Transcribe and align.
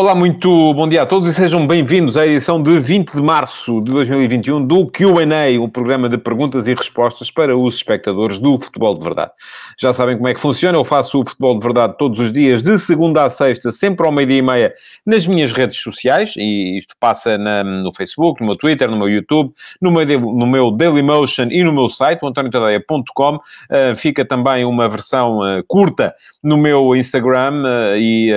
Olá, 0.00 0.14
muito 0.14 0.72
bom 0.72 0.88
dia 0.88 1.02
a 1.02 1.06
todos 1.06 1.28
e 1.28 1.34
sejam 1.34 1.66
bem-vindos 1.66 2.16
à 2.16 2.26
edição 2.26 2.62
de 2.62 2.80
20 2.80 3.16
de 3.16 3.20
março 3.20 3.82
de 3.82 3.92
2021 3.92 4.66
do 4.66 4.86
Q&A, 4.86 5.60
o 5.60 5.68
programa 5.68 6.08
de 6.08 6.16
perguntas 6.16 6.66
e 6.66 6.72
respostas 6.72 7.30
para 7.30 7.54
os 7.54 7.74
espectadores 7.74 8.38
do 8.38 8.58
Futebol 8.58 8.96
de 8.96 9.04
Verdade. 9.04 9.30
Já 9.78 9.92
sabem 9.92 10.16
como 10.16 10.26
é 10.26 10.32
que 10.32 10.40
funciona, 10.40 10.78
eu 10.78 10.86
faço 10.86 11.20
o 11.20 11.28
Futebol 11.28 11.58
de 11.58 11.62
Verdade 11.62 11.96
todos 11.98 12.18
os 12.18 12.32
dias, 12.32 12.62
de 12.62 12.78
segunda 12.78 13.24
a 13.24 13.28
sexta, 13.28 13.70
sempre 13.70 14.06
ao 14.06 14.10
meio-dia 14.10 14.38
e 14.38 14.42
meia, 14.42 14.72
nas 15.04 15.26
minhas 15.26 15.52
redes 15.52 15.78
sociais, 15.78 16.32
e 16.34 16.78
isto 16.78 16.94
passa 16.98 17.36
na, 17.36 17.62
no 17.62 17.92
Facebook, 17.92 18.40
no 18.40 18.46
meu 18.46 18.56
Twitter, 18.56 18.90
no 18.90 18.96
meu 18.96 19.08
YouTube, 19.10 19.52
no 19.82 19.90
meu, 19.90 20.18
no 20.18 20.46
meu 20.46 20.70
Dailymotion 20.70 21.48
e 21.50 21.62
no 21.62 21.74
meu 21.74 21.90
site, 21.90 22.20
antoniotadeia.com. 22.24 23.36
Uh, 23.36 23.94
fica 23.94 24.24
também 24.24 24.64
uma 24.64 24.88
versão 24.88 25.40
uh, 25.40 25.62
curta 25.68 26.14
no 26.42 26.56
meu 26.56 26.96
Instagram 26.96 27.64
uh, 27.64 27.96
e 27.98 28.32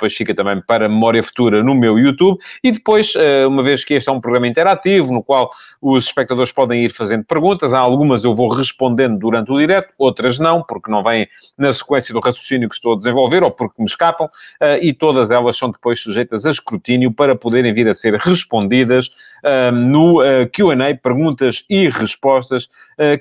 depois 0.00 0.16
fica 0.16 0.34
também 0.34 0.60
para 0.62 0.88
memória 0.88 1.22
futura 1.22 1.62
no 1.62 1.74
meu 1.74 1.98
YouTube. 1.98 2.38
E 2.64 2.72
depois, 2.72 3.12
eh, 3.14 3.46
uma 3.46 3.62
vez 3.62 3.84
que 3.84 3.92
este 3.92 4.08
é 4.08 4.12
um 4.12 4.20
programa 4.20 4.48
interativo, 4.48 5.12
no 5.12 5.22
qual 5.22 5.50
os 5.80 6.06
espectadores 6.06 6.50
podem 6.50 6.84
ir 6.84 6.90
fazendo 6.90 7.24
perguntas, 7.24 7.74
há 7.74 7.78
algumas 7.78 8.24
eu 8.24 8.34
vou 8.34 8.48
respondendo 8.48 9.18
durante 9.18 9.52
o 9.52 9.58
direto, 9.58 9.92
outras 9.98 10.38
não, 10.38 10.62
porque 10.62 10.90
não 10.90 11.02
vêm 11.02 11.28
na 11.58 11.72
sequência 11.72 12.14
do 12.14 12.20
raciocínio 12.20 12.68
que 12.68 12.74
estou 12.74 12.94
a 12.94 12.96
desenvolver 12.96 13.42
ou 13.42 13.50
porque 13.50 13.82
me 13.82 13.86
escapam, 13.86 14.28
eh, 14.60 14.86
e 14.86 14.92
todas 14.94 15.30
elas 15.30 15.56
são 15.56 15.70
depois 15.70 16.00
sujeitas 16.00 16.46
a 16.46 16.50
escrutínio 16.50 17.12
para 17.12 17.36
poderem 17.36 17.72
vir 17.72 17.86
a 17.86 17.94
ser 17.94 18.14
respondidas 18.14 19.10
eh, 19.44 19.70
no 19.70 20.20
QA, 20.52 20.94
perguntas 21.02 21.64
e 21.68 21.88
respostas, 21.90 22.68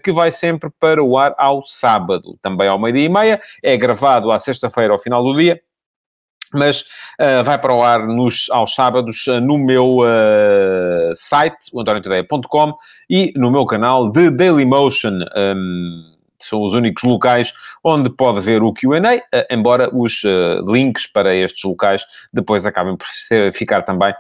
que 0.04 0.12
vai 0.12 0.30
sempre 0.30 0.70
para 0.78 1.02
o 1.02 1.18
ar 1.18 1.34
ao 1.38 1.64
sábado, 1.64 2.38
também 2.42 2.68
ao 2.68 2.78
meio-dia 2.78 3.06
e 3.06 3.10
meia. 3.10 3.42
É 3.64 3.78
gravado 3.78 4.32
à 4.32 4.40
sexta-feira 4.40 4.92
ao 4.92 5.00
final 5.00 5.24
do 5.24 5.38
dia 5.38 5.62
mas 6.54 6.82
uh, 6.82 7.44
vai 7.44 7.58
para 7.58 7.74
o 7.74 7.82
ar 7.82 8.08
nos, 8.08 8.48
aos 8.52 8.74
sábados 8.74 9.28
uh, 9.28 9.40
no 9.40 9.58
meu 9.58 10.00
uh, 10.00 11.14
site, 11.16 11.70
o 11.74 11.84
e 13.10 13.34
no 13.36 13.52
meu 13.52 13.66
canal 13.66 14.10
de 14.10 14.30
Dailymotion. 14.30 15.20
Um, 15.36 16.16
são 16.42 16.64
os 16.64 16.74
únicos 16.74 17.04
locais 17.04 17.52
onde 17.84 18.10
pode 18.10 18.40
ver 18.40 18.64
o 18.64 18.72
Q&A, 18.72 19.22
embora 19.54 19.90
os 19.94 20.24
links 20.66 21.06
para 21.06 21.36
estes 21.36 21.62
locais 21.66 22.06
depois 22.34 22.66
acabem 22.66 22.96
por 22.96 23.06
ficar 23.52 23.82
também 23.82 24.14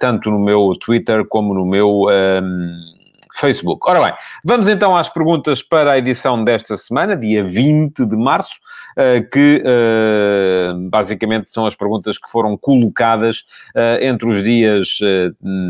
tanto 0.00 0.30
no 0.30 0.38
meu 0.38 0.72
Twitter 0.80 1.26
como 1.26 1.52
no 1.52 1.66
meu... 1.66 2.06
Um, 2.08 2.97
Facebook. 3.34 3.88
Ora 3.88 4.00
bem, 4.00 4.12
vamos 4.44 4.68
então 4.68 4.96
às 4.96 5.08
perguntas 5.08 5.62
para 5.62 5.92
a 5.92 5.98
edição 5.98 6.42
desta 6.42 6.76
semana, 6.76 7.16
dia 7.16 7.42
20 7.42 8.06
de 8.06 8.16
março, 8.16 8.56
eh, 9.00 9.20
que 9.20 9.62
eh, 9.64 10.72
basicamente 10.90 11.48
são 11.48 11.66
as 11.66 11.74
perguntas 11.76 12.18
que 12.18 12.28
foram 12.28 12.56
colocadas 12.56 13.44
eh, 13.72 14.08
entre 14.08 14.28
os 14.28 14.42
dias 14.42 14.98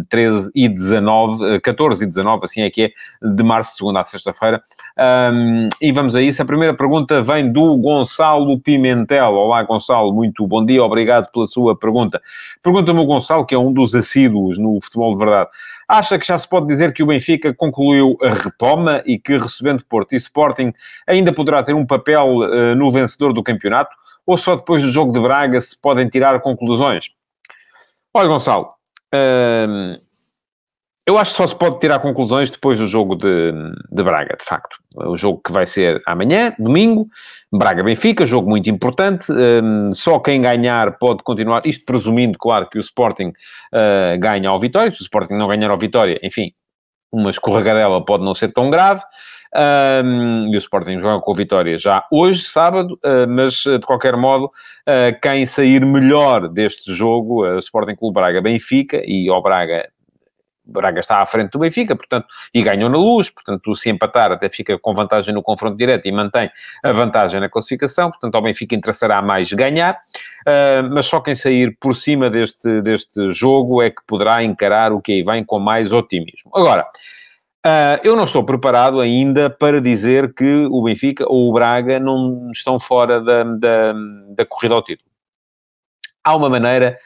13 0.09 0.51
e 0.55 0.67
19, 0.67 1.61
14 1.61 2.05
e 2.05 2.07
19, 2.07 2.45
assim 2.45 2.63
é 2.63 2.71
que 2.71 2.85
é, 2.85 2.91
de 3.23 3.43
março, 3.43 3.77
segunda 3.77 4.01
a 4.01 4.05
sexta-feira. 4.05 4.63
E 5.81 5.93
vamos 5.93 6.17
a 6.17 6.23
isso. 6.23 6.41
A 6.41 6.45
primeira 6.47 6.75
pergunta 6.75 7.23
vem 7.23 7.53
do 7.53 7.77
Gonçalo 7.77 8.59
Pimentel. 8.59 9.35
Olá, 9.35 9.63
Gonçalo, 9.63 10.11
muito 10.11 10.47
bom 10.47 10.65
dia, 10.65 10.83
obrigado 10.83 11.31
pela 11.31 11.45
sua 11.45 11.77
pergunta. 11.77 12.23
Pergunta-me 12.63 12.99
o 12.99 13.05
Gonçalo, 13.05 13.45
que 13.45 13.55
é 13.55 13.59
um 13.59 13.73
dos 13.73 13.95
assíduos 13.95 14.57
no 14.57 14.81
futebol 14.81 15.13
de 15.13 15.19
verdade. 15.19 15.51
Acha 15.89 16.19
que 16.19 16.27
já 16.27 16.39
se 16.39 16.47
pode 16.47 16.67
dizer 16.67 16.93
que 16.93 17.03
o 17.03 17.07
Benfica 17.07 17.55
concluiu 17.55 18.19
a 18.21 18.29
retoma 18.29 19.03
e 19.07 19.19
que, 19.19 19.39
recebendo 19.39 19.83
Porto 19.87 20.13
e 20.13 20.17
Sporting, 20.17 20.71
ainda 21.07 21.33
poderá 21.33 21.63
ter 21.63 21.75
um 21.75 21.87
papel 21.87 22.41
uh, 22.41 22.75
no 22.75 22.91
vencedor 22.91 23.33
do 23.33 23.43
campeonato? 23.43 23.97
Ou 24.27 24.37
só 24.37 24.57
depois 24.57 24.83
do 24.83 24.91
jogo 24.91 25.13
de 25.13 25.19
Braga 25.19 25.59
se 25.59 25.81
podem 25.81 26.07
tirar 26.07 26.39
conclusões? 26.41 27.11
Olha, 28.13 28.29
Gonçalo, 28.29 28.75
uh, 29.15 29.99
eu 31.09 31.17
acho 31.17 31.31
que 31.31 31.39
só 31.39 31.47
se 31.47 31.55
pode 31.55 31.81
tirar 31.81 32.01
conclusões 32.01 32.51
depois 32.51 32.79
do 32.79 32.87
jogo 32.87 33.17
de, 33.17 33.51
de 33.91 34.03
Braga, 34.03 34.37
de 34.39 34.45
facto. 34.45 34.77
O 34.95 35.17
jogo 35.17 35.41
que 35.43 35.51
vai 35.51 35.65
ser 35.65 36.03
amanhã, 36.07 36.55
domingo, 36.59 37.09
Braga-Benfica, 37.51 38.27
jogo 38.27 38.47
muito 38.47 38.69
importante. 38.69 39.33
Um, 39.33 39.91
só 39.91 40.19
quem 40.19 40.43
ganhar 40.43 40.99
pode 40.99 41.23
continuar, 41.23 41.63
isto 41.65 41.87
presumindo, 41.87 42.37
claro, 42.39 42.69
que 42.69 42.77
o 42.77 42.81
Sporting 42.83 43.29
uh, 43.29 44.19
ganha 44.21 44.51
ao 44.51 44.61
Vitória. 44.61 44.91
Se 44.91 45.01
o 45.01 45.03
Sporting 45.05 45.33
não 45.33 45.49
ganhar 45.49 45.71
ao 45.71 45.79
Vitória, 45.79 46.21
enfim, 46.23 46.53
uma 47.11 47.31
escorregadela 47.31 48.05
pode 48.05 48.23
não 48.23 48.35
ser 48.35 48.53
tão 48.53 48.69
grave. 48.69 49.01
Um, 50.05 50.53
e 50.53 50.57
o 50.57 50.59
Sporting 50.59 51.01
joga 51.01 51.23
com 51.23 51.33
a 51.33 51.35
vitória 51.35 51.79
já 51.79 52.05
hoje, 52.13 52.43
sábado, 52.43 52.99
uh, 53.03 53.27
mas 53.27 53.55
de 53.63 53.81
qualquer 53.81 54.15
modo, 54.15 54.45
uh, 54.45 55.21
quem 55.23 55.47
sair 55.47 55.87
melhor 55.87 56.51
deste 56.51 56.93
jogo, 56.93 57.47
uh, 57.47 57.59
Sporting 57.61 57.95
Clube 57.95 58.13
Braga 58.13 58.43
Benfica, 58.43 59.01
e 59.07 59.27
ao 59.31 59.43
Braga 59.43 59.89
Braga 60.69 61.01
está 61.01 61.23
à 61.23 61.27
frente 61.27 61.51
do 61.51 61.59
Benfica, 61.59 61.97
portanto, 61.97 62.27
e 62.53 62.63
ganhou 62.63 62.91
na 62.91 62.99
luz, 62.99 63.31
portanto, 63.31 63.75
se 63.75 63.89
empatar 63.89 64.31
até 64.33 64.49
fica 64.49 64.79
com 64.79 64.93
vantagem 64.93 65.35
no 65.35 65.43
confronto 65.43 65.77
direto 65.77 66.07
e 66.07 66.13
mantém 66.13 66.51
a 66.83 66.93
vantagem 66.93 67.41
na 67.41 67.49
classificação, 67.49 68.11
portanto, 68.11 68.35
ao 68.35 68.43
Benfica 68.43 68.75
interessará 68.75 69.23
mais 69.23 69.53
ganhar, 69.53 69.95
uh, 69.95 70.83
mas 70.91 71.07
só 71.07 71.21
quem 71.21 71.35
sair 71.35 71.77
por 71.81 71.97
cima 71.97 72.29
deste, 72.29 72.83
deste 72.83 73.33
jogo 73.33 73.83
é 73.83 73.91
que 73.91 74.03
poderá 74.07 74.43
encarar 74.43 74.93
o 74.93 75.01
que 75.01 75.13
aí 75.13 75.23
vem 75.23 75.45
com 75.45 75.59
mais 75.59 75.93
otimismo. 75.93 76.51
Agora, 76.55 76.83
uh, 77.67 78.01
eu 78.05 78.15
não 78.15 78.25
estou 78.25 78.45
preparado 78.45 79.01
ainda 79.01 79.49
para 79.49 79.81
dizer 79.81 80.35
que 80.35 80.67
o 80.71 80.83
Benfica 80.83 81.25
ou 81.27 81.49
o 81.49 81.53
Braga 81.53 81.99
não 81.99 82.51
estão 82.53 82.79
fora 82.79 83.21
da, 83.23 83.45
da, 83.45 83.95
da 84.37 84.47
corrida 84.47 84.75
ao 84.75 84.83
título. 84.83 85.09
Há 86.23 86.37
uma 86.37 86.51
maneira 86.51 86.99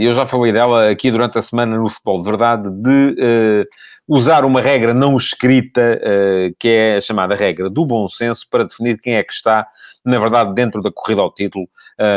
eu 0.00 0.12
já 0.12 0.26
falei 0.26 0.52
dela 0.52 0.90
aqui 0.90 1.10
durante 1.10 1.38
a 1.38 1.42
semana 1.42 1.76
no 1.76 1.88
Futebol 1.88 2.18
de 2.18 2.24
Verdade, 2.24 2.70
de 2.70 2.90
uh, 2.90 3.64
usar 4.08 4.44
uma 4.44 4.60
regra 4.60 4.92
não 4.92 5.16
escrita, 5.16 6.00
uh, 6.00 6.54
que 6.58 6.68
é 6.68 6.96
a 6.96 7.00
chamada 7.00 7.34
regra 7.34 7.70
do 7.70 7.84
bom 7.86 8.08
senso, 8.08 8.46
para 8.50 8.64
definir 8.64 9.00
quem 9.00 9.14
é 9.14 9.22
que 9.22 9.32
está, 9.32 9.66
na 10.04 10.18
verdade, 10.18 10.54
dentro 10.54 10.82
da 10.82 10.90
corrida 10.90 11.20
ao 11.20 11.32
título 11.32 11.68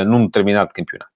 num 0.07 0.25
determinado 0.25 0.73
campeonato. 0.73 1.11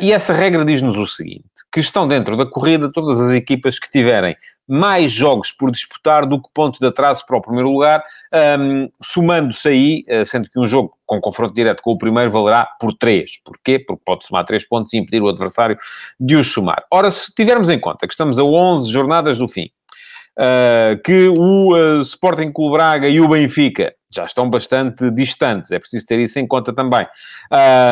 e 0.00 0.12
essa 0.12 0.32
regra 0.32 0.64
diz-nos 0.64 0.96
o 0.96 1.06
seguinte: 1.06 1.48
que 1.72 1.80
estão 1.80 2.06
dentro 2.06 2.36
da 2.36 2.46
corrida 2.46 2.92
todas 2.92 3.18
as 3.20 3.32
equipas 3.32 3.80
que 3.80 3.90
tiverem 3.90 4.36
mais 4.70 5.10
jogos 5.10 5.50
por 5.50 5.70
disputar 5.72 6.24
do 6.24 6.40
que 6.40 6.48
pontos 6.54 6.78
de 6.78 6.86
atraso 6.86 7.26
para 7.26 7.36
o 7.36 7.42
primeiro 7.42 7.68
lugar, 7.70 8.04
um, 8.58 8.88
somando-se 9.02 9.68
aí, 9.68 10.04
eh, 10.06 10.24
sendo 10.24 10.48
que 10.48 10.60
um 10.60 10.66
jogo 10.66 10.96
com 11.04 11.20
confronto 11.20 11.52
direto 11.52 11.82
com 11.82 11.90
o 11.90 11.98
primeiro 11.98 12.30
valerá 12.30 12.68
por 12.78 12.94
3. 12.96 13.42
Porquê? 13.44 13.80
Porque 13.80 14.02
pode 14.06 14.24
somar 14.24 14.44
3 14.44 14.64
pontos 14.68 14.92
e 14.92 14.96
impedir 14.96 15.20
o 15.20 15.28
adversário 15.28 15.76
de 16.20 16.36
os 16.36 16.52
somar. 16.52 16.84
Ora, 16.88 17.10
se 17.10 17.34
tivermos 17.34 17.68
em 17.68 17.80
conta 17.80 18.06
que 18.06 18.12
estamos 18.12 18.38
a 18.38 18.44
11 18.44 18.92
jornadas 18.92 19.38
do 19.38 19.48
fim, 19.48 19.70
uh, 20.38 21.02
que 21.02 21.28
o 21.28 21.74
uh, 21.74 22.00
Sporting 22.02 22.52
Clube 22.52 22.76
Braga 22.76 23.08
e 23.08 23.20
o 23.20 23.28
Benfica 23.28 23.92
já 24.10 24.24
estão 24.24 24.50
bastante 24.50 25.08
distantes, 25.10 25.70
é 25.70 25.78
preciso 25.78 26.06
ter 26.06 26.18
isso 26.18 26.38
em 26.38 26.46
conta 26.46 26.72
também. 26.72 27.06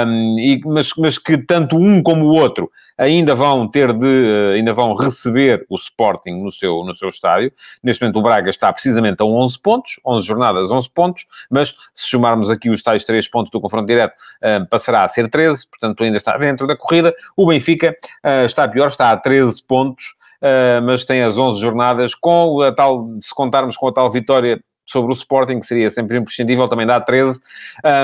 Um, 0.05 0.37
e, 0.39 0.61
mas, 0.65 0.91
mas 0.99 1.17
que 1.17 1.39
tanto 1.39 1.77
um 1.77 2.03
como 2.03 2.27
o 2.27 2.35
outro 2.35 2.71
ainda 2.99 3.37
vão 3.37 3.69
ter 3.69 3.93
de, 3.93 4.07
uh, 4.07 4.55
ainda 4.55 4.73
vão 4.73 4.95
receber 4.95 5.65
o 5.71 5.77
Sporting 5.77 6.43
no 6.43 6.51
seu, 6.51 6.83
no 6.85 6.93
seu 6.95 7.09
estádio. 7.09 7.53
Neste 7.81 8.03
momento 8.03 8.19
o 8.19 8.23
Braga 8.23 8.51
está 8.51 8.73
precisamente 8.73 9.23
a 9.23 9.25
11 9.25 9.61
pontos, 9.61 10.01
11 10.05 10.27
jornadas, 10.27 10.71
11 10.71 10.91
pontos, 10.91 11.27
mas 11.49 11.69
se 11.95 12.11
somarmos 12.11 12.51
aqui 12.51 12.69
os 12.69 12.83
tais 12.83 13.05
3 13.05 13.29
pontos 13.29 13.53
do 13.53 13.61
confronto 13.61 13.87
direto, 13.87 14.15
uh, 14.43 14.67
passará 14.69 15.05
a 15.05 15.09
ser 15.09 15.31
13, 15.31 15.69
portanto 15.69 16.03
ainda 16.03 16.17
está 16.17 16.37
dentro 16.37 16.67
da 16.67 16.77
corrida. 16.77 17.15
O 17.37 17.47
Benfica 17.47 17.97
uh, 18.25 18.45
está 18.45 18.67
pior, 18.67 18.89
está 18.89 19.11
a 19.13 19.17
13 19.17 19.63
pontos, 19.63 20.19
Uh, 20.41 20.81
mas 20.85 21.05
tem 21.05 21.21
as 21.25 21.37
11 21.37 21.61
jornadas, 21.61 22.15
com 22.15 22.63
a 22.63 22.73
tal, 22.73 23.09
se 23.21 23.35
contarmos 23.35 23.77
com 23.77 23.89
a 23.89 23.93
tal 23.93 24.09
vitória 24.09 24.63
sobre 24.89 25.13
o 25.13 25.15
Sporting, 25.15 25.61
que 25.61 25.67
seria 25.67 25.91
sempre 25.91 26.17
imprescindível, 26.17 26.67
também 26.67 26.87
dá 26.87 26.99
13. 26.99 27.41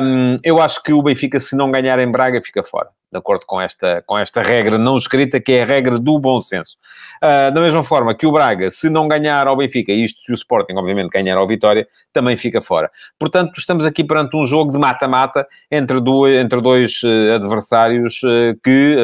Um, 0.02 0.36
eu 0.44 0.60
acho 0.60 0.82
que 0.82 0.92
o 0.92 1.02
Benfica, 1.02 1.40
se 1.40 1.56
não 1.56 1.70
ganhar 1.70 1.98
em 1.98 2.10
Braga, 2.10 2.40
fica 2.42 2.62
fora 2.62 2.88
de 3.14 3.18
acordo 3.18 3.46
com 3.46 3.60
esta, 3.60 4.02
com 4.04 4.18
esta 4.18 4.42
regra 4.42 4.76
não 4.76 4.96
escrita, 4.96 5.38
que 5.38 5.52
é 5.52 5.62
a 5.62 5.66
regra 5.66 6.00
do 6.00 6.18
bom 6.18 6.40
senso. 6.40 6.76
Uh, 7.22 7.52
da 7.52 7.60
mesma 7.60 7.84
forma 7.84 8.12
que 8.12 8.26
o 8.26 8.32
Braga, 8.32 8.68
se 8.72 8.90
não 8.90 9.06
ganhar 9.06 9.46
ao 9.46 9.56
Benfica, 9.56 9.92
isto 9.92 10.20
se 10.20 10.32
o 10.32 10.34
Sporting, 10.34 10.74
obviamente, 10.74 11.10
ganhar 11.10 11.36
ao 11.36 11.46
Vitória, 11.46 11.86
também 12.12 12.36
fica 12.36 12.60
fora. 12.60 12.90
Portanto, 13.16 13.52
estamos 13.56 13.86
aqui 13.86 14.02
perante 14.02 14.36
um 14.36 14.44
jogo 14.44 14.72
de 14.72 14.78
mata-mata 14.78 15.46
entre, 15.70 15.96
entre 16.40 16.60
dois 16.60 17.02
uh, 17.04 17.34
adversários 17.36 18.20
uh, 18.24 18.58
que 18.62 18.96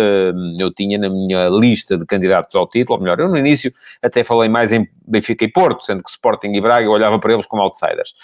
eu 0.58 0.72
tinha 0.74 0.98
na 0.98 1.08
minha 1.08 1.42
lista 1.48 1.96
de 1.96 2.04
candidatos 2.04 2.54
ao 2.56 2.66
título, 2.68 2.98
ou 2.98 3.02
melhor, 3.02 3.20
eu 3.20 3.28
no 3.28 3.38
início 3.38 3.72
até 4.02 4.24
falei 4.24 4.48
mais 4.48 4.72
em 4.72 4.88
Benfica 5.06 5.44
e 5.44 5.48
Porto, 5.48 5.84
sendo 5.84 6.02
que 6.02 6.10
Sporting 6.10 6.48
e 6.48 6.60
Braga 6.60 6.84
eu 6.84 6.90
olhava 6.90 7.18
para 7.18 7.32
eles 7.32 7.46
como 7.46 7.62
outsiders. 7.62 8.14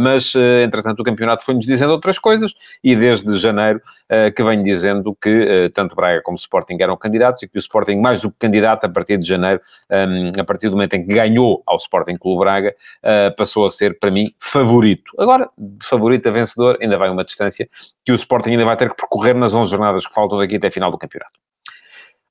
mas, 0.00 0.34
entretanto, 0.64 1.00
o 1.00 1.04
campeonato 1.04 1.44
foi-nos 1.44 1.64
dizendo 1.64 1.92
outras 1.92 2.18
coisas 2.18 2.52
e 2.82 2.96
desde 2.96 3.38
janeiro 3.38 3.80
que 4.34 4.42
venho 4.42 4.62
dizendo 4.64 5.16
que 5.20 5.31
que 5.32 5.70
tanto 5.70 5.94
Braga 5.94 6.22
como 6.22 6.36
Sporting 6.36 6.76
eram 6.80 6.96
candidatos 6.96 7.42
e 7.42 7.48
que 7.48 7.56
o 7.56 7.60
Sporting, 7.60 7.96
mais 7.96 8.20
do 8.20 8.30
que 8.30 8.36
candidato, 8.38 8.84
a 8.84 8.88
partir 8.88 9.18
de 9.18 9.26
janeiro, 9.26 9.60
um, 9.90 10.40
a 10.40 10.44
partir 10.44 10.68
do 10.68 10.72
momento 10.72 10.94
em 10.94 11.06
que 11.06 11.14
ganhou 11.14 11.62
ao 11.66 11.76
Sporting 11.76 12.16
Clube 12.16 12.40
Braga, 12.40 12.74
passou 13.36 13.66
a 13.66 13.70
ser, 13.70 13.98
para 13.98 14.10
mim, 14.10 14.24
favorito. 14.38 15.12
Agora, 15.18 15.48
de 15.56 15.86
favorito 15.86 16.28
a 16.28 16.32
vencedor, 16.32 16.78
ainda 16.80 16.98
vai 16.98 17.10
uma 17.10 17.24
distância 17.24 17.68
que 18.04 18.12
o 18.12 18.14
Sporting 18.14 18.50
ainda 18.50 18.64
vai 18.64 18.76
ter 18.76 18.90
que 18.90 18.96
percorrer 18.96 19.34
nas 19.34 19.54
11 19.54 19.70
jornadas 19.70 20.06
que 20.06 20.12
faltam 20.14 20.38
daqui 20.38 20.56
até 20.56 20.68
a 20.68 20.70
final 20.70 20.90
do 20.90 20.98
campeonato. 20.98 21.32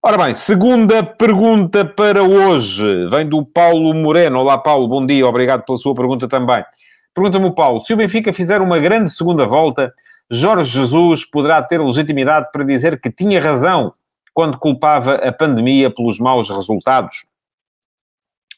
Ora 0.03 0.17
bem, 0.17 0.33
segunda 0.33 1.03
pergunta 1.03 1.85
para 1.85 2.23
hoje. 2.23 3.05
Vem 3.05 3.27
do 3.29 3.45
Paulo 3.45 3.93
Moreno. 3.93 4.39
Olá, 4.39 4.57
Paulo, 4.57 4.87
bom 4.87 5.05
dia. 5.05 5.27
Obrigado 5.27 5.63
pela 5.63 5.77
sua 5.77 5.93
pergunta 5.93 6.27
também. 6.27 6.65
Pergunta-me 7.13 7.53
Paulo, 7.53 7.81
se 7.81 7.93
o 7.93 7.97
Benfica 7.97 8.33
fizer 8.33 8.61
uma 8.61 8.79
grande 8.79 9.11
segunda 9.11 9.45
volta, 9.45 9.93
Jorge 10.31 10.71
Jesus 10.71 11.25
poderá 11.25 11.61
ter 11.61 11.81
legitimidade 11.81 12.49
para 12.53 12.63
dizer 12.63 13.01
que 13.01 13.11
tinha 13.11 13.41
razão 13.41 13.93
quando 14.33 14.57
culpava 14.57 15.15
a 15.15 15.31
pandemia 15.31 15.93
pelos 15.93 16.17
maus 16.19 16.49
resultados? 16.49 17.25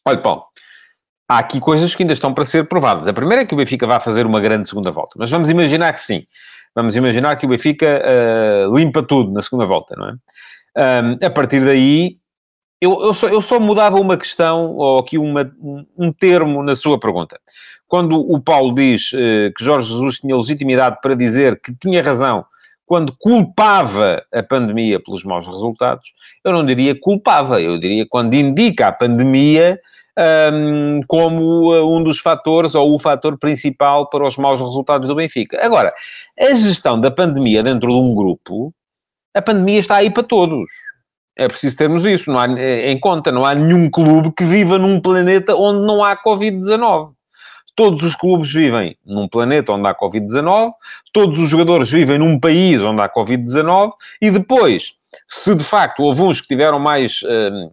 Olha, 0.06 0.22
Paulo, 0.22 0.46
há 1.28 1.40
aqui 1.40 1.60
coisas 1.60 1.96
que 1.96 2.04
ainda 2.04 2.14
estão 2.14 2.31
para 2.31 2.46
ser 2.46 2.68
provadas. 2.68 3.08
A 3.08 3.14
primeira 3.14 3.42
é 3.42 3.46
que 3.46 3.56
o 3.56 3.58
Benfica 3.58 3.88
vai 3.88 4.00
fazer 4.00 4.25
uma 4.25 4.40
grande 4.40 4.70
segunda 4.70 4.92
volta, 4.92 5.16
mas 5.18 5.31
vamos 5.31 5.50
imaginar 5.50 5.92
que 5.94 6.02
sim. 6.02 6.28
Vamos 6.75 6.96
imaginar 6.96 7.36
que 7.38 7.46
o 7.46 7.50
Benfica 7.50 8.02
uh, 8.04 8.75
limpa 8.75 9.02
tudo 9.02 9.31
na 9.31 9.42
segunda 9.42 9.66
volta, 9.66 9.96
não 9.96 10.10
é? 10.10 10.14
Um, 10.75 11.25
a 11.25 11.30
partir 11.30 11.64
daí, 11.64 12.18
eu, 12.81 13.02
eu, 13.04 13.14
só, 13.14 13.28
eu 13.30 13.42
só 13.42 13.60
mudava 13.60 14.00
uma 14.00 14.18
questão, 14.18 14.75
ou 14.75 15.00
aqui 15.00 15.18
uma, 15.18 15.52
um 15.98 16.12
termo 16.12 16.62
na 16.62 16.75
sua 16.75 17.00
pergunta. 17.00 17.40
Quando 17.88 18.20
o 18.20 18.40
Paulo 18.42 18.74
diz 18.74 19.12
uh, 19.14 19.54
que 19.56 19.64
Jorge 19.64 19.92
Jesus 19.92 20.20
tinha 20.20 20.36
legitimidade 20.36 20.98
para 21.02 21.16
dizer 21.16 21.60
que 21.62 21.74
tinha 21.76 22.02
razão 22.02 22.46
quando 22.86 23.16
culpava 23.18 24.24
a 24.32 24.44
pandemia 24.44 25.00
pelos 25.00 25.24
maus 25.24 25.48
resultados, 25.48 26.14
eu 26.44 26.52
não 26.52 26.66
diria 26.66 27.00
culpava, 27.00 27.62
eu 27.62 27.78
diria 27.78 28.06
quando 28.08 28.34
indica 28.34 28.88
a 28.88 28.92
pandemia 28.92 29.80
um, 30.54 31.02
como 31.08 31.74
uh, 31.74 31.96
um 31.98 32.04
dos 32.04 32.20
fatores 32.20 32.76
ou 32.76 32.94
o 32.94 33.00
fator 33.00 33.38
principal 33.38 34.10
para 34.10 34.26
os 34.26 34.38
maus 34.38 34.60
resultados 34.60 35.08
do 35.08 35.16
Benfica. 35.16 35.64
Agora, 35.66 35.94
a 36.40 36.54
gestão 36.54 37.00
da 37.00 37.10
pandemia 37.10 37.64
dentro 37.64 37.88
de 37.90 37.96
um 37.96 38.14
grupo 38.14 38.74
a 39.34 39.42
pandemia 39.42 39.80
está 39.80 39.96
aí 39.96 40.12
para 40.12 40.24
todos. 40.24 40.70
É 41.36 41.48
preciso 41.48 41.76
termos 41.76 42.06
isso 42.06 42.32
há, 42.32 42.46
eh, 42.60 42.92
em 42.92 43.00
conta. 43.00 43.32
Não 43.32 43.44
há 43.44 43.56
nenhum 43.56 43.90
clube 43.90 44.32
que 44.32 44.44
viva 44.44 44.78
num 44.78 45.02
planeta 45.02 45.56
onde 45.56 45.86
não 45.86 46.04
há 46.04 46.16
Covid-19. 46.16 47.14
Todos 47.75 48.04
os 48.04 48.16
clubes 48.16 48.52
vivem 48.54 48.96
num 49.06 49.28
planeta 49.28 49.72
onde 49.72 49.88
há 49.88 49.96
Covid-19, 49.96 50.72
todos 51.12 51.40
os 51.40 51.50
jogadores 51.50 51.90
vivem 51.90 52.20
num 52.20 52.40
país 52.40 52.81
onde 52.84 53.02
há 53.02 53.10
Covid-19, 53.10 53.92
e 54.22 54.30
depois, 54.30 54.94
se 55.28 55.56
de 55.56 55.64
facto 55.64 56.04
houve 56.04 56.22
uns 56.22 56.40
que 56.40 56.48
tiveram 56.48 56.80
mais 56.80 57.22
uh, 57.24 57.72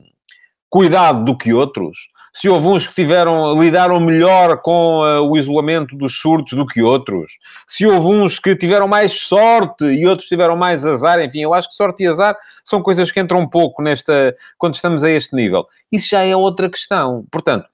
cuidado 0.70 1.25
do 1.25 1.37
que 1.37 1.52
outros, 1.52 2.11
se 2.32 2.49
houve 2.49 2.67
uns 2.69 2.87
que 2.87 2.94
tiveram, 2.94 3.61
lidaram 3.61 3.99
melhor 3.99 4.58
com 4.58 5.00
uh, 5.00 5.20
o 5.29 5.37
isolamento 5.37 5.97
dos 5.97 6.19
surtos 6.19 6.52
do 6.56 6.64
que 6.64 6.81
outros, 6.81 7.32
se 7.67 7.85
houve 7.85 8.06
uns 8.06 8.38
que 8.38 8.55
tiveram 8.55 8.87
mais 8.87 9.12
sorte 9.12 9.85
e 9.85 10.06
outros 10.06 10.29
tiveram 10.29 10.56
mais 10.56 10.87
azar, 10.87 11.20
enfim, 11.20 11.41
eu 11.41 11.52
acho 11.52 11.69
que 11.69 11.75
sorte 11.75 12.05
e 12.05 12.06
azar 12.06 12.37
são 12.64 12.82
coisas 12.82 13.11
que 13.11 13.20
entram 13.20 13.41
um 13.41 13.49
pouco 13.49 13.82
nesta, 13.82 14.35
quando 14.56 14.76
estamos 14.76 15.02
a 15.02 15.11
este 15.11 15.35
nível. 15.35 15.67
Isso 15.91 16.08
já 16.08 16.23
é 16.23 16.37
outra 16.37 16.70
questão. 16.70 17.25
Portanto, 17.32 17.67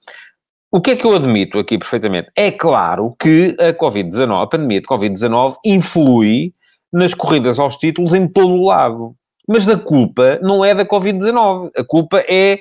o 0.77 0.81
que 0.81 0.91
é 0.91 0.95
que 0.95 1.05
eu 1.05 1.15
admito 1.15 1.57
aqui 1.57 1.75
perfeitamente? 1.75 2.29
É 2.35 2.51
claro 2.51 3.15
que 3.19 3.57
a 3.59 3.73
Covid-19, 3.73 4.43
a 4.43 4.45
pandemia 4.45 4.79
de 4.79 4.85
Covid-19 4.85 5.55
influi 5.65 6.53
nas 6.93 7.15
corridas 7.15 7.57
aos 7.57 7.75
títulos 7.77 8.13
em 8.13 8.27
todo 8.27 8.53
o 8.53 8.67
lado. 8.67 9.15
Mas 9.47 9.67
a 9.67 9.75
culpa 9.75 10.37
não 10.39 10.63
é 10.63 10.75
da 10.75 10.85
Covid-19. 10.85 11.71
A 11.75 11.83
culpa 11.83 12.23
é 12.27 12.59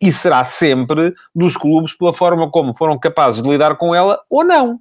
e 0.00 0.10
será 0.10 0.42
sempre 0.42 1.12
dos 1.34 1.54
clubes 1.54 1.92
pela 1.92 2.14
forma 2.14 2.50
como 2.50 2.74
foram 2.74 2.98
capazes 2.98 3.42
de 3.42 3.48
lidar 3.50 3.76
com 3.76 3.94
ela 3.94 4.18
ou 4.30 4.42
não. 4.42 4.80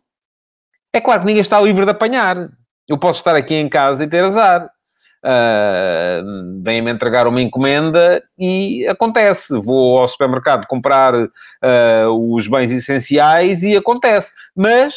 É 0.94 1.02
claro 1.02 1.20
que 1.20 1.28
ninguém 1.28 1.42
está 1.42 1.60
livre 1.60 1.84
de 1.84 1.92
apanhar. 1.92 2.50
Eu 2.88 2.98
posso 2.98 3.20
estar 3.20 3.36
aqui 3.36 3.56
em 3.56 3.68
casa 3.68 4.06
e 4.06 4.08
ter 4.08 4.24
azar. 4.24 4.70
Uh, 5.24 6.62
Vêm-me 6.64 6.92
entregar 6.92 7.28
uma 7.28 7.42
encomenda 7.42 8.24
e 8.38 8.88
acontece. 8.88 9.58
Vou 9.58 10.00
ao 10.00 10.08
supermercado 10.08 10.66
comprar 10.68 11.14
uh, 11.16 12.34
os 12.34 12.48
bens 12.48 12.72
essenciais 12.72 13.64
e 13.64 13.76
acontece. 13.76 14.32
Mas, 14.56 14.96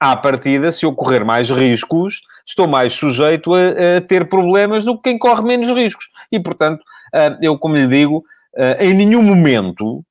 à 0.00 0.16
partida, 0.16 0.70
se 0.70 0.84
eu 0.84 0.92
correr 0.92 1.24
mais 1.24 1.50
riscos, 1.50 2.20
estou 2.46 2.68
mais 2.68 2.92
sujeito 2.92 3.52
a, 3.54 3.98
a 3.98 4.00
ter 4.00 4.28
problemas 4.28 4.84
do 4.84 4.96
que 4.96 5.10
quem 5.10 5.18
corre 5.18 5.42
menos 5.42 5.68
riscos. 5.68 6.06
E, 6.30 6.38
portanto, 6.38 6.80
uh, 7.14 7.36
eu, 7.42 7.58
como 7.58 7.76
lhe 7.76 7.86
digo, 7.86 8.24
em 8.78 8.94
nenhum 8.94 9.20
momento 9.20 10.04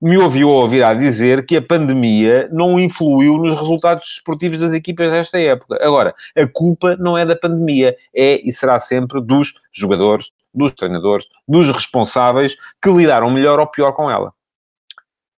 me 0.00 0.16
ouviu 0.16 0.48
ouvir 0.48 0.84
a 0.84 0.94
dizer 0.94 1.44
que 1.44 1.56
a 1.56 1.62
pandemia 1.62 2.48
não 2.52 2.78
influiu 2.78 3.36
nos 3.36 3.58
resultados 3.58 4.04
desportivos 4.04 4.58
das 4.58 4.72
equipas 4.72 5.10
desta 5.10 5.38
época. 5.40 5.78
Agora, 5.84 6.14
a 6.36 6.46
culpa 6.46 6.96
não 6.96 7.18
é 7.18 7.26
da 7.26 7.34
pandemia, 7.34 7.96
é 8.14 8.40
e 8.42 8.52
será 8.52 8.78
sempre 8.78 9.20
dos 9.20 9.54
jogadores, 9.72 10.30
dos 10.54 10.72
treinadores, 10.72 11.26
dos 11.46 11.70
responsáveis 11.70 12.56
que 12.80 12.90
lidaram 12.90 13.30
melhor 13.30 13.58
ou 13.58 13.66
pior 13.66 13.92
com 13.92 14.10
ela. 14.10 14.32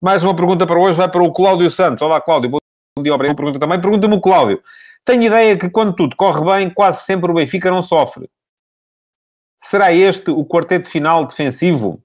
Mais 0.01 0.23
uma 0.23 0.35
pergunta 0.35 0.65
para 0.65 0.79
hoje 0.79 0.97
vai 0.97 1.09
para 1.09 1.23
o 1.23 1.33
Cláudio 1.33 1.69
Santos. 1.69 2.01
Olá, 2.01 2.21
Cláudio. 2.21 2.49
Bom 2.49 2.59
dia, 3.01 3.13
obrigado. 3.13 3.35
Pergunta 3.35 3.59
também. 3.59 3.81
Pergunta-me 3.81 4.21
Cláudio. 4.21 4.61
Tenho 5.03 5.23
ideia 5.23 5.57
que 5.57 5.69
quando 5.69 5.93
tudo 5.93 6.15
corre 6.15 6.43
bem, 6.45 6.69
quase 6.69 7.03
sempre 7.03 7.31
o 7.31 7.33
Benfica 7.33 7.71
não 7.71 7.81
sofre. 7.81 8.29
Será 9.57 9.91
este 9.91 10.31
o 10.31 10.45
quarteto 10.45 10.89
final 10.89 11.25
defensivo? 11.25 12.01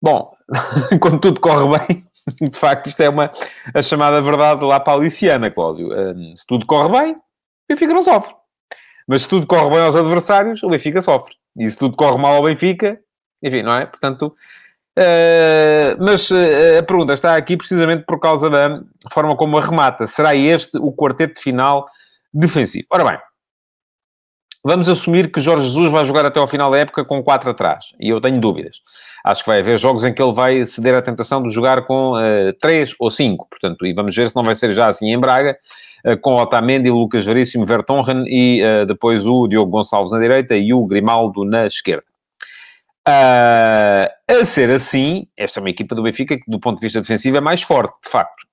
Bom, 0.00 0.32
quando 1.00 1.20
tudo 1.20 1.40
corre 1.40 1.78
bem, 1.78 2.04
de 2.40 2.56
facto, 2.56 2.86
isto 2.86 3.00
é 3.02 3.08
uma, 3.08 3.32
a 3.74 3.82
chamada 3.82 4.20
verdade 4.20 4.64
lá 4.64 4.78
paliciana, 4.80 5.50
Cláudio. 5.50 5.88
Um, 5.92 6.34
se 6.34 6.46
tudo 6.46 6.66
corre 6.66 6.90
bem, 6.90 7.12
o 7.12 7.18
Benfica 7.68 7.94
não 7.94 8.02
sofre. 8.02 8.34
Mas 9.06 9.22
se 9.22 9.28
tudo 9.28 9.46
corre 9.46 9.70
bem 9.70 9.80
aos 9.80 9.96
adversários, 9.96 10.62
o 10.62 10.68
Benfica 10.68 11.02
sofre. 11.02 11.34
E 11.56 11.70
se 11.70 11.78
tudo 11.78 11.96
corre 11.96 12.18
mal 12.18 12.36
ao 12.36 12.42
Benfica, 12.44 12.98
enfim, 13.42 13.62
não 13.62 13.74
é? 13.74 13.86
Portanto, 13.86 14.34
uh, 14.98 15.96
mas 16.04 16.30
uh, 16.30 16.78
a 16.78 16.82
pergunta 16.82 17.12
está 17.12 17.36
aqui 17.36 17.56
precisamente 17.56 18.04
por 18.04 18.20
causa 18.20 18.48
da 18.48 18.82
forma 19.12 19.36
como 19.36 19.58
a 19.58 19.64
remata. 19.64 20.06
Será 20.06 20.34
este 20.34 20.78
o 20.78 20.92
quarteto 20.92 21.40
final 21.40 21.86
defensivo? 22.32 22.86
Ora 22.90 23.04
bem, 23.04 23.18
vamos 24.64 24.88
assumir 24.88 25.30
que 25.30 25.40
Jorge 25.40 25.68
Jesus 25.68 25.90
vai 25.90 26.04
jogar 26.04 26.26
até 26.26 26.38
ao 26.38 26.46
final 26.46 26.70
da 26.70 26.78
época 26.78 27.04
com 27.04 27.22
quatro 27.22 27.50
atrás. 27.50 27.86
E 27.98 28.08
eu 28.08 28.20
tenho 28.20 28.40
dúvidas 28.40 28.76
acho 29.24 29.42
que 29.42 29.50
vai 29.50 29.60
haver 29.60 29.78
jogos 29.78 30.04
em 30.04 30.12
que 30.12 30.22
ele 30.22 30.32
vai 30.32 30.64
ceder 30.64 30.94
à 30.94 31.02
tentação 31.02 31.42
de 31.42 31.52
jogar 31.52 31.82
com 31.82 32.12
uh, 32.12 32.52
três 32.60 32.94
ou 32.98 33.10
cinco, 33.10 33.46
portanto, 33.48 33.86
e 33.86 33.92
vamos 33.92 34.14
ver 34.14 34.28
se 34.28 34.36
não 34.36 34.42
vai 34.42 34.54
ser 34.54 34.72
já 34.72 34.88
assim 34.88 35.10
em 35.10 35.18
Braga, 35.18 35.58
uh, 36.06 36.18
com 36.18 36.34
Otamendi, 36.34 36.90
Lucas 36.90 37.24
Veríssimo, 37.24 37.66
Vertonghen 37.66 38.24
e 38.26 38.62
uh, 38.62 38.86
depois 38.86 39.26
o 39.26 39.46
Diogo 39.46 39.70
Gonçalves 39.70 40.12
na 40.12 40.18
direita 40.18 40.56
e 40.56 40.72
o 40.72 40.84
Grimaldo 40.86 41.44
na 41.44 41.66
esquerda. 41.66 42.04
a 43.06 44.44
ser 44.44 44.70
assim, 44.70 45.26
esta 45.36 45.58
é 45.58 45.62
uma 45.62 45.70
equipa 45.70 45.94
do 45.94 46.02
Benfica 46.02 46.36
que, 46.36 46.50
do 46.50 46.60
ponto 46.60 46.76
de 46.76 46.82
vista 46.82 47.00
defensivo, 47.00 47.36
é 47.36 47.40
mais 47.40 47.62
forte, 47.62 47.98
de 48.04 48.10
facto. 48.10 48.46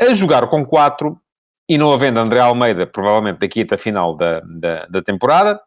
A 0.00 0.12
jogar 0.12 0.48
com 0.48 0.64
quatro, 0.64 1.16
e 1.68 1.78
não 1.78 1.92
havendo 1.92 2.20
André 2.20 2.40
Almeida, 2.40 2.86
provavelmente 2.86 3.38
daqui 3.38 3.62
até 3.62 3.74
a 3.74 3.78
final 3.78 4.16
da, 4.16 4.40
da, 4.40 4.86
da 4.86 5.02
temporada, 5.02 5.60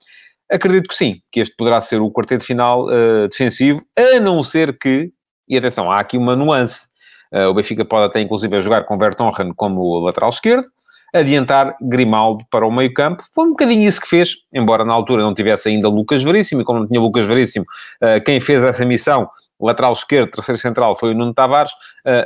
Acredito 0.50 0.88
que 0.88 0.96
sim, 0.96 1.22
que 1.30 1.42
este 1.42 1.54
poderá 1.58 1.82
ser 1.82 2.00
o 2.00 2.10
quarteto 2.10 2.44
final 2.44 2.86
uh, 2.86 3.28
defensivo, 3.28 3.82
a 3.98 4.20
não 4.20 4.42
ser 4.42 4.78
que, 4.78 5.12
e 5.48 5.58
atenção, 5.58 5.92
há 5.92 5.98
aqui 5.98 6.18
uma 6.18 6.38
nuance. 6.38 6.88
Uh, 7.34 7.50
o 7.50 7.54
Benfica 7.54 7.84
pode 7.84 8.06
até, 8.06 8.22
inclusive, 8.22 8.62
jogar 8.62 8.86
com 8.86 8.98
Vertonghen 8.98 9.54
como 9.54 10.00
lateral 10.00 10.30
esquerdo, 10.30 10.66
adiantar 11.14 11.76
Grimaldo 11.82 12.46
para 12.50 12.66
o 12.66 12.72
meio 12.72 12.94
campo. 12.94 13.24
Foi 13.36 13.46
um 13.46 13.50
bocadinho 13.50 13.86
isso 13.86 14.00
que 14.00 14.08
fez, 14.08 14.36
embora 14.54 14.86
na 14.86 14.94
altura 14.94 15.22
não 15.22 15.34
tivesse 15.34 15.68
ainda 15.68 15.90
Lucas 15.90 16.24
Veríssimo, 16.24 16.62
e 16.62 16.64
como 16.64 16.80
não 16.80 16.88
tinha 16.88 17.02
Lucas 17.02 17.26
Veríssimo, 17.26 17.66
uh, 18.02 18.24
quem 18.24 18.40
fez 18.40 18.64
essa 18.64 18.86
missão, 18.86 19.30
lateral 19.60 19.94
esquerdo, 19.94 20.32
terceiro 20.32 20.60
central, 20.60 20.96
foi 20.96 21.12
o 21.12 21.14
Nuno 21.14 21.34
Tavares, 21.34 21.72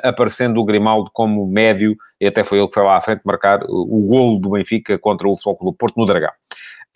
aparecendo 0.03 0.59
o 0.59 0.65
Grimaldo 0.65 1.09
como 1.13 1.47
médio, 1.47 1.95
e 2.19 2.27
até 2.27 2.43
foi 2.43 2.59
ele 2.59 2.67
que 2.67 2.73
foi 2.73 2.83
lá 2.83 2.97
à 2.97 3.01
frente 3.01 3.21
marcar 3.23 3.63
o, 3.63 4.05
golo 4.07 4.39
do 4.39 4.51
Benfica 4.51 5.00
contra 5.00 5.27
o 5.27 5.35
Futebol 5.35 5.71
do 5.71 5.77
Porto 5.77 5.97
no 5.97 6.05
Dragão. 6.05 6.31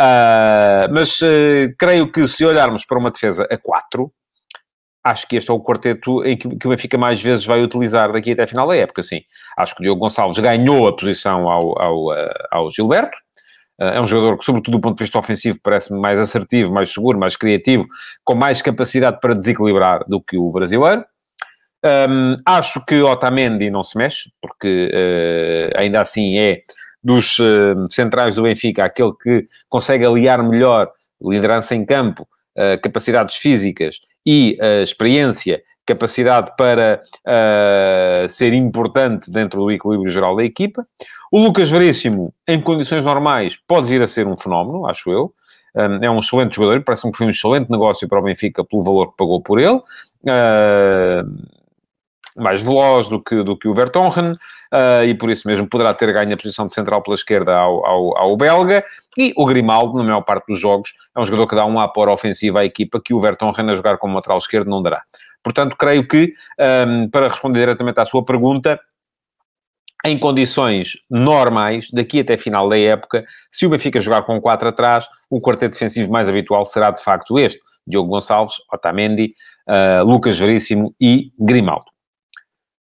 Uh, 0.02 0.92
mas 0.92 1.22
uh, 1.22 1.74
creio 1.80 2.12
que 2.12 2.28
se 2.28 2.46
olharmos 2.46 2.86
para 2.86 3.00
uma 3.00 3.10
defesa 3.10 3.48
a 3.50 3.58
4, 3.58 4.12
acho 5.04 5.28
que 5.28 5.38
este 5.38 5.50
é 5.50 5.54
o 5.54 5.60
quarteto 5.60 6.24
em 6.26 6.36
que, 6.36 6.50
que 6.58 6.68
o 6.68 6.70
Benfica 6.70 6.98
mais 6.98 7.22
vezes 7.22 7.46
vai 7.46 7.64
utilizar 7.64 8.12
daqui 8.12 8.34
até 8.34 8.44
a 8.44 8.48
final 8.48 8.68
da 8.68 8.76
época, 8.76 9.02
sim. 9.02 9.22
Acho 9.58 9.74
que 9.74 9.82
o 9.82 9.84
Diogo 9.84 10.02
Gonçalves 10.02 10.38
ganhou 10.38 10.88
a 10.88 10.96
posição 10.96 11.50
ao, 11.50 11.82
ao, 11.82 12.06
uh, 12.08 12.34
ao 12.52 12.70
Gilberto. 12.70 13.18
É 13.80 14.00
um 14.02 14.06
jogador 14.06 14.38
que, 14.38 14.46
sobretudo 14.46 14.78
do 14.78 14.82
ponto 14.82 14.98
de 14.98 15.04
vista 15.04 15.20
ofensivo, 15.20 15.60
parece-me 15.62 16.00
mais 16.00 16.20
assertivo, 16.20 16.74
mais 16.74 16.94
seguro, 16.94 17.20
mais 17.20 17.36
criativo, 17.36 17.86
com 18.24 18.36
mais 18.36 18.62
capacidade 18.62 19.20
para 19.20 19.34
desequilibrar 19.34 20.04
do 20.08 20.22
que 20.22 20.38
o 20.38 20.52
brasileiro. 20.52 21.04
Um, 21.84 22.36
acho 22.46 22.84
que 22.86 23.02
Otamendi 23.02 23.70
não 23.70 23.84
se 23.84 23.98
mexe, 23.98 24.32
porque 24.42 25.72
ainda 25.76 26.02
assim 26.02 26.38
é 26.40 26.62
dos 27.04 27.38
uh, 27.38 27.86
centrais 27.88 28.34
do 28.36 28.42
Benfica, 28.42 28.84
aquele 28.84 29.14
que 29.22 29.48
consegue 29.70 30.04
aliar 30.04 30.42
melhor 30.42 30.92
liderança 31.22 31.76
em 31.76 31.86
campo, 31.86 32.24
uh, 32.58 32.82
capacidades 32.82 33.36
físicas 33.36 34.00
e 34.26 34.58
uh, 34.60 34.82
experiência, 34.82 35.62
capacidade 35.86 36.52
para 36.58 37.00
uh, 37.28 38.28
ser 38.28 38.54
importante 38.54 39.30
dentro 39.30 39.62
do 39.62 39.72
equilíbrio 39.72 40.10
geral 40.10 40.36
da 40.36 40.44
equipa. 40.44 40.86
O 41.36 41.40
Lucas 41.44 41.70
Veríssimo, 41.70 42.34
em 42.48 42.62
condições 42.62 43.04
normais, 43.04 43.60
pode 43.68 43.90
vir 43.90 44.02
a 44.02 44.08
ser 44.08 44.26
um 44.26 44.38
fenómeno, 44.38 44.88
acho 44.88 45.12
eu. 45.12 45.34
Um, 45.76 46.02
é 46.02 46.10
um 46.10 46.20
excelente 46.20 46.56
jogador, 46.56 46.82
parece-me 46.82 47.12
que 47.12 47.18
foi 47.18 47.28
um 47.28 47.30
excelente 47.30 47.70
negócio 47.70 48.08
para 48.08 48.18
o 48.18 48.22
Benfica 48.22 48.64
pelo 48.64 48.82
valor 48.82 49.12
que 49.12 49.18
pagou 49.18 49.42
por 49.42 49.60
ele. 49.60 49.76
Uh, 50.24 51.28
mais 52.38 52.62
veloz 52.62 53.10
do 53.10 53.22
que, 53.22 53.44
do 53.44 53.58
que 53.58 53.68
o 53.68 53.74
Vertonghen, 53.74 54.32
uh, 54.32 55.04
e 55.06 55.14
por 55.14 55.30
isso 55.30 55.46
mesmo 55.46 55.68
poderá 55.68 55.94
ter 55.94 56.14
ganho 56.14 56.34
a 56.34 56.38
posição 56.38 56.68
de 56.68 56.74
central 56.74 57.04
pela 57.04 57.16
esquerda 57.16 57.54
ao, 57.54 57.86
ao, 57.86 58.18
ao, 58.18 58.38
belga. 58.38 58.86
E 59.18 59.34
o 59.36 59.46
Grimaldo, 59.46 59.98
na 59.98 60.06
maior 60.06 60.22
parte 60.22 60.48
dos 60.48 60.58
jogos, 60.58 60.94
é 61.14 61.20
um 61.20 61.26
jogador 61.26 61.48
que 61.48 61.56
dá 61.58 61.66
um 61.66 61.78
apoio 61.82 62.14
ofensivo 62.14 62.60
à 62.60 62.64
equipa 62.64 63.02
que 63.04 63.14
o 63.14 63.20
Vertonghen 63.20 63.70
a 63.70 63.76
jogar 63.76 63.98
como 63.98 64.16
lateral 64.16 64.38
esquerdo 64.38 64.70
não 64.70 64.82
dará. 64.82 65.04
Portanto, 65.44 65.76
creio 65.78 66.08
que, 66.08 66.34
para 67.12 67.26
responder 67.26 67.60
diretamente 67.60 68.00
à 68.00 68.06
sua 68.06 68.24
pergunta, 68.24 68.80
em 70.06 70.20
condições 70.20 70.98
normais, 71.10 71.90
daqui 71.92 72.20
até 72.20 72.38
final 72.38 72.70
da 72.70 72.78
época, 72.78 73.26
se 73.50 73.66
o 73.66 73.70
Benfica 73.70 74.00
jogar 74.00 74.22
com 74.24 74.40
4 74.40 74.70
atrás, 74.70 75.08
o 75.30 75.42
quarteto 75.42 75.74
defensivo 75.74 76.12
mais 76.12 76.30
habitual 76.30 76.64
será 76.64 76.92
de 76.92 77.04
facto 77.04 77.40
este: 77.40 77.60
Diogo 77.88 78.10
Gonçalves, 78.10 78.54
Otamendi, 78.72 79.34
uh, 79.68 80.06
Lucas 80.06 80.38
Veríssimo 80.38 80.94
e 81.02 81.32
Grimaldo. 81.40 81.86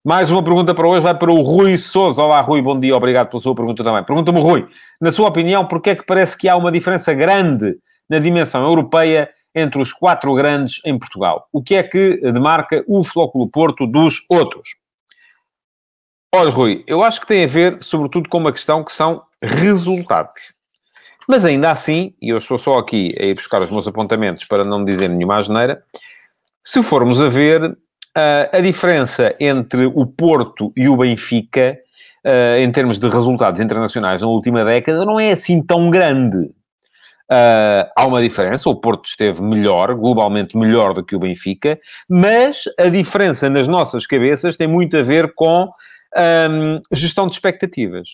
Mais 0.05 0.33
uma 0.33 0.43
pergunta 0.43 0.75
para 0.75 0.89
hoje 0.89 1.01
vai 1.01 1.17
para 1.17 1.31
o 1.31 1.43
Rui 1.43 1.79
Souza. 1.79 2.21
Olá, 2.21 2.41
Rui, 2.41 2.61
bom 2.61 2.79
dia, 2.79 2.97
obrigado 2.97 3.29
pela 3.29 3.41
sua 3.41 3.55
pergunta 3.55 3.85
também. 3.85 4.03
Pergunta-me, 4.03 4.41
Rui, 4.41 4.67
na 5.01 5.13
sua 5.13 5.29
opinião, 5.29 5.65
porquê 5.65 5.91
é 5.91 5.95
que 5.95 6.05
parece 6.05 6.37
que 6.37 6.49
há 6.49 6.57
uma 6.57 6.73
diferença 6.73 7.15
grande 7.15 7.77
na 8.11 8.19
dimensão 8.19 8.65
europeia 8.65 9.31
entre 9.55 9.81
os 9.81 9.93
quatro 9.93 10.35
grandes 10.35 10.81
em 10.85 10.99
Portugal? 10.99 11.47
O 11.53 11.63
que 11.63 11.77
é 11.77 11.85
que 11.85 12.17
demarca 12.33 12.83
o 12.89 13.05
Flóculo 13.05 13.49
Porto 13.49 13.87
dos 13.87 14.27
outros? 14.29 14.82
Olha, 16.35 16.51
Rui, 16.51 16.83
eu 16.87 17.03
acho 17.03 17.21
que 17.21 17.27
tem 17.27 17.45
a 17.45 17.47
ver, 17.47 17.79
sobretudo, 17.83 18.29
com 18.29 18.39
uma 18.39 18.53
questão 18.53 18.83
que 18.83 18.93
são 18.93 19.23
resultados. 19.43 20.43
Mas 21.29 21.45
ainda 21.45 21.71
assim, 21.71 22.15
e 22.21 22.31
eu 22.31 22.39
estou 22.39 22.59
só 22.59 22.79
aqui 22.79 23.15
a 23.21 23.25
ir 23.25 23.35
buscar 23.35 23.63
os 23.63 23.71
meus 23.71 23.87
apontamentos 23.87 24.45
para 24.45 24.65
não 24.65 24.85
dizer 24.85 25.09
nenhuma 25.09 25.39
asneira, 25.39 25.83
se 26.63 26.83
formos 26.83 27.21
a 27.21 27.29
ver, 27.29 27.77
Uh, 28.15 28.45
a 28.53 28.61
diferença 28.61 29.35
entre 29.41 29.87
o 29.87 30.05
Porto 30.05 30.71
e 30.77 30.87
o 30.87 30.99
Benfica, 30.99 31.79
uh, 32.27 32.59
em 32.59 32.71
termos 32.71 32.99
de 32.99 33.09
resultados 33.09 33.59
internacionais 33.59 34.21
na 34.21 34.29
última 34.29 34.63
década, 34.67 35.03
não 35.07 35.19
é 35.19 35.33
assim 35.33 35.65
tão 35.65 35.89
grande. 35.89 36.37
Uh, 36.37 37.89
há 37.97 38.05
uma 38.05 38.21
diferença, 38.21 38.69
o 38.69 38.77
Porto 38.77 39.07
esteve 39.07 39.41
melhor, 39.41 39.95
globalmente 39.95 40.59
melhor 40.59 40.93
do 40.93 41.03
que 41.03 41.17
o 41.17 41.19
Benfica, 41.19 41.81
mas 42.07 42.65
a 42.79 42.91
diferença 42.91 43.49
nas 43.49 43.67
nossas 43.67 44.07
cabeças 44.07 44.57
tem 44.57 44.67
muito 44.67 44.95
a 44.95 45.03
ver 45.03 45.33
com 45.35 45.71
um, 46.17 46.81
gestão 46.93 47.27
de 47.27 47.35
expectativas. 47.35 48.11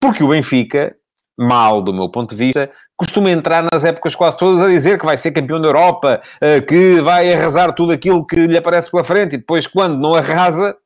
Porque 0.00 0.22
o 0.22 0.28
Benfica, 0.28 0.94
mal 1.38 1.82
do 1.82 1.92
meu 1.92 2.10
ponto 2.10 2.30
de 2.30 2.36
vista, 2.36 2.70
costuma 2.96 3.30
entrar 3.30 3.64
nas 3.72 3.84
épocas 3.84 4.14
quase 4.14 4.38
todas 4.38 4.62
a 4.62 4.68
dizer 4.68 4.98
que 4.98 5.06
vai 5.06 5.16
ser 5.16 5.32
campeão 5.32 5.60
da 5.60 5.68
Europa, 5.68 6.20
eh, 6.40 6.60
que 6.60 7.00
vai 7.00 7.32
arrasar 7.32 7.72
tudo 7.72 7.92
aquilo 7.92 8.26
que 8.26 8.46
lhe 8.46 8.56
aparece 8.56 8.90
pela 8.90 9.04
frente 9.04 9.34
e 9.34 9.38
depois, 9.38 9.66
quando 9.66 9.98
não 9.98 10.14
arrasa, 10.14 10.76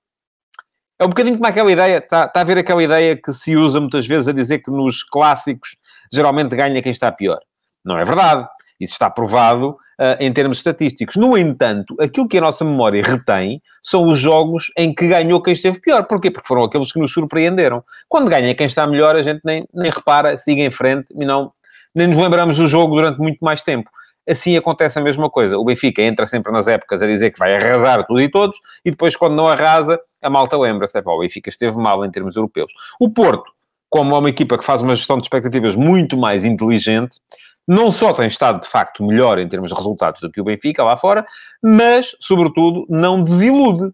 é 0.98 1.04
um 1.04 1.08
bocadinho 1.08 1.36
como 1.36 1.48
aquela 1.48 1.72
ideia, 1.72 1.98
está, 1.98 2.26
está 2.26 2.40
a 2.40 2.44
ver 2.44 2.58
aquela 2.58 2.82
ideia 2.82 3.16
que 3.16 3.32
se 3.32 3.56
usa 3.56 3.80
muitas 3.80 4.06
vezes 4.06 4.28
a 4.28 4.32
dizer 4.32 4.58
que 4.60 4.70
nos 4.70 5.02
clássicos 5.02 5.76
geralmente 6.12 6.54
ganha 6.54 6.82
quem 6.82 6.92
está 6.92 7.10
pior. 7.10 7.40
Não 7.84 7.98
é 7.98 8.04
verdade. 8.04 8.46
Isso 8.78 8.92
está 8.92 9.08
provado 9.10 9.76
uh, 10.02 10.16
em 10.18 10.32
termos 10.32 10.56
estatísticos. 10.56 11.14
No 11.14 11.38
entanto, 11.38 11.94
aquilo 12.00 12.26
que 12.26 12.38
a 12.38 12.40
nossa 12.40 12.64
memória 12.64 13.02
retém 13.02 13.62
são 13.82 14.08
os 14.08 14.18
jogos 14.18 14.72
em 14.76 14.92
que 14.92 15.06
ganhou 15.06 15.40
quem 15.40 15.52
esteve 15.52 15.80
pior. 15.80 16.02
Porquê? 16.04 16.30
Porque 16.30 16.48
foram 16.48 16.64
aqueles 16.64 16.92
que 16.92 16.98
nos 16.98 17.12
surpreenderam. 17.12 17.84
Quando 18.08 18.28
ganha 18.28 18.54
quem 18.54 18.66
está 18.66 18.86
melhor, 18.86 19.14
a 19.14 19.22
gente 19.22 19.40
nem, 19.44 19.64
nem 19.72 19.90
repara, 19.90 20.36
siga 20.36 20.62
em 20.62 20.70
frente 20.70 21.14
e 21.16 21.24
não 21.24 21.52
nem 21.94 22.06
nos 22.06 22.16
lembramos 22.16 22.56
do 22.56 22.66
jogo 22.66 22.94
durante 22.96 23.18
muito 23.18 23.38
mais 23.42 23.62
tempo. 23.62 23.90
Assim 24.28 24.56
acontece 24.56 24.98
a 24.98 25.02
mesma 25.02 25.28
coisa. 25.28 25.58
O 25.58 25.64
Benfica 25.64 26.00
entra 26.00 26.26
sempre 26.26 26.50
nas 26.50 26.66
épocas 26.66 27.02
a 27.02 27.06
dizer 27.06 27.32
que 27.32 27.38
vai 27.38 27.54
arrasar 27.54 28.06
tudo 28.06 28.20
e 28.20 28.30
todos, 28.30 28.58
e 28.84 28.90
depois, 28.90 29.14
quando 29.14 29.34
não 29.34 29.46
arrasa, 29.46 30.00
a 30.22 30.30
malta 30.30 30.56
lembra-se. 30.56 30.96
É, 30.96 31.02
o 31.04 31.18
Benfica 31.18 31.50
esteve 31.50 31.76
mal 31.76 32.04
em 32.04 32.10
termos 32.10 32.34
europeus. 32.34 32.72
O 32.98 33.10
Porto, 33.10 33.50
como 33.90 34.14
é 34.14 34.18
uma 34.18 34.30
equipa 34.30 34.56
que 34.56 34.64
faz 34.64 34.80
uma 34.80 34.94
gestão 34.94 35.18
de 35.18 35.24
expectativas 35.24 35.74
muito 35.74 36.16
mais 36.16 36.46
inteligente, 36.46 37.20
não 37.66 37.92
só 37.92 38.12
tem 38.12 38.26
estado 38.26 38.60
de 38.60 38.68
facto 38.68 39.04
melhor 39.04 39.38
em 39.38 39.48
termos 39.48 39.70
de 39.70 39.76
resultados 39.76 40.20
do 40.20 40.30
que 40.30 40.40
o 40.40 40.44
Benfica 40.44 40.82
lá 40.82 40.96
fora, 40.96 41.24
mas, 41.62 42.16
sobretudo, 42.20 42.84
não 42.88 43.22
desilude. 43.22 43.92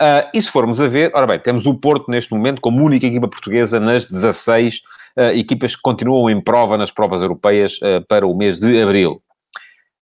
Uh, 0.00 0.26
e 0.34 0.42
se 0.42 0.50
formos 0.50 0.80
a 0.80 0.88
ver, 0.88 1.12
ora 1.14 1.26
bem, 1.26 1.38
temos 1.38 1.66
o 1.66 1.74
Porto 1.74 2.10
neste 2.10 2.32
momento 2.32 2.60
como 2.60 2.84
única 2.84 3.06
equipa 3.06 3.28
portuguesa 3.28 3.78
nas 3.78 4.04
16 4.04 4.82
uh, 5.16 5.22
equipas 5.36 5.76
que 5.76 5.82
continuam 5.82 6.28
em 6.28 6.40
prova 6.40 6.76
nas 6.76 6.90
provas 6.90 7.22
europeias 7.22 7.78
uh, 7.78 8.04
para 8.08 8.26
o 8.26 8.36
mês 8.36 8.58
de 8.58 8.82
abril. 8.82 9.22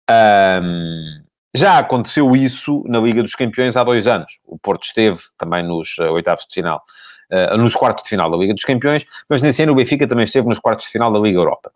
Um, 0.09 1.23
já 1.53 1.79
aconteceu 1.79 2.33
isso 2.33 2.83
na 2.87 2.99
Liga 2.99 3.21
dos 3.21 3.35
Campeões 3.35 3.75
há 3.75 3.83
dois 3.83 4.07
anos. 4.07 4.39
O 4.45 4.57
Porto 4.57 4.83
esteve 4.83 5.19
também 5.37 5.61
nos 5.61 5.99
oitavos 5.99 6.45
de 6.47 6.53
final, 6.53 6.81
nos 7.57 7.75
quartos 7.75 8.05
de 8.05 8.09
final 8.09 8.31
da 8.31 8.37
Liga 8.37 8.53
dos 8.53 8.63
Campeões, 8.63 9.05
mas 9.29 9.41
nesse 9.41 9.61
ano 9.61 9.73
o 9.73 9.75
Benfica 9.75 10.07
também 10.07 10.23
esteve 10.23 10.47
nos 10.47 10.59
quartos 10.59 10.85
de 10.85 10.93
final 10.93 11.11
da 11.11 11.19
Liga 11.19 11.37
Europa. 11.37 11.69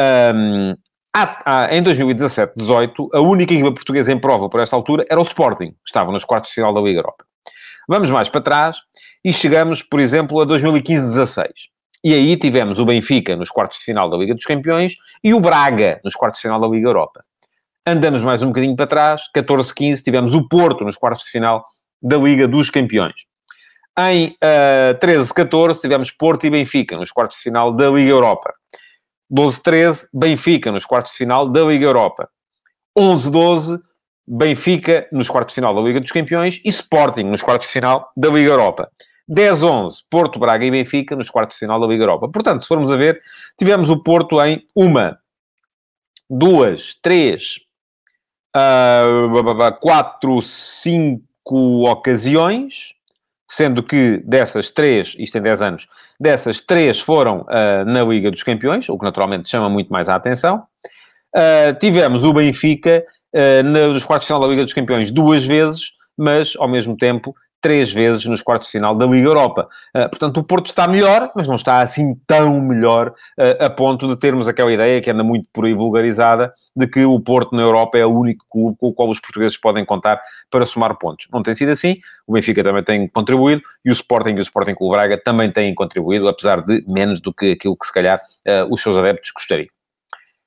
Um, 0.00 0.74
há, 1.14 1.66
há, 1.66 1.76
em 1.76 1.82
2017-18, 1.82 3.08
a 3.12 3.20
única 3.20 3.54
equipa 3.54 3.72
portuguesa 3.72 4.12
em 4.12 4.18
prova 4.18 4.48
por 4.48 4.60
esta 4.60 4.74
altura 4.74 5.06
era 5.08 5.20
o 5.20 5.22
Sporting, 5.22 5.74
estava 5.86 6.10
nos 6.10 6.24
quartos 6.24 6.50
de 6.50 6.54
final 6.54 6.72
da 6.72 6.80
Liga 6.80 6.98
Europa. 6.98 7.24
Vamos 7.88 8.10
mais 8.10 8.28
para 8.28 8.40
trás 8.40 8.78
e 9.24 9.32
chegamos, 9.32 9.82
por 9.82 10.00
exemplo, 10.00 10.40
a 10.40 10.46
2015-16. 10.46 11.48
E 12.02 12.12
aí 12.12 12.36
tivemos 12.36 12.78
o 12.78 12.84
Benfica 12.84 13.36
nos 13.36 13.50
quartos 13.50 13.78
de 13.78 13.84
final 13.84 14.10
da 14.10 14.16
Liga 14.16 14.34
dos 14.34 14.44
Campeões 14.44 14.96
e 15.22 15.32
o 15.32 15.40
Braga 15.40 16.00
nos 16.04 16.14
quartos 16.14 16.40
de 16.40 16.48
final 16.48 16.60
da 16.60 16.66
Liga 16.66 16.88
Europa. 16.88 17.24
Andamos 17.86 18.22
mais 18.22 18.42
um 18.42 18.48
bocadinho 18.48 18.76
para 18.76 18.86
trás, 18.86 19.22
14-15, 19.34 20.02
tivemos 20.02 20.34
o 20.34 20.46
Porto 20.48 20.84
nos 20.84 20.96
quartos 20.96 21.24
de 21.24 21.30
final 21.30 21.64
da 22.02 22.16
Liga 22.16 22.48
dos 22.48 22.70
Campeões. 22.70 23.14
Em 23.98 24.28
uh, 24.28 24.36
eh, 24.40 24.98
13-14 25.00 25.80
tivemos 25.80 26.10
Porto 26.10 26.44
e 26.46 26.50
Benfica 26.50 26.96
nos 26.96 27.12
quartos 27.12 27.38
de 27.38 27.44
final 27.44 27.72
da 27.72 27.88
Liga 27.90 28.10
Europa. 28.10 28.52
12-13, 29.32 30.06
Benfica 30.12 30.70
nos 30.70 30.84
quartos 30.84 31.12
de 31.12 31.18
final 31.18 31.48
da 31.48 31.62
Liga 31.62 31.86
Europa. 31.86 32.28
11-12, 32.96 33.80
Benfica 34.26 35.06
nos 35.12 35.28
quartos 35.28 35.52
de 35.52 35.56
final 35.56 35.74
da 35.74 35.80
Liga 35.80 36.00
dos 36.00 36.12
Campeões 36.12 36.60
e 36.64 36.68
Sporting 36.68 37.24
nos 37.24 37.42
quartos 37.42 37.68
de 37.68 37.72
final 37.72 38.10
da 38.16 38.28
Liga 38.28 38.50
Europa. 38.50 38.90
10-11, 39.30 40.02
Porto, 40.10 40.38
Braga 40.38 40.64
e 40.64 40.70
Benfica 40.70 41.16
nos 41.16 41.30
quartos 41.30 41.56
de 41.56 41.60
final 41.60 41.80
da 41.80 41.86
Liga 41.86 42.04
Europa. 42.04 42.28
Portanto, 42.28 42.60
se 42.60 42.68
formos 42.68 42.90
a 42.90 42.96
ver, 42.96 43.20
tivemos 43.58 43.90
o 43.90 44.02
Porto 44.02 44.40
em 44.42 44.66
uma, 44.74 45.18
duas, 46.28 46.94
três, 47.02 47.60
uh, 48.56 49.78
quatro, 49.80 50.40
cinco 50.42 51.88
ocasiões, 51.88 52.94
sendo 53.48 53.82
que 53.82 54.22
dessas 54.24 54.70
três, 54.70 55.14
isto 55.18 55.38
em 55.38 55.42
10 55.42 55.62
anos, 55.62 55.88
dessas 56.18 56.60
três 56.60 57.00
foram 57.00 57.40
uh, 57.42 57.84
na 57.86 58.02
Liga 58.02 58.30
dos 58.30 58.42
Campeões, 58.42 58.88
o 58.88 58.98
que 58.98 59.04
naturalmente 59.04 59.48
chama 59.48 59.68
muito 59.68 59.92
mais 59.92 60.08
a 60.08 60.14
atenção. 60.14 60.64
Uh, 61.34 61.74
tivemos 61.78 62.24
o 62.24 62.32
Benfica 62.32 63.04
uh, 63.34 63.62
nos 63.62 64.04
quartos 64.04 64.26
de 64.26 64.28
final 64.28 64.40
da 64.40 64.48
Liga 64.48 64.64
dos 64.64 64.72
Campeões 64.72 65.10
duas 65.10 65.44
vezes, 65.44 65.92
mas 66.16 66.54
ao 66.56 66.68
mesmo 66.68 66.96
tempo 66.96 67.34
três 67.64 67.90
vezes 67.90 68.26
nos 68.26 68.42
quartos 68.42 68.68
de 68.68 68.72
final 68.72 68.94
da 68.94 69.06
Liga 69.06 69.26
Europa. 69.26 69.66
Uh, 69.96 70.06
portanto, 70.10 70.36
o 70.36 70.44
Porto 70.44 70.66
está 70.66 70.86
melhor, 70.86 71.32
mas 71.34 71.48
não 71.48 71.54
está 71.54 71.80
assim 71.80 72.14
tão 72.26 72.60
melhor 72.60 73.08
uh, 73.08 73.64
a 73.64 73.70
ponto 73.70 74.06
de 74.06 74.16
termos 74.16 74.46
aquela 74.46 74.70
ideia 74.70 75.00
que 75.00 75.10
anda 75.10 75.24
muito 75.24 75.48
por 75.50 75.64
aí 75.64 75.72
vulgarizada 75.72 76.52
de 76.76 76.86
que 76.86 77.06
o 77.06 77.18
Porto 77.18 77.56
na 77.56 77.62
Europa 77.62 77.96
é 77.96 78.04
o 78.04 78.10
único 78.10 78.44
clube 78.50 78.76
com 78.78 78.88
o 78.88 78.92
qual 78.92 79.08
os 79.08 79.18
portugueses 79.18 79.56
podem 79.56 79.82
contar 79.82 80.20
para 80.50 80.66
somar 80.66 80.94
pontos. 80.98 81.26
Não 81.32 81.42
tem 81.42 81.54
sido 81.54 81.70
assim, 81.70 81.96
o 82.26 82.34
Benfica 82.34 82.62
também 82.62 82.82
tem 82.82 83.08
contribuído 83.08 83.62
e 83.82 83.88
o 83.88 83.92
Sporting 83.92 84.34
e 84.34 84.40
o 84.40 84.42
Sporting 84.42 84.74
Clube 84.74 84.94
Braga 84.94 85.16
também 85.16 85.50
têm 85.50 85.74
contribuído, 85.74 86.28
apesar 86.28 86.60
de 86.60 86.84
menos 86.86 87.18
do 87.18 87.32
que 87.32 87.52
aquilo 87.52 87.78
que 87.78 87.86
se 87.86 87.92
calhar 87.94 88.20
uh, 88.46 88.70
os 88.70 88.82
seus 88.82 88.98
adeptos 88.98 89.30
gostariam. 89.34 89.70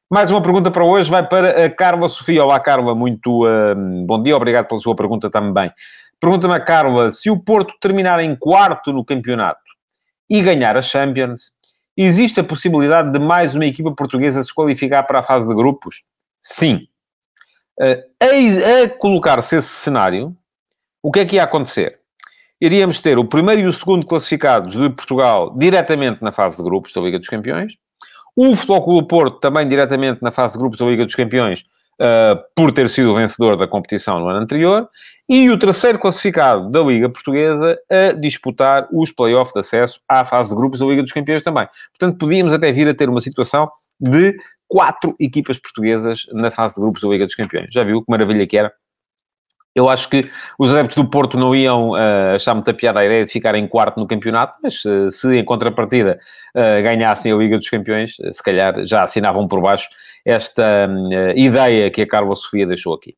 Mais 0.09 0.29
uma 0.29 0.41
pergunta 0.41 0.69
para 0.69 0.85
hoje 0.85 1.09
vai 1.09 1.27
para 1.27 1.65
a 1.65 1.69
Carla 1.69 2.07
Sofia. 2.07 2.43
Olá, 2.43 2.59
Carla, 2.59 2.93
muito 2.93 3.43
uh, 3.43 4.05
bom 4.05 4.21
dia, 4.21 4.37
obrigado 4.37 4.67
pela 4.67 4.79
sua 4.79 4.95
pergunta 4.95 5.31
também. 5.31 5.71
Pergunta-me 6.19 6.53
a 6.53 6.59
Carla, 6.59 7.11
se 7.11 7.29
o 7.29 7.39
Porto 7.39 7.73
terminar 7.79 8.19
em 8.19 8.35
quarto 8.35 8.91
no 8.91 9.05
campeonato 9.05 9.61
e 10.29 10.41
ganhar 10.41 10.75
a 10.75 10.81
Champions, 10.81 11.51
existe 11.95 12.39
a 12.39 12.43
possibilidade 12.43 13.11
de 13.11 13.19
mais 13.19 13.55
uma 13.55 13.65
equipa 13.65 13.91
portuguesa 13.91 14.41
se 14.41 14.53
qualificar 14.53 15.03
para 15.03 15.19
a 15.19 15.23
fase 15.23 15.47
de 15.47 15.53
grupos? 15.53 16.03
Sim. 16.41 16.87
Uh, 17.79 18.01
a, 18.19 18.83
a 18.83 18.89
colocar-se 18.89 19.57
esse 19.57 19.67
cenário, 19.67 20.35
o 21.03 21.11
que 21.11 21.19
é 21.19 21.25
que 21.25 21.35
ia 21.35 21.43
acontecer? 21.43 21.99
Iríamos 22.59 22.97
ter 22.97 23.19
o 23.19 23.25
primeiro 23.25 23.61
e 23.61 23.65
o 23.67 23.73
segundo 23.73 24.05
classificados 24.05 24.75
de 24.75 24.89
Portugal 24.89 25.55
diretamente 25.55 26.23
na 26.23 26.31
fase 26.31 26.57
de 26.57 26.63
grupos 26.63 26.91
da 26.91 27.01
Liga 27.01 27.19
dos 27.19 27.29
Campeões, 27.29 27.73
O 28.35 28.55
Futebol 28.55 28.83
Clube 28.83 29.07
Porto 29.07 29.39
também 29.39 29.67
diretamente 29.67 30.21
na 30.21 30.31
fase 30.31 30.53
de 30.53 30.59
grupos 30.59 30.79
da 30.79 30.85
Liga 30.85 31.05
dos 31.05 31.15
Campeões, 31.15 31.61
uh, 31.99 32.37
por 32.55 32.71
ter 32.71 32.87
sido 32.87 33.11
o 33.11 33.15
vencedor 33.15 33.57
da 33.57 33.67
competição 33.67 34.19
no 34.19 34.27
ano 34.27 34.39
anterior. 34.39 34.87
E 35.29 35.49
o 35.49 35.59
terceiro 35.59 35.99
classificado 35.99 36.69
da 36.69 36.79
Liga 36.81 37.09
Portuguesa 37.09 37.77
a 37.89 38.13
disputar 38.13 38.87
os 38.93 39.11
playoffs 39.11 39.53
de 39.53 39.59
acesso 39.59 39.99
à 40.07 40.23
fase 40.23 40.49
de 40.49 40.55
grupos 40.55 40.79
da 40.79 40.85
Liga 40.85 41.03
dos 41.03 41.11
Campeões 41.11 41.43
também. 41.43 41.67
Portanto, 41.91 42.17
podíamos 42.17 42.53
até 42.53 42.71
vir 42.71 42.87
a 42.87 42.95
ter 42.95 43.09
uma 43.09 43.19
situação 43.19 43.69
de 43.99 44.37
quatro 44.69 45.15
equipas 45.19 45.59
portuguesas 45.59 46.25
na 46.31 46.49
fase 46.49 46.75
de 46.75 46.81
grupos 46.81 47.01
da 47.01 47.09
Liga 47.09 47.25
dos 47.25 47.35
Campeões. 47.35 47.67
Já 47.71 47.83
viu 47.83 48.01
que 48.01 48.09
maravilha 48.09 48.47
que 48.47 48.57
era? 48.57 48.71
Eu 49.75 49.89
acho 49.89 50.09
que 50.09 50.27
os 50.57 50.73
adeptos 50.73 50.95
do 50.95 51.07
Porto 51.07 51.37
não 51.37 51.53
iam 51.53 51.91
uh, 51.91 52.35
achar 52.35 52.55
muita 52.55 52.73
piada 52.73 52.99
a 52.99 53.05
ideia 53.05 53.25
de 53.25 53.31
ficar 53.31 53.53
em 53.53 53.67
quarto 53.67 53.99
no 53.99 54.07
campeonato, 54.07 54.55
mas 54.63 54.83
uh, 54.85 55.11
se 55.11 55.35
em 55.35 55.45
contrapartida 55.45 56.19
uh, 56.55 56.81
ganhassem 56.81 57.31
a 57.31 57.35
Liga 57.35 57.57
dos 57.57 57.69
Campeões, 57.69 58.15
se 58.31 58.41
calhar 58.41 58.85
já 58.85 59.03
assinavam 59.03 59.47
por 59.47 59.61
baixo 59.61 59.87
esta 60.25 60.89
ideia 61.35 61.89
que 61.89 62.01
a 62.01 62.07
Carla 62.07 62.35
Sofia 62.35 62.67
deixou 62.67 62.93
aqui. 62.93 63.15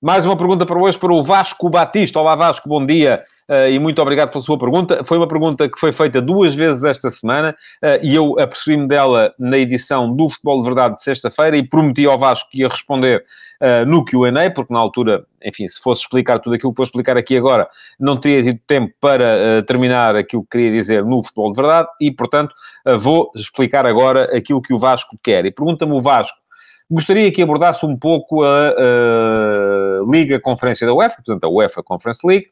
Mais 0.00 0.24
uma 0.24 0.36
pergunta 0.36 0.64
para 0.64 0.78
hoje 0.78 0.96
para 0.96 1.12
o 1.12 1.20
Vasco 1.20 1.68
Batista. 1.68 2.20
Olá 2.20 2.36
Vasco, 2.36 2.68
bom 2.68 2.86
dia 2.86 3.24
uh, 3.48 3.68
e 3.68 3.80
muito 3.80 4.00
obrigado 4.00 4.30
pela 4.30 4.40
sua 4.40 4.56
pergunta. 4.56 5.02
Foi 5.02 5.16
uma 5.18 5.26
pergunta 5.26 5.68
que 5.68 5.76
foi 5.76 5.90
feita 5.90 6.22
duas 6.22 6.54
vezes 6.54 6.84
esta 6.84 7.10
semana 7.10 7.50
uh, 7.82 7.98
e 8.00 8.14
eu 8.14 8.38
apercebi-me 8.38 8.86
dela 8.86 9.34
na 9.36 9.58
edição 9.58 10.14
do 10.14 10.28
Futebol 10.28 10.60
de 10.60 10.66
Verdade 10.66 10.94
de 10.94 11.02
sexta-feira 11.02 11.56
e 11.56 11.66
prometi 11.66 12.06
ao 12.06 12.16
Vasco 12.16 12.48
que 12.48 12.60
ia 12.60 12.68
responder 12.68 13.24
uh, 13.60 13.84
no 13.86 14.04
Q&A, 14.04 14.48
porque 14.52 14.72
na 14.72 14.78
altura, 14.78 15.24
enfim, 15.44 15.66
se 15.66 15.82
fosse 15.82 16.02
explicar 16.02 16.38
tudo 16.38 16.54
aquilo 16.54 16.72
que 16.72 16.76
vou 16.76 16.86
explicar 16.86 17.16
aqui 17.16 17.36
agora, 17.36 17.68
não 17.98 18.16
teria 18.16 18.44
tido 18.44 18.60
tempo 18.68 18.94
para 19.00 19.64
terminar 19.64 20.14
aquilo 20.14 20.44
que 20.44 20.50
queria 20.50 20.70
dizer 20.70 21.04
no 21.04 21.24
Futebol 21.24 21.52
de 21.52 21.60
Verdade 21.60 21.88
e, 22.00 22.12
portanto, 22.12 22.54
vou 23.00 23.32
explicar 23.34 23.84
agora 23.84 24.30
aquilo 24.36 24.62
que 24.62 24.72
o 24.72 24.78
Vasco 24.78 25.16
quer. 25.24 25.44
E 25.44 25.50
pergunta-me 25.50 25.92
o 25.92 26.00
Vasco 26.00 26.38
Gostaria 26.90 27.30
que 27.30 27.42
abordasse 27.42 27.84
um 27.84 27.94
pouco 27.94 28.42
a, 28.42 28.48
a 28.48 28.72
Liga 30.08 30.40
Conferência 30.40 30.86
da 30.86 30.92
UEFA, 30.92 31.16
portanto, 31.16 31.44
a 31.44 31.48
UEFA 31.48 31.82
Conference 31.82 32.26
League, 32.26 32.48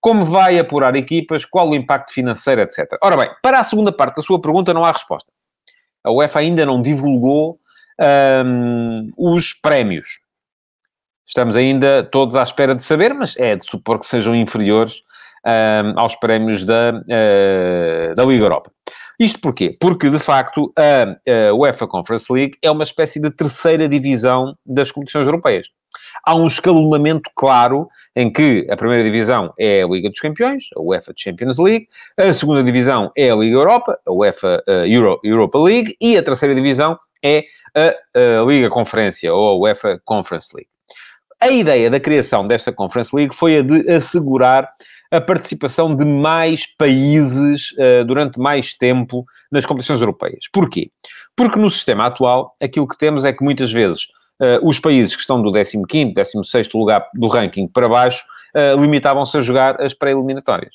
como 0.00 0.24
vai 0.24 0.58
apurar 0.58 0.96
equipas, 0.96 1.44
qual 1.44 1.70
o 1.70 1.74
impacto 1.74 2.12
financeiro, 2.12 2.60
etc. 2.60 2.98
Ora 3.02 3.16
bem, 3.16 3.30
para 3.40 3.60
a 3.60 3.64
segunda 3.64 3.92
parte 3.92 4.16
da 4.16 4.22
sua 4.22 4.40
pergunta 4.40 4.74
não 4.74 4.84
há 4.84 4.90
resposta. 4.90 5.30
A 6.02 6.10
UEFA 6.10 6.40
ainda 6.40 6.66
não 6.66 6.82
divulgou 6.82 7.60
um, 8.44 9.10
os 9.16 9.52
prémios. 9.52 10.18
Estamos 11.24 11.54
ainda 11.54 12.02
todos 12.02 12.34
à 12.34 12.42
espera 12.42 12.74
de 12.74 12.82
saber, 12.82 13.14
mas 13.14 13.36
é 13.36 13.54
de 13.54 13.64
supor 13.64 14.00
que 14.00 14.06
sejam 14.06 14.34
inferiores 14.34 15.02
um, 15.46 15.98
aos 15.98 16.16
prémios 16.16 16.64
da, 16.64 16.90
uh, 16.90 18.14
da 18.14 18.24
Liga 18.24 18.44
Europa. 18.44 18.72
Isto 19.22 19.38
porquê? 19.38 19.76
Porque, 19.78 20.10
de 20.10 20.18
facto, 20.18 20.72
a, 20.76 21.48
a 21.48 21.54
UEFA 21.54 21.86
Conference 21.86 22.26
League 22.28 22.58
é 22.60 22.68
uma 22.68 22.82
espécie 22.82 23.20
de 23.20 23.30
terceira 23.30 23.88
divisão 23.88 24.56
das 24.66 24.90
competições 24.90 25.26
europeias. 25.26 25.68
Há 26.26 26.34
um 26.34 26.48
escalonamento 26.48 27.30
claro 27.36 27.86
em 28.16 28.32
que 28.32 28.66
a 28.68 28.76
primeira 28.76 29.04
divisão 29.04 29.54
é 29.56 29.84
a 29.84 29.86
Liga 29.86 30.10
dos 30.10 30.18
Campeões, 30.18 30.64
a 30.76 30.82
UEFA 30.82 31.12
Champions 31.16 31.56
League, 31.56 31.86
a 32.16 32.34
segunda 32.34 32.64
divisão 32.64 33.12
é 33.16 33.30
a 33.30 33.36
Liga 33.36 33.54
Europa, 33.54 33.96
a 34.04 34.10
UEFA 34.10 34.60
Euro, 34.88 35.20
Europa 35.22 35.56
League, 35.56 35.96
e 36.00 36.18
a 36.18 36.22
terceira 36.24 36.52
divisão 36.52 36.98
é 37.24 37.44
a, 37.76 38.40
a 38.40 38.44
Liga 38.44 38.68
Conferência, 38.70 39.32
ou 39.32 39.50
a 39.50 39.54
UEFA 39.54 40.00
Conference 40.04 40.48
League. 40.52 40.71
A 41.42 41.50
ideia 41.50 41.90
da 41.90 41.98
criação 41.98 42.46
desta 42.46 42.72
Conference 42.72 43.14
League 43.14 43.34
foi 43.34 43.58
a 43.58 43.62
de 43.62 43.90
assegurar 43.90 44.72
a 45.10 45.20
participação 45.20 45.92
de 45.92 46.04
mais 46.04 46.64
países 46.76 47.72
uh, 47.72 48.04
durante 48.06 48.38
mais 48.38 48.74
tempo 48.74 49.24
nas 49.50 49.66
competições 49.66 50.00
europeias. 50.00 50.44
Porquê? 50.52 50.92
Porque 51.34 51.58
no 51.58 51.68
sistema 51.68 52.06
atual, 52.06 52.54
aquilo 52.62 52.86
que 52.86 52.96
temos 52.96 53.24
é 53.24 53.32
que 53.32 53.42
muitas 53.42 53.72
vezes 53.72 54.04
uh, 54.40 54.64
os 54.64 54.78
países 54.78 55.16
que 55.16 55.20
estão 55.20 55.42
do 55.42 55.50
15º, 55.50 56.14
16º 56.14 56.78
lugar 56.78 57.08
do 57.12 57.26
ranking 57.26 57.66
para 57.66 57.88
baixo, 57.88 58.24
uh, 58.54 58.80
limitavam-se 58.80 59.36
a 59.36 59.40
jogar 59.40 59.82
as 59.82 59.92
pré-eliminatórias. 59.92 60.72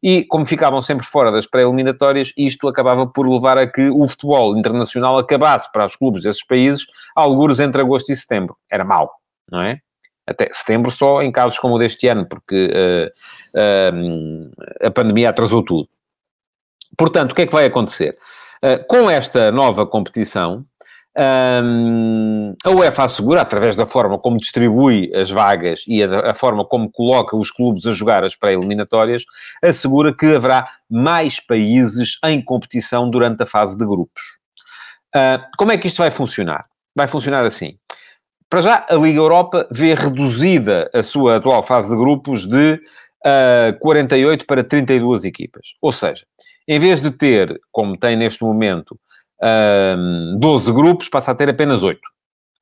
E, 0.00 0.22
como 0.26 0.46
ficavam 0.46 0.80
sempre 0.80 1.04
fora 1.04 1.32
das 1.32 1.48
pré-eliminatórias, 1.48 2.32
isto 2.38 2.68
acabava 2.68 3.08
por 3.08 3.28
levar 3.28 3.58
a 3.58 3.66
que 3.66 3.90
o 3.90 4.06
futebol 4.06 4.56
internacional 4.56 5.18
acabasse 5.18 5.68
para 5.72 5.84
os 5.84 5.96
clubes 5.96 6.22
desses 6.22 6.46
países, 6.46 6.86
alguns 7.12 7.58
entre 7.58 7.82
agosto 7.82 8.12
e 8.12 8.14
setembro. 8.14 8.56
Era 8.70 8.84
mau, 8.84 9.10
não 9.50 9.62
é? 9.62 9.80
Até 10.26 10.48
setembro 10.52 10.90
só 10.90 11.22
em 11.22 11.30
casos 11.30 11.58
como 11.58 11.74
o 11.74 11.78
deste 11.78 12.08
ano, 12.08 12.26
porque 12.26 12.66
uh, 12.66 13.06
uh, 13.58 14.86
a 14.86 14.90
pandemia 14.90 15.30
atrasou 15.30 15.62
tudo. 15.62 15.88
Portanto, 16.98 17.32
o 17.32 17.34
que 17.34 17.42
é 17.42 17.46
que 17.46 17.52
vai 17.52 17.66
acontecer? 17.66 18.18
Uh, 18.62 18.84
com 18.88 19.08
esta 19.08 19.52
nova 19.52 19.86
competição, 19.86 20.64
um, 21.62 22.54
a 22.64 22.70
UEFA 22.70 23.04
assegura, 23.04 23.40
através 23.40 23.76
da 23.76 23.86
forma 23.86 24.18
como 24.18 24.36
distribui 24.36 25.10
as 25.14 25.30
vagas 25.30 25.82
e 25.86 26.02
a, 26.02 26.30
a 26.30 26.34
forma 26.34 26.64
como 26.64 26.90
coloca 26.90 27.36
os 27.36 27.50
clubes 27.50 27.86
a 27.86 27.92
jogar 27.92 28.24
as 28.24 28.34
pré-eliminatórias, 28.34 29.24
assegura 29.62 30.14
que 30.14 30.26
haverá 30.26 30.68
mais 30.90 31.40
países 31.40 32.18
em 32.24 32.42
competição 32.42 33.08
durante 33.08 33.42
a 33.42 33.46
fase 33.46 33.78
de 33.78 33.86
grupos. 33.86 34.22
como 35.56 35.72
é 35.72 35.78
que 35.78 35.86
isto 35.86 35.98
vai 35.98 36.10
funcionar? 36.10 36.66
Vai 36.94 37.06
funcionar 37.06 37.44
assim. 37.44 37.78
Para 38.48 38.60
já, 38.60 38.86
a 38.88 38.94
Liga 38.94 39.18
Europa 39.18 39.66
vê 39.70 39.94
reduzida 39.94 40.88
a 40.94 41.02
sua 41.02 41.36
atual 41.36 41.62
fase 41.62 41.90
de 41.90 41.96
grupos 41.96 42.46
de 42.46 42.74
uh, 42.74 42.78
ah, 43.24 43.76
48 43.80 44.46
para 44.46 44.62
32 44.62 45.24
equipas. 45.24 45.74
Ou 45.82 45.90
seja, 45.90 46.24
em 46.68 46.78
vez 46.78 47.00
de 47.00 47.10
ter, 47.10 47.60
como 47.72 47.96
tem 47.96 48.16
neste 48.16 48.44
momento, 48.44 48.92
uh, 49.42 50.34
ah, 50.34 50.36
12 50.38 50.72
grupos, 50.72 51.08
passa 51.08 51.32
a 51.32 51.34
ter 51.34 51.48
apenas 51.48 51.82
8. 51.82 52.00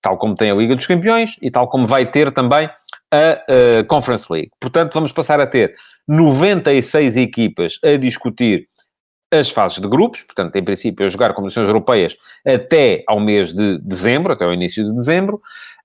Tal 0.01 0.17
como 0.17 0.35
tem 0.35 0.51
a 0.51 0.55
Liga 0.55 0.75
dos 0.75 0.87
Campeões 0.87 1.37
e 1.41 1.51
tal 1.51 1.69
como 1.69 1.87
vai 1.87 2.07
ter 2.11 2.33
também 2.33 2.69
a 3.11 3.81
uh, 3.81 3.87
Conference 3.87 4.27
League. 4.33 4.51
Portanto, 4.59 4.95
vamos 4.95 5.13
passar 5.13 5.39
a 5.39 5.47
ter 5.47 5.75
96 6.09 7.17
equipas 7.17 7.79
a 7.85 7.97
discutir 7.97 8.69
as 9.31 9.51
fases 9.51 9.81
de 9.81 9.89
grupos, 9.89 10.23
portanto, 10.23 10.55
em 10.57 10.65
princípio, 10.65 11.05
a 11.05 11.09
jogar 11.09 11.35
competições 11.35 11.67
europeias 11.67 12.17
até 12.47 13.03
ao 13.07 13.19
mês 13.19 13.53
de 13.53 13.79
dezembro, 13.79 14.33
até 14.33 14.45
ao 14.45 14.53
início 14.53 14.85
de 14.85 14.95
dezembro, 14.95 15.41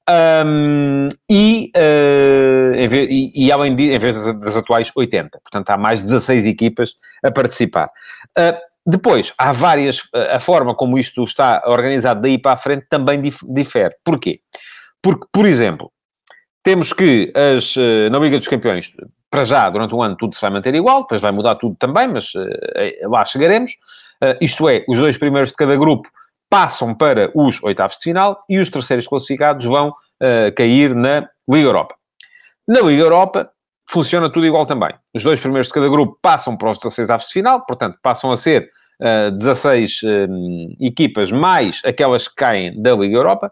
um, 0.09 1.09
e, 1.29 1.71
uh, 1.75 2.75
e, 2.75 3.45
e, 3.45 3.51
além 3.51 3.75
de, 3.75 3.91
em 3.91 3.99
vez 3.99 4.15
das, 4.15 4.39
das, 4.39 4.55
atuais 4.55 4.91
80. 4.95 5.39
Portanto, 5.41 5.69
há 5.69 5.77
mais 5.77 6.01
16 6.01 6.45
equipas 6.47 6.95
a 7.23 7.31
participar. 7.31 7.89
Uh, 8.37 8.57
depois, 8.85 9.33
há 9.37 9.51
várias... 9.51 10.01
A 10.31 10.39
forma 10.39 10.73
como 10.73 10.97
isto 10.97 11.23
está 11.23 11.61
organizado 11.67 12.21
daí 12.21 12.39
para 12.39 12.53
a 12.53 12.57
frente 12.57 12.87
também 12.89 13.21
dif, 13.21 13.39
difere. 13.47 13.93
Porquê? 14.03 14.39
Porque, 15.01 15.27
por 15.31 15.45
exemplo, 15.45 15.91
temos 16.63 16.91
que 16.91 17.31
as, 17.35 17.75
ah, 17.77 18.09
na 18.09 18.19
Liga 18.19 18.37
dos 18.37 18.47
Campeões, 18.47 18.91
para 19.29 19.45
já, 19.45 19.69
durante 19.69 19.93
o 19.93 20.01
ano, 20.01 20.15
tudo 20.17 20.35
se 20.35 20.41
vai 20.41 20.49
manter 20.49 20.73
igual, 20.75 21.01
depois 21.01 21.21
vai 21.21 21.31
mudar 21.31 21.55
tudo 21.55 21.75
também, 21.77 22.07
mas 22.07 22.33
uh, 22.33 23.09
lá 23.09 23.23
chegaremos. 23.25 23.71
Uh, 24.21 24.35
isto 24.41 24.67
é, 24.67 24.83
os 24.87 24.97
dois 24.97 25.17
primeiros 25.17 25.49
de 25.49 25.55
cada 25.55 25.75
grupo 25.77 26.09
passam 26.49 26.95
para 26.95 27.31
os 27.35 27.61
oitavos 27.63 27.97
de 27.97 28.03
final 28.03 28.37
e 28.49 28.59
os 28.59 28.69
terceiros 28.69 29.07
classificados 29.07 29.65
vão 29.65 29.89
uh, 29.89 30.53
cair 30.55 30.95
na 30.95 31.27
Liga 31.47 31.67
Europa. 31.67 31.95
Na 32.67 32.81
Liga 32.81 33.03
Europa 33.03 33.49
funciona 33.89 34.29
tudo 34.29 34.45
igual 34.45 34.65
também. 34.65 34.93
Os 35.13 35.23
dois 35.23 35.39
primeiros 35.39 35.67
de 35.67 35.73
cada 35.73 35.89
grupo 35.89 36.17
passam 36.21 36.55
para 36.55 36.69
os 36.69 36.77
terceiros 36.77 37.09
oitavos 37.09 37.27
de 37.27 37.33
final, 37.33 37.65
portanto, 37.65 37.97
passam 38.01 38.31
a 38.31 38.37
ser 38.37 38.69
uh, 39.01 39.31
16 39.31 40.01
um, 40.03 40.75
equipas 40.79 41.31
mais 41.31 41.81
aquelas 41.85 42.27
que 42.27 42.35
caem 42.35 42.81
da 42.81 42.93
Liga 42.95 43.17
Europa. 43.17 43.51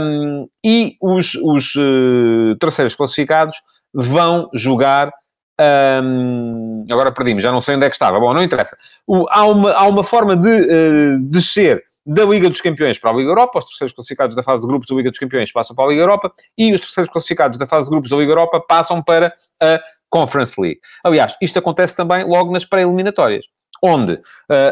Um, 0.00 0.48
e 0.64 0.96
os, 1.00 1.34
os 1.34 1.74
uh, 1.74 2.56
terceiros 2.60 2.94
classificados 2.94 3.56
vão 3.92 4.48
jogar 4.54 5.10
um, 5.58 6.84
agora 6.90 7.10
perdimos, 7.10 7.42
já 7.42 7.50
não 7.50 7.60
sei 7.60 7.76
onde 7.76 7.86
é 7.86 7.88
que 7.88 7.94
estava. 7.94 8.20
Bom, 8.20 8.32
não 8.34 8.42
interessa. 8.42 8.76
O, 9.06 9.26
há, 9.30 9.44
uma, 9.46 9.72
há 9.72 9.86
uma 9.86 10.04
forma 10.04 10.36
de 10.36 10.50
uh, 10.50 11.18
descer 11.20 11.82
da 12.06 12.24
Liga 12.24 12.48
dos 12.48 12.60
Campeões 12.60 12.98
para 12.98 13.10
a 13.10 13.14
Liga 13.14 13.30
Europa, 13.30 13.58
os 13.58 13.64
terceiros 13.66 13.92
classificados 13.92 14.36
da 14.36 14.42
fase 14.42 14.62
de 14.62 14.68
grupos 14.68 14.88
da 14.88 14.94
Liga 14.94 15.10
dos 15.10 15.18
Campeões 15.18 15.50
passam 15.50 15.74
para 15.74 15.86
a 15.86 15.88
Liga 15.88 16.02
Europa 16.02 16.32
e 16.56 16.72
os 16.72 16.80
terceiros 16.80 17.10
classificados 17.12 17.58
da 17.58 17.66
fase 17.66 17.86
de 17.86 17.90
grupos 17.90 18.10
da 18.10 18.16
Liga 18.16 18.30
Europa 18.30 18.60
passam 18.60 19.02
para 19.02 19.34
a 19.60 19.80
Conference 20.08 20.54
League. 20.60 20.80
Aliás, 21.02 21.36
isto 21.42 21.58
acontece 21.58 21.96
também 21.96 22.24
logo 22.24 22.52
nas 22.52 22.64
pré-eliminatórias, 22.64 23.44
onde 23.82 24.14
uh, 24.14 24.20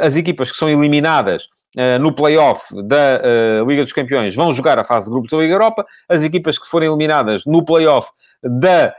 as 0.03 0.17
equipas 0.17 0.51
que 0.51 0.57
são 0.57 0.69
eliminadas 0.69 1.49
uh, 1.77 1.99
no 2.01 2.15
play-off 2.15 2.73
da 2.85 3.21
uh, 3.21 3.69
Liga 3.69 3.83
dos 3.83 3.93
Campeões 3.93 4.35
vão 4.35 4.53
jogar 4.53 4.79
a 4.79 4.85
fase 4.85 5.07
de 5.07 5.13
grupos 5.13 5.31
da 5.31 5.39
Liga 5.39 5.55
Europa, 5.55 5.85
as 6.09 6.23
equipas 6.23 6.57
que 6.57 6.69
forem 6.69 6.89
eliminadas 6.89 7.45
no 7.47 7.65
play-off 7.65 8.11
da 8.43 8.95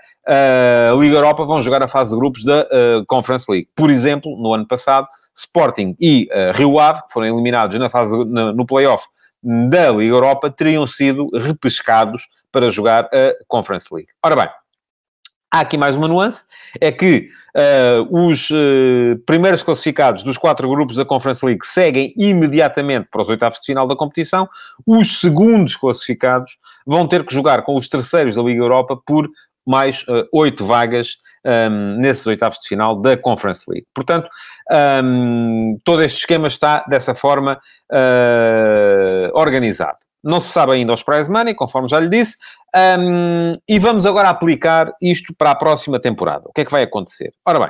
Liga 1.00 1.18
Europa 1.18 1.46
vão 1.46 1.62
jogar 1.62 1.84
a 1.84 1.88
fase 1.88 2.10
de 2.10 2.18
grupos 2.18 2.44
da 2.44 2.68
Conference 3.08 3.46
League. 3.48 3.70
Por 3.76 3.92
exemplo, 3.92 4.36
no 4.42 4.56
ano 4.56 4.68
passado, 4.68 5.08
Sporting 5.36 5.96
e 6.00 6.30
uh, 6.32 6.58
Rio 6.58 6.80
Ave, 6.80 7.04
que 7.04 7.14
foram 7.14 7.28
eliminados 7.28 7.78
na 7.78 7.90
fase, 7.90 8.18
na, 8.26 8.54
no 8.54 8.66
play-off 8.66 9.06
da 9.44 9.92
Liga 9.92 10.16
Europa, 10.16 10.50
teriam 10.50 10.88
sido 10.88 11.30
repescados 11.38 12.28
para 12.52 12.70
jogar 12.70 13.04
a 13.06 13.34
Conference 13.48 13.88
League. 13.94 14.10
Ora 14.24 14.36
bem, 14.36 14.50
Há 15.56 15.62
aqui 15.62 15.78
mais 15.78 15.96
uma 15.96 16.10
nuance, 16.10 16.44
é 16.82 16.92
que 16.92 17.30
uh, 17.56 18.28
os 18.28 18.50
uh, 18.50 19.18
primeiros 19.26 19.64
classificados 19.64 20.22
dos 20.22 20.38
quatro 20.38 20.68
grupos 20.68 20.98
da 20.98 21.06
Conference 21.06 21.46
League 21.46 21.66
seguem 21.66 22.12
imediatamente 22.18 23.08
para 23.10 23.22
os 23.22 23.30
oitavos 23.30 23.60
de 23.60 23.66
final 23.66 23.88
da 23.88 23.96
competição, 23.96 24.50
os 24.86 25.22
segundos 25.22 25.78
classificados 25.78 26.58
vão 26.86 27.08
ter 27.08 27.24
que 27.24 27.34
jogar 27.34 27.62
com 27.62 27.78
os 27.78 27.88
terceiros 27.88 28.36
da 28.36 28.42
Liga 28.42 28.62
Europa 28.62 29.00
por 29.06 29.30
mais 29.66 30.02
uh, 30.10 30.28
oito 30.34 30.66
vagas 30.66 31.16
um, 31.46 31.98
nesses 32.00 32.26
oitavos 32.26 32.60
de 32.60 32.68
final 32.68 33.00
da 33.00 33.16
Conference 33.16 33.64
League. 33.70 33.88
Portanto, 33.94 34.30
um, 35.04 35.80
todo 35.84 36.02
este 36.02 36.20
esquema 36.20 36.48
está 36.48 36.84
dessa 36.88 37.14
forma 37.14 37.60
organizado. 39.34 39.98
Não 40.24 40.42
se 40.42 40.50
sabe 40.50 40.72
ainda 40.74 40.92
os 40.92 41.04
prize 41.04 41.30
money, 41.30 41.54
conforme 41.54 41.88
já 41.88 42.00
lhe 42.00 42.10
disse. 42.10 42.36
Um, 43.00 43.52
e 43.70 43.78
vamos 43.78 44.08
agora 44.08 44.30
aplicar 44.30 44.92
isto 45.00 45.34
para 45.36 45.52
a 45.52 45.56
próxima 45.56 46.00
temporada. 46.00 46.46
O 46.48 46.52
que 46.52 46.62
é 46.62 46.66
que 46.66 46.72
vai 46.72 46.82
acontecer? 46.82 47.32
Ora 47.46 47.60
bem, 47.60 47.70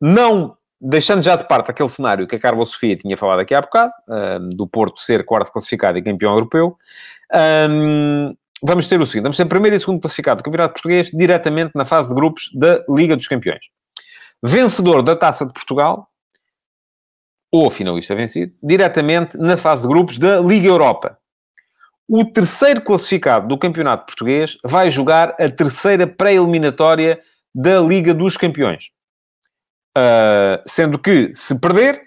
não 0.00 0.56
deixando 0.80 1.22
já 1.22 1.36
de 1.36 1.46
parte 1.46 1.70
aquele 1.70 1.88
cenário 1.90 2.26
que 2.26 2.36
a 2.36 2.40
Carla 2.40 2.64
Sofia 2.64 2.96
tinha 2.96 3.16
falado 3.16 3.40
aqui 3.40 3.54
há 3.54 3.60
bocado, 3.60 3.92
um, 4.08 4.48
do 4.48 4.66
Porto 4.66 5.00
ser 5.00 5.24
quarto 5.24 5.52
classificado 5.52 5.98
e 5.98 6.02
campeão 6.02 6.32
europeu, 6.32 6.78
um, 7.68 8.34
vamos 8.62 8.88
ter 8.88 9.00
o 9.00 9.06
seguinte: 9.06 9.22
vamos 9.24 9.36
ter 9.36 9.46
primeiro 9.46 9.76
e 9.76 9.80
segundo 9.80 10.00
classificado 10.00 10.38
do 10.38 10.44
Campeonato 10.44 10.74
Português 10.74 11.10
diretamente 11.12 11.72
na 11.74 11.84
fase 11.84 12.08
de 12.08 12.14
grupos 12.14 12.50
da 12.54 12.84
Liga 12.88 13.16
dos 13.16 13.28
Campeões. 13.28 13.66
Vencedor 14.42 15.02
da 15.02 15.14
Taça 15.14 15.44
de 15.44 15.52
Portugal, 15.52 16.08
ou 17.52 17.70
finalista 17.70 18.14
vencido, 18.14 18.52
diretamente 18.62 19.36
na 19.36 19.56
fase 19.56 19.82
de 19.82 19.88
grupos 19.88 20.18
da 20.18 20.40
Liga 20.40 20.68
Europa. 20.68 21.18
O 22.08 22.24
terceiro 22.24 22.80
classificado 22.80 23.46
do 23.46 23.58
Campeonato 23.58 24.06
Português 24.06 24.56
vai 24.64 24.90
jogar 24.90 25.30
a 25.38 25.48
terceira 25.48 26.06
pré-eliminatória 26.06 27.20
da 27.54 27.80
Liga 27.80 28.14
dos 28.14 28.36
Campeões. 28.36 28.90
Uh, 29.96 30.62
sendo 30.66 30.98
que, 30.98 31.32
se 31.34 31.58
perder, 31.58 32.00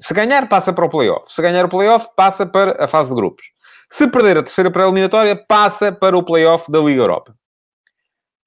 se 0.00 0.14
ganhar, 0.14 0.48
passa 0.48 0.72
para 0.72 0.84
o 0.84 0.88
playoff. 0.88 1.32
Se 1.32 1.40
ganhar 1.42 1.64
o 1.64 1.68
playoff, 1.68 2.08
passa 2.16 2.46
para 2.46 2.82
a 2.82 2.86
fase 2.86 3.10
de 3.10 3.14
grupos. 3.14 3.44
Se 3.92 4.08
perder 4.08 4.38
a 4.38 4.42
terceira 4.42 4.70
pré-eliminatória, 4.70 5.36
passa 5.36 5.90
para 5.90 6.16
o 6.16 6.22
playoff 6.22 6.70
da 6.70 6.78
Liga 6.78 7.02
Europa. 7.02 7.34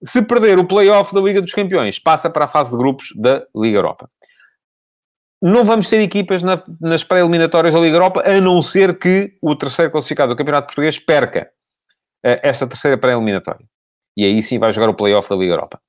Se 0.03 0.21
perder 0.21 0.59
o 0.59 0.65
playoff 0.65 1.13
da 1.13 1.21
Liga 1.21 1.41
dos 1.41 1.51
Campeões, 1.51 1.99
passa 1.99 2.29
para 2.29 2.45
a 2.45 2.47
fase 2.47 2.71
de 2.71 2.77
grupos 2.77 3.09
da 3.15 3.45
Liga 3.55 3.77
Europa 3.77 4.09
não 5.43 5.65
vamos 5.65 5.89
ter 5.89 5.99
equipas 5.99 6.41
na, 6.41 6.63
nas 6.79 7.03
pré-eliminatórias 7.03 7.73
da 7.73 7.79
Liga 7.81 7.97
Europa, 7.97 8.23
a 8.25 8.39
não 8.39 8.61
ser 8.61 8.97
que 8.97 9.33
o 9.41 9.53
terceiro 9.53 9.91
classificado 9.91 10.33
do 10.33 10.37
Campeonato 10.37 10.67
Português 10.67 10.97
perca 10.97 11.49
uh, 12.25 12.67
terceira 12.67 12.97
pré-eliminatória. 12.97 13.65
E 14.15 14.23
aí 14.23 14.41
sim 14.41 14.57
vai 14.57 14.71
jogar 14.71 14.87
o 14.87 14.93
play-off 14.93 15.27
da 15.29 15.35
Liga 15.35 15.55
Europa. 15.55 15.81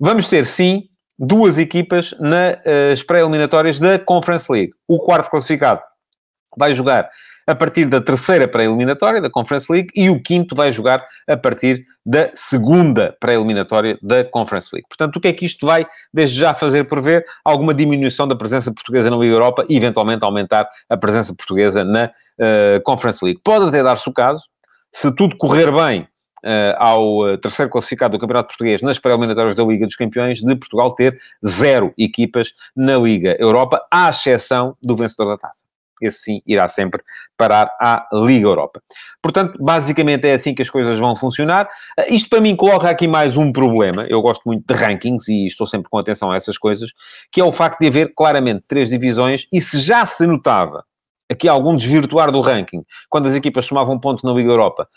Vamos 0.00 0.26
ter, 0.26 0.44
sim, 0.44 0.88
duas 1.16 1.56
equipas 1.56 2.16
nas 2.18 3.00
pré-eliminatórias 3.04 3.78
da 3.78 3.96
Conference 3.96 4.50
League. 4.50 4.72
O 4.88 4.98
quarto 4.98 5.30
classificado 5.30 5.80
vai 6.56 6.74
jogar 6.74 7.08
a 7.46 7.54
partir 7.54 7.86
da 7.86 8.00
terceira 8.00 8.48
pré-eliminatória 8.48 9.20
da 9.20 9.30
Conference 9.30 9.70
League 9.72 9.88
e 9.94 10.10
o 10.10 10.20
quinto 10.20 10.54
vai 10.54 10.72
jogar 10.72 11.06
a 11.28 11.36
partir 11.36 11.86
da 12.04 12.30
segunda 12.34 13.16
pré-eliminatória 13.20 13.98
da 14.02 14.24
Conference 14.24 14.68
League. 14.72 14.88
Portanto, 14.88 15.16
o 15.16 15.20
que 15.20 15.28
é 15.28 15.32
que 15.32 15.44
isto 15.44 15.64
vai, 15.64 15.86
desde 16.12 16.38
já, 16.38 16.54
fazer 16.54 16.84
prever? 16.84 17.24
Alguma 17.44 17.72
diminuição 17.72 18.26
da 18.26 18.34
presença 18.34 18.72
portuguesa 18.72 19.10
na 19.10 19.16
Liga 19.16 19.34
Europa 19.34 19.64
e, 19.68 19.76
eventualmente, 19.76 20.24
aumentar 20.24 20.68
a 20.88 20.96
presença 20.96 21.34
portuguesa 21.34 21.84
na 21.84 22.06
uh, 22.06 22.82
Conference 22.84 23.24
League. 23.24 23.40
Pode 23.42 23.66
até 23.66 23.82
dar-se 23.82 24.08
o 24.08 24.12
caso, 24.12 24.42
se 24.92 25.14
tudo 25.14 25.36
correr 25.36 25.72
bem 25.72 26.08
Uh, 26.44 26.76
ao 26.76 27.28
eh, 27.28 27.36
terceiro 27.38 27.72
classificado 27.72 28.16
do 28.16 28.20
Campeonato 28.20 28.48
Português 28.48 28.80
nas 28.80 29.00
pré-eliminatórias 29.00 29.56
da 29.56 29.64
Liga 29.64 29.84
dos 29.84 29.96
Campeões, 29.96 30.40
de 30.40 30.54
Portugal 30.54 30.94
ter 30.94 31.18
zero 31.44 31.92
equipas 31.98 32.52
na 32.76 32.96
Liga 32.98 33.34
Europa, 33.40 33.84
à 33.90 34.10
exceção 34.10 34.76
do 34.80 34.94
vencedor 34.94 35.30
da 35.30 35.38
taça 35.38 35.64
esse 36.00 36.18
sim 36.18 36.42
irá 36.46 36.68
sempre 36.68 37.02
parar 37.36 37.70
à 37.80 38.06
Liga 38.12 38.46
Europa. 38.46 38.82
Portanto, 39.22 39.56
basicamente 39.60 40.26
é 40.26 40.34
assim 40.34 40.54
que 40.54 40.62
as 40.62 40.70
coisas 40.70 40.98
vão 40.98 41.14
funcionar. 41.14 41.68
Ah, 41.98 42.06
isto 42.08 42.28
para 42.28 42.40
mim 42.40 42.56
coloca 42.56 42.88
aqui 42.88 43.06
mais 43.06 43.36
um 43.36 43.52
problema. 43.52 44.06
Eu 44.08 44.22
gosto 44.22 44.42
muito 44.46 44.64
de 44.66 44.74
rankings 44.74 45.30
e 45.30 45.46
estou 45.46 45.66
sempre 45.66 45.90
com 45.90 45.98
atenção 45.98 46.30
a 46.30 46.36
essas 46.36 46.58
coisas, 46.58 46.90
que 47.30 47.40
é 47.40 47.44
o 47.44 47.52
facto 47.52 47.80
de 47.80 47.86
haver 47.86 48.12
claramente 48.14 48.64
três 48.66 48.88
divisões 48.88 49.46
e 49.52 49.60
se 49.60 49.80
já 49.80 50.04
se 50.06 50.26
notava 50.26 50.84
aqui 51.28 51.48
algum 51.48 51.76
desvirtuar 51.76 52.30
do 52.30 52.40
ranking, 52.40 52.84
quando 53.08 53.26
as 53.26 53.34
equipas 53.34 53.66
somavam 53.66 53.98
pontos 53.98 54.22
na 54.22 54.32
Liga 54.32 54.50
Europa 54.50 54.88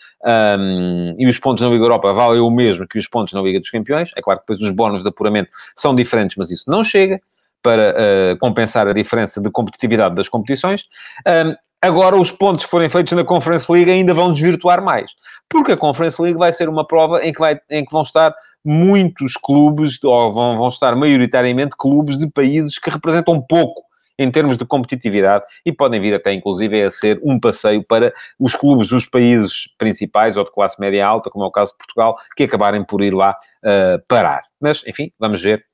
um, 0.60 1.16
e 1.18 1.28
os 1.28 1.40
pontos 1.40 1.64
na 1.64 1.70
Liga 1.70 1.84
Europa 1.84 2.14
valem 2.14 2.40
o 2.40 2.52
mesmo 2.52 2.88
que 2.88 3.00
os 3.00 3.08
pontos 3.08 3.34
na 3.34 3.42
Liga 3.42 3.60
dos 3.60 3.70
Campeões, 3.70 4.12
é 4.16 4.22
claro 4.22 4.40
que 4.40 4.46
depois 4.46 4.68
os 4.68 4.76
bónus 4.76 5.02
de 5.02 5.10
apuramento 5.10 5.50
são 5.76 5.96
diferentes, 5.96 6.38
mas 6.38 6.52
isso 6.52 6.70
não 6.70 6.84
chega 6.84 7.20
para 7.62 7.92
uh, 7.92 8.38
compensar 8.40 8.88
a 8.88 8.94
diferença 8.94 9.42
de 9.42 9.50
competitividade 9.52 10.16
das 10.16 10.30
competições. 10.30 10.86
Um, 11.28 11.56
agora, 11.82 12.16
os 12.16 12.32
pontos 12.32 12.66
que 12.66 12.72
forem 12.72 12.90
feitos 12.90 13.14
na 13.14 13.24
Conference 13.24 13.72
League 13.72 13.92
ainda 13.92 14.14
vão 14.14 14.32
desvirtuar 14.32 14.84
mais, 14.84 15.12
porque 15.50 15.74
a 15.74 15.78
Conference 15.78 16.22
League 16.22 16.38
vai 16.38 16.52
ser 16.52 16.70
uma 16.70 16.86
prova 16.86 17.24
em 17.26 17.34
que, 17.34 17.40
vai, 17.40 17.60
em 17.70 17.86
que 17.86 17.92
vão 17.92 18.02
estar 18.02 18.34
muitos 18.64 19.34
clubes, 19.34 20.04
ou 20.04 20.32
vão, 20.32 20.58
vão 20.58 20.68
estar 20.68 20.96
maioritariamente 20.96 21.76
clubes 21.78 22.18
de 22.18 22.30
países 22.30 22.78
que 22.78 22.90
representam 22.90 23.42
pouco 23.42 23.90
em 24.20 24.30
termos 24.30 24.58
de 24.58 24.66
competitividade 24.66 25.46
e 25.66 25.72
podem 25.72 26.02
vir 26.02 26.14
até, 26.14 26.34
inclusive, 26.34 26.84
a 26.84 26.92
ser 26.92 27.22
um 27.24 27.40
passeio 27.40 27.82
para 27.82 28.14
os 28.38 28.54
clubes 28.54 28.90
dos 28.90 29.06
países 29.06 29.70
principais 29.78 30.36
ou 30.36 30.44
de 30.44 30.52
classe 30.52 30.80
média 30.80 31.08
alta, 31.08 31.30
como 31.30 31.46
é 31.46 31.48
o 31.48 31.52
caso 31.52 31.72
de 31.72 31.78
Portugal, 31.78 32.18
que 32.36 32.44
acabarem 32.44 32.84
por 32.84 33.02
ir 33.02 33.14
lá 33.14 33.32
uh, 33.64 34.04
parar. 34.10 34.44
Mas, 34.60 34.84
enfim, 34.86 35.10
vamos 35.18 35.42
ver 35.42 35.66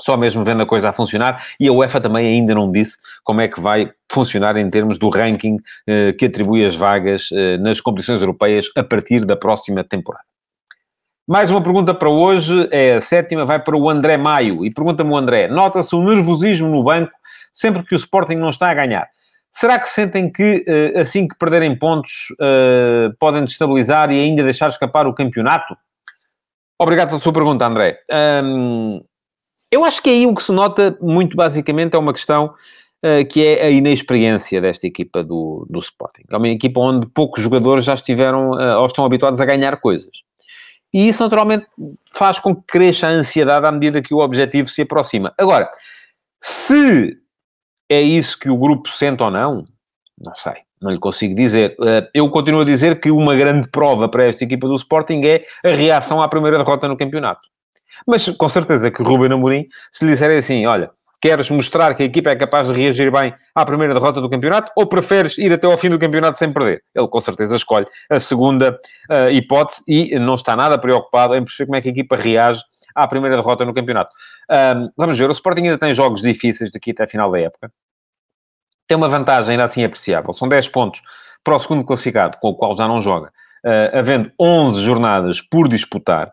só 0.00 0.16
mesmo 0.16 0.42
vendo 0.42 0.62
a 0.62 0.66
coisa 0.66 0.88
a 0.88 0.92
funcionar, 0.92 1.44
e 1.58 1.68
a 1.68 1.72
UEFA 1.72 2.00
também 2.00 2.26
ainda 2.26 2.54
não 2.54 2.70
disse 2.70 2.96
como 3.22 3.40
é 3.40 3.48
que 3.48 3.60
vai 3.60 3.90
funcionar 4.10 4.56
em 4.56 4.68
termos 4.68 4.98
do 4.98 5.08
ranking 5.08 5.56
eh, 5.86 6.12
que 6.12 6.26
atribui 6.26 6.64
as 6.64 6.76
vagas 6.76 7.28
eh, 7.32 7.58
nas 7.58 7.80
competições 7.80 8.20
europeias 8.20 8.66
a 8.76 8.82
partir 8.82 9.24
da 9.24 9.36
próxima 9.36 9.84
temporada. 9.84 10.24
Mais 11.26 11.50
uma 11.50 11.62
pergunta 11.62 11.94
para 11.94 12.10
hoje, 12.10 12.68
é 12.70 12.94
a 12.94 13.00
sétima, 13.00 13.46
vai 13.46 13.58
para 13.58 13.76
o 13.76 13.88
André 13.88 14.16
Maio, 14.16 14.64
e 14.64 14.70
pergunta-me 14.70 15.10
o 15.10 15.16
André, 15.16 15.48
nota-se 15.48 15.94
o 15.94 16.02
nervosismo 16.02 16.68
no 16.68 16.82
banco 16.82 17.12
sempre 17.50 17.84
que 17.84 17.94
o 17.94 17.96
Sporting 17.96 18.34
não 18.34 18.50
está 18.50 18.68
a 18.70 18.74
ganhar. 18.74 19.08
Será 19.50 19.78
que 19.78 19.88
sentem 19.88 20.30
que, 20.30 20.64
eh, 20.66 20.98
assim 20.98 21.28
que 21.28 21.38
perderem 21.38 21.78
pontos, 21.78 22.26
eh, 22.40 23.10
podem 23.20 23.44
destabilizar 23.44 24.10
e 24.10 24.20
ainda 24.20 24.42
deixar 24.42 24.68
escapar 24.68 25.06
o 25.06 25.14
campeonato? 25.14 25.76
Obrigado 26.76 27.08
pela 27.10 27.20
sua 27.20 27.32
pergunta, 27.32 27.64
André. 27.64 28.00
Um, 28.42 29.00
eu 29.74 29.84
acho 29.84 30.02
que 30.02 30.10
aí 30.10 30.26
o 30.26 30.34
que 30.34 30.42
se 30.42 30.52
nota, 30.52 30.96
muito 31.00 31.36
basicamente, 31.36 31.94
é 31.94 31.98
uma 31.98 32.12
questão 32.12 32.54
uh, 33.04 33.26
que 33.28 33.44
é 33.44 33.66
a 33.66 33.70
inexperiência 33.70 34.60
desta 34.60 34.86
equipa 34.86 35.24
do, 35.24 35.66
do 35.68 35.80
Sporting. 35.80 36.22
É 36.30 36.36
uma 36.36 36.48
equipa 36.48 36.80
onde 36.80 37.06
poucos 37.06 37.42
jogadores 37.42 37.84
já 37.84 37.94
estiveram 37.94 38.52
uh, 38.52 38.78
ou 38.78 38.86
estão 38.86 39.04
habituados 39.04 39.40
a 39.40 39.44
ganhar 39.44 39.76
coisas. 39.80 40.12
E 40.92 41.08
isso, 41.08 41.24
naturalmente, 41.24 41.66
faz 42.12 42.38
com 42.38 42.54
que 42.54 42.62
cresça 42.68 43.08
a 43.08 43.10
ansiedade 43.10 43.66
à 43.66 43.72
medida 43.72 44.00
que 44.00 44.14
o 44.14 44.18
objetivo 44.18 44.68
se 44.68 44.82
aproxima. 44.82 45.34
Agora, 45.36 45.68
se 46.40 47.18
é 47.90 48.00
isso 48.00 48.38
que 48.38 48.48
o 48.48 48.56
grupo 48.56 48.88
sente 48.90 49.20
ou 49.20 49.30
não, 49.30 49.64
não 50.20 50.36
sei, 50.36 50.54
não 50.80 50.92
lhe 50.92 50.98
consigo 50.98 51.34
dizer. 51.34 51.74
Eh, 51.82 52.10
eu 52.14 52.30
continuo 52.30 52.60
a 52.60 52.64
dizer 52.64 53.00
que 53.00 53.10
uma 53.10 53.34
grande 53.34 53.68
prova 53.68 54.08
para 54.08 54.24
esta 54.26 54.44
equipa 54.44 54.68
do 54.68 54.76
Sporting 54.76 55.20
é 55.24 55.44
a 55.64 55.74
reação 55.74 56.22
à 56.22 56.28
primeira 56.28 56.58
derrota 56.58 56.86
no 56.86 56.96
campeonato. 56.96 57.48
Mas 58.06 58.28
com 58.28 58.48
certeza 58.48 58.90
que 58.90 59.02
o 59.02 59.04
Ruben 59.04 59.32
Amorim, 59.32 59.66
se 59.90 60.04
lhe 60.04 60.12
disserem 60.12 60.38
assim, 60.38 60.66
olha, 60.66 60.90
queres 61.20 61.48
mostrar 61.48 61.94
que 61.94 62.02
a 62.02 62.06
equipa 62.06 62.30
é 62.30 62.36
capaz 62.36 62.68
de 62.68 62.74
reagir 62.74 63.10
bem 63.10 63.34
à 63.54 63.64
primeira 63.64 63.94
derrota 63.94 64.20
do 64.20 64.28
campeonato 64.28 64.70
ou 64.76 64.86
preferes 64.86 65.38
ir 65.38 65.50
até 65.52 65.66
ao 65.66 65.78
fim 65.78 65.88
do 65.88 65.98
campeonato 65.98 66.36
sem 66.36 66.52
perder? 66.52 66.82
Ele 66.94 67.08
com 67.08 67.20
certeza 67.20 67.56
escolhe 67.56 67.86
a 68.10 68.20
segunda 68.20 68.78
uh, 69.10 69.30
hipótese 69.30 69.82
e 69.88 70.18
não 70.18 70.34
está 70.34 70.54
nada 70.54 70.76
preocupado 70.76 71.34
em 71.34 71.42
perceber 71.42 71.66
como 71.66 71.76
é 71.76 71.80
que 71.80 71.88
a 71.88 71.92
equipa 71.92 72.16
reage 72.16 72.60
à 72.94 73.08
primeira 73.08 73.36
derrota 73.36 73.64
no 73.64 73.72
campeonato. 73.72 74.10
Um, 74.50 74.90
vamos 74.96 75.18
ver, 75.18 75.28
o 75.30 75.32
Sporting 75.32 75.62
ainda 75.62 75.78
tem 75.78 75.94
jogos 75.94 76.20
difíceis 76.20 76.70
daqui 76.70 76.90
até 76.90 77.04
a 77.04 77.08
final 77.08 77.30
da 77.30 77.40
época. 77.40 77.72
Tem 78.86 78.94
uma 78.94 79.08
vantagem 79.08 79.52
ainda 79.52 79.64
assim 79.64 79.82
apreciável. 79.82 80.34
São 80.34 80.46
10 80.46 80.68
pontos 80.68 81.00
para 81.42 81.56
o 81.56 81.58
segundo 81.58 81.86
classificado, 81.86 82.36
com 82.38 82.50
o 82.50 82.54
qual 82.54 82.76
já 82.76 82.86
não 82.86 83.00
joga. 83.00 83.32
Uh, 83.64 83.96
havendo 83.98 84.30
11 84.38 84.82
jornadas 84.82 85.40
por 85.40 85.68
disputar, 85.68 86.30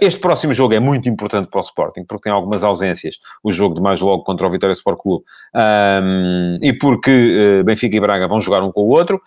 este 0.00 0.20
próximo 0.20 0.52
jogo 0.52 0.74
é 0.74 0.80
muito 0.80 1.08
importante 1.08 1.48
para 1.48 1.60
o 1.60 1.62
Sporting, 1.62 2.04
porque 2.04 2.24
tem 2.24 2.32
algumas 2.32 2.64
ausências. 2.64 3.16
O 3.42 3.52
jogo 3.52 3.74
de 3.74 3.80
mais 3.80 4.00
logo 4.00 4.24
contra 4.24 4.46
o 4.46 4.50
Vitória 4.50 4.72
Sport 4.72 4.98
Clube. 4.98 5.24
Um, 5.54 6.58
e 6.60 6.72
porque 6.72 7.60
uh, 7.60 7.64
Benfica 7.64 7.96
e 7.96 8.00
Braga 8.00 8.28
vão 8.28 8.40
jogar 8.40 8.62
um 8.62 8.70
com 8.70 8.82
o 8.82 8.88
outro. 8.88 9.20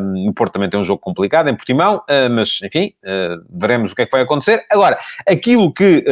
Um, 0.00 0.28
o 0.28 0.34
Porto 0.34 0.52
também 0.52 0.70
tem 0.70 0.78
um 0.78 0.82
jogo 0.82 1.00
complicado 1.00 1.48
em 1.48 1.56
Portimão, 1.56 1.96
uh, 1.96 2.30
mas, 2.30 2.60
enfim, 2.62 2.92
veremos 3.50 3.92
o 3.92 3.94
que 3.94 4.02
é 4.02 4.06
que 4.06 4.12
vai 4.12 4.22
acontecer. 4.22 4.64
Agora, 4.70 4.98
aquilo 5.26 5.72
que 5.72 6.04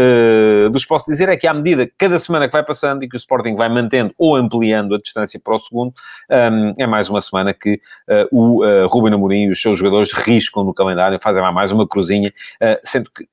vos 0.72 0.84
posso 0.84 1.06
dizer 1.06 1.28
é 1.28 1.36
que 1.36 1.46
à 1.46 1.54
medida 1.54 1.86
que 1.86 1.92
cada 1.96 2.18
semana 2.18 2.46
que 2.46 2.52
vai 2.52 2.62
passando 2.62 3.02
e 3.02 3.08
que 3.08 3.16
o 3.16 3.18
Sporting 3.18 3.54
vai 3.54 3.68
mantendo 3.68 4.14
ou 4.18 4.36
ampliando 4.36 4.94
a 4.94 4.98
distância 4.98 5.40
para 5.42 5.54
o 5.54 5.58
segundo, 5.58 5.92
um, 6.30 6.74
é 6.78 6.86
mais 6.86 7.08
uma 7.08 7.20
semana 7.20 7.54
que 7.54 7.80
o 8.30 8.64
uh, 8.64 8.86
Ruben 8.88 9.14
Amorim 9.14 9.44
e 9.44 9.50
os 9.50 9.60
seus 9.60 9.78
jogadores 9.78 10.12
riscam 10.12 10.64
no 10.64 10.74
calendário, 10.74 11.18
fazem 11.20 11.42
lá 11.42 11.52
mais 11.52 11.72
uma 11.72 11.86
cruzinha, 11.86 12.32
sendo 12.84 13.10
que 13.10 13.26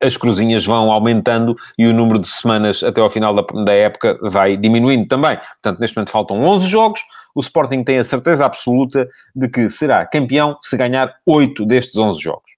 as 0.00 0.16
cruzinhas 0.16 0.64
vão 0.64 0.92
aumentando 0.92 1.56
e 1.78 1.86
o 1.86 1.92
número 1.92 2.18
de 2.18 2.28
semanas 2.28 2.82
até 2.82 3.00
ao 3.00 3.10
final 3.10 3.34
da, 3.34 3.42
da, 3.64 3.72
época 3.72 4.18
vai 4.22 4.56
diminuindo 4.56 5.08
também. 5.08 5.36
Portanto, 5.36 5.80
neste 5.80 5.96
momento 5.96 6.10
faltam 6.10 6.42
11 6.42 6.66
jogos. 6.68 7.00
O 7.34 7.40
Sporting 7.40 7.82
tem 7.82 7.98
a 7.98 8.04
certeza 8.04 8.44
absoluta 8.44 9.08
de 9.34 9.48
que 9.48 9.68
será 9.70 10.06
campeão 10.06 10.56
se 10.60 10.76
ganhar 10.76 11.16
8 11.26 11.64
destes 11.64 11.96
11 11.96 12.20
jogos. 12.20 12.52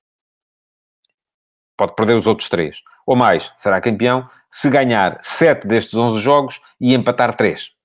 Pode 1.76 1.94
perder 1.94 2.14
os 2.14 2.26
outros 2.26 2.48
3. 2.48 2.78
Ou 3.06 3.14
mais, 3.14 3.52
será 3.56 3.80
campeão 3.80 4.28
se 4.50 4.68
ganhar 4.68 5.18
7 5.22 5.66
destes 5.66 5.94
11 5.94 6.18
jogos 6.20 6.60
e 6.80 6.94
empatar 6.94 7.36
3. 7.36 7.75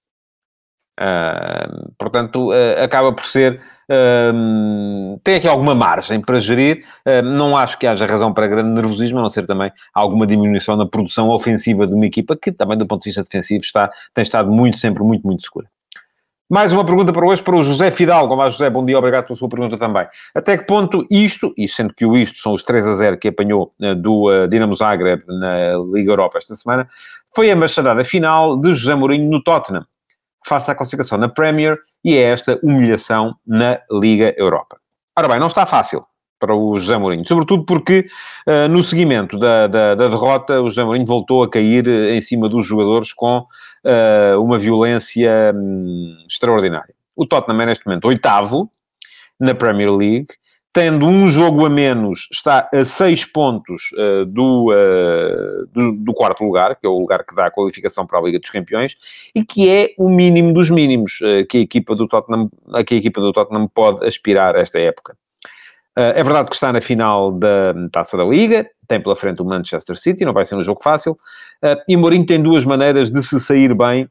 Uh, 1.02 1.92
portanto, 1.98 2.52
uh, 2.52 2.84
acaba 2.84 3.12
por 3.12 3.26
ser 3.26 3.60
tem 5.22 5.36
aqui 5.36 5.50
alguma 5.50 5.76
margem 5.76 6.22
para 6.22 6.40
gerir. 6.40 6.86
Uh, 7.06 7.22
não 7.22 7.58
acho 7.58 7.78
que 7.78 7.86
haja 7.86 8.06
razão 8.06 8.34
para 8.34 8.48
grande 8.48 8.70
nervosismo, 8.70 9.20
a 9.20 9.22
não 9.22 9.30
ser 9.30 9.46
também 9.46 9.70
alguma 9.94 10.26
diminuição 10.26 10.78
na 10.78 10.86
produção 10.86 11.28
ofensiva 11.30 11.86
de 11.86 11.94
uma 11.94 12.06
equipa 12.06 12.38
que 12.38 12.54
também, 12.54 12.78
do 12.78 12.88
ponto 12.88 13.02
de 13.02 13.10
vista 13.10 13.22
defensivo, 13.22 13.62
está, 13.62 13.92
tem 14.14 14.22
estado 14.22 14.50
muito, 14.50 14.78
sempre 14.78 15.04
muito, 15.04 15.28
muito 15.28 15.44
segura. 15.44 15.68
Mais 16.50 16.72
uma 16.72 16.86
pergunta 16.86 17.12
para 17.12 17.26
hoje 17.26 17.42
para 17.42 17.56
o 17.56 17.64
José 17.64 17.92
Fidalgo. 17.92 18.34
Olá, 18.34 18.48
José, 18.48 18.70
bom 18.70 18.86
dia, 18.86 18.98
obrigado 18.98 19.26
pela 19.26 19.38
sua 19.38 19.50
pergunta 19.50 19.78
também. 19.78 20.08
Até 20.36 20.58
que 20.58 20.66
ponto 20.66 21.06
isto, 21.10 21.54
e 21.58 21.68
sendo 21.68 21.94
que 21.94 22.06
o 22.06 22.18
isto 22.18 22.40
são 22.40 22.54
os 22.54 22.64
3 22.64 22.86
a 22.88 22.94
0 22.94 23.18
que 23.18 23.30
apanhou 23.30 23.74
uh, 23.82 23.96
do 23.96 24.30
uh, 24.30 24.48
Dinamo 24.48 24.74
Zagreb 24.74 25.24
na 25.28 25.78
Liga 25.94 26.12
Europa 26.12 26.38
esta 26.38 26.56
semana, 26.56 26.88
foi 27.36 27.50
a 27.52 27.56
machadada 27.56 28.04
final 28.04 28.58
de 28.58 28.74
José 28.74 28.96
Mourinho 28.96 29.30
no 29.30 29.42
Tottenham, 29.42 29.86
face 30.46 30.70
à 30.70 30.76
classificação 30.76 31.18
na 31.18 31.30
Premier 31.30 31.78
e 32.04 32.16
é 32.16 32.22
esta 32.22 32.60
humilhação 32.64 33.36
na 33.46 33.80
Liga 33.92 34.34
Europa. 34.38 34.78
Ora 35.18 35.28
bem, 35.28 35.40
não 35.40 35.48
está 35.48 35.66
fácil 35.66 36.06
para 36.40 36.56
o 36.56 36.78
José 36.80 36.98
Mourinho, 36.98 37.28
sobretudo 37.28 37.64
porque 37.66 38.08
uh, 38.48 38.68
no 38.68 38.84
seguimento 38.84 39.38
da, 39.38 39.68
da, 39.68 39.94
da, 39.94 40.08
derrota 40.08 40.60
o 40.60 40.70
José 40.70 40.84
Mourinho 40.84 41.06
voltou 41.06 41.44
a 41.44 41.50
cair 41.50 41.88
eh, 41.88 42.16
em 42.16 42.22
cima 42.22 42.50
dos 42.50 42.66
jogadores 42.66 43.14
com 43.14 43.38
uh, 43.38 44.42
uma 44.42 44.58
violência 44.58 45.54
um, 45.54 46.18
extraordinária. 46.28 46.96
O 47.16 47.28
Tottenham 47.28 47.62
é 47.62 47.66
neste 47.68 47.86
momento 47.86 48.06
oitavo 48.08 48.72
na 49.40 49.54
Premier 49.54 49.92
League, 49.92 50.30
tendo 50.74 51.06
um 51.06 51.28
jogo 51.28 51.66
a 51.66 51.70
menos, 51.70 52.28
está 52.32 52.70
a 52.74 52.86
seis 52.86 53.26
pontos 53.26 53.92
uh, 53.94 54.26
do, 54.26 54.72
uh, 54.72 55.68
do, 55.68 55.92
do, 55.92 56.14
quarto 56.14 56.44
lugar, 56.44 56.78
que 56.78 56.86
é 56.86 56.90
o 56.90 56.98
lugar 56.98 57.26
que 57.26 57.36
dá 57.36 57.48
a 57.48 57.52
qualificação 57.52 58.06
para 58.08 58.20
a 58.20 58.22
Liga 58.22 58.40
dos 58.40 58.50
Campeões, 58.50 58.96
e 59.36 59.44
que 59.44 59.70
é 59.70 59.94
o 59.98 60.10
mínimo 60.10 60.54
dos 60.54 60.70
mínimos 60.70 61.20
uh, 61.22 61.46
que, 61.48 61.58
a 61.58 61.62
equipa 61.62 61.94
do 61.94 62.08
Tottenham, 62.08 62.50
a 62.74 62.84
que 62.84 62.94
a 62.94 62.98
equipa 62.98 63.20
do 63.20 63.34
Tottenham 63.34 63.68
pode 63.68 64.06
aspirar 64.06 64.56
esta 64.56 64.80
época. 64.80 65.18
é 65.96 66.24
verdade 66.24 66.50
que 66.50 66.56
está 66.56 66.72
na 66.72 66.80
final 66.80 67.34
da 67.34 67.74
Taça 67.92 68.16
da 68.16 68.24
Liga, 68.24 68.66
tem 68.88 69.02
pela 69.02 69.16
frente 69.16 69.42
o 69.42 69.46
Manchester 69.46 69.98
City, 69.98 70.24
não 70.24 70.34
vai 70.34 70.46
ser 70.46 70.56
um 70.56 70.62
jogo 70.62 70.82
fácil, 70.82 71.18
e 71.88 71.98
Mourinho 71.98 72.26
tem 72.26 72.42
duas 72.42 72.64
maneiras 72.64 73.12
de 73.12 73.22
se 73.22 73.42
sair 73.42 73.74
bem 73.74 74.08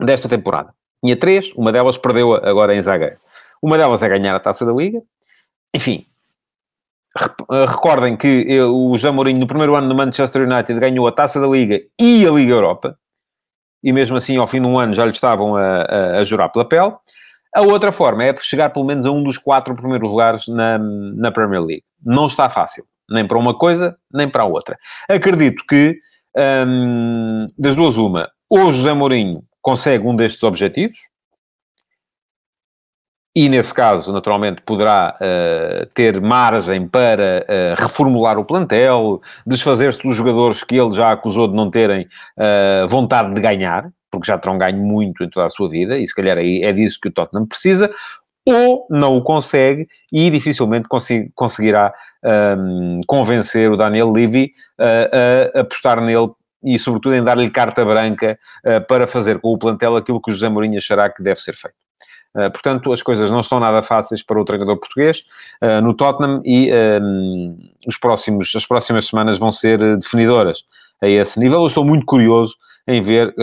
desta 0.00 0.28
temporada. 0.28 0.74
Tinha 1.02 1.16
três, 1.16 1.52
uma 1.56 1.70
delas 1.70 1.96
perdeu 1.96 2.34
agora 2.34 2.74
em 2.74 2.82
Zagueiro. 2.82 3.18
Uma 3.62 3.78
delas 3.78 4.02
é 4.02 4.08
ganhar 4.08 4.34
a 4.34 4.40
Taça 4.40 4.66
da 4.66 4.72
Liga, 4.72 5.00
enfim, 5.74 6.06
eh, 7.20 7.66
recordem 7.66 8.16
que 8.16 8.60
o 8.62 8.96
José 8.96 9.10
Mourinho, 9.10 9.40
no 9.40 9.46
primeiro 9.46 9.74
ano 9.74 9.88
do 9.88 9.94
Manchester 9.94 10.48
United, 10.48 10.78
ganhou 10.78 11.06
a 11.06 11.12
Taça 11.12 11.40
da 11.40 11.46
Liga 11.46 11.80
e 12.00 12.26
a 12.26 12.30
Liga 12.30 12.52
Europa. 12.52 12.96
E 13.82 13.92
mesmo 13.92 14.16
assim, 14.16 14.36
ao 14.36 14.46
fim 14.46 14.62
de 14.62 14.68
um 14.68 14.78
ano, 14.78 14.94
já 14.94 15.04
lhe 15.04 15.12
estavam 15.12 15.56
a, 15.56 15.82
a, 15.82 16.18
a 16.18 16.24
jurar 16.24 16.48
pela 16.48 16.64
pele. 16.64 16.92
A 17.54 17.62
outra 17.62 17.92
forma 17.92 18.24
é 18.24 18.34
chegar 18.40 18.70
pelo 18.70 18.84
menos 18.84 19.06
a 19.06 19.10
um 19.10 19.22
dos 19.22 19.38
quatro 19.38 19.76
primeiros 19.76 20.08
lugares 20.08 20.48
na, 20.48 20.78
na 20.78 21.30
Premier 21.30 21.62
League. 21.62 21.84
Não 22.04 22.26
está 22.26 22.48
fácil. 22.50 22.84
Nem 23.08 23.26
para 23.26 23.38
uma 23.38 23.56
coisa, 23.56 23.96
nem 24.12 24.28
para 24.28 24.42
a 24.42 24.46
outra. 24.46 24.76
Acredito 25.08 25.62
que, 25.68 25.96
hum, 26.66 27.46
das 27.56 27.76
duas 27.76 27.96
uma, 27.98 28.28
ou 28.48 28.72
José 28.72 28.92
Mourinho 28.92 29.42
consegue 29.60 30.06
um 30.06 30.16
destes 30.16 30.42
objetivos, 30.42 30.96
e 33.36 33.48
nesse 33.48 33.74
caso, 33.74 34.12
naturalmente, 34.12 34.62
poderá 34.62 35.16
uh, 35.16 35.86
ter 35.86 36.20
margem 36.20 36.86
para 36.86 37.44
uh, 37.44 37.82
reformular 37.82 38.38
o 38.38 38.44
plantel, 38.44 39.20
desfazer-se 39.44 40.00
dos 40.00 40.14
jogadores 40.14 40.62
que 40.62 40.76
ele 40.76 40.92
já 40.92 41.10
acusou 41.10 41.48
de 41.48 41.54
não 41.54 41.68
terem 41.68 42.06
uh, 42.38 42.86
vontade 42.86 43.34
de 43.34 43.40
ganhar, 43.40 43.90
porque 44.08 44.28
já 44.28 44.38
terão 44.38 44.56
ganho 44.56 44.78
muito 44.78 45.24
em 45.24 45.28
toda 45.28 45.46
a 45.46 45.50
sua 45.50 45.68
vida, 45.68 45.98
e 45.98 46.06
se 46.06 46.14
calhar 46.14 46.38
aí 46.38 46.62
é 46.62 46.72
disso 46.72 47.00
que 47.02 47.08
o 47.08 47.12
Tottenham 47.12 47.44
precisa, 47.44 47.90
ou 48.46 48.86
não 48.88 49.16
o 49.16 49.22
consegue 49.22 49.88
e 50.12 50.30
dificilmente 50.30 50.88
conseguirá 51.34 51.92
um, 52.56 53.00
convencer 53.04 53.68
o 53.72 53.76
Daniel 53.76 54.12
Levy 54.12 54.52
a 54.78 55.60
apostar 55.60 56.00
nele 56.00 56.30
e, 56.62 56.78
sobretudo, 56.78 57.14
em 57.14 57.24
dar-lhe 57.24 57.48
carta 57.48 57.82
branca 57.84 58.38
para 58.86 59.06
fazer 59.06 59.40
com 59.40 59.48
o 59.48 59.58
plantel 59.58 59.96
aquilo 59.96 60.20
que 60.20 60.30
o 60.30 60.34
José 60.34 60.50
Mourinho 60.50 60.76
achará 60.76 61.08
que 61.08 61.22
deve 61.22 61.40
ser 61.40 61.56
feito. 61.56 61.83
Uh, 62.34 62.50
portanto, 62.50 62.92
as 62.92 63.00
coisas 63.00 63.30
não 63.30 63.40
estão 63.40 63.60
nada 63.60 63.80
fáceis 63.80 64.22
para 64.22 64.40
o 64.40 64.44
treinador 64.44 64.76
português 64.76 65.24
uh, 65.62 65.80
no 65.80 65.94
Tottenham 65.94 66.42
e 66.44 66.70
uh, 66.70 67.56
os 67.86 67.96
próximos, 67.96 68.52
as 68.56 68.66
próximas 68.66 69.06
semanas 69.06 69.38
vão 69.38 69.52
ser 69.52 69.78
definidoras 69.98 70.64
a 71.00 71.08
esse 71.08 71.38
nível. 71.38 71.60
Eu 71.60 71.66
estou 71.66 71.84
muito 71.84 72.04
curioso 72.04 72.56
em 72.86 73.00
ver 73.00 73.34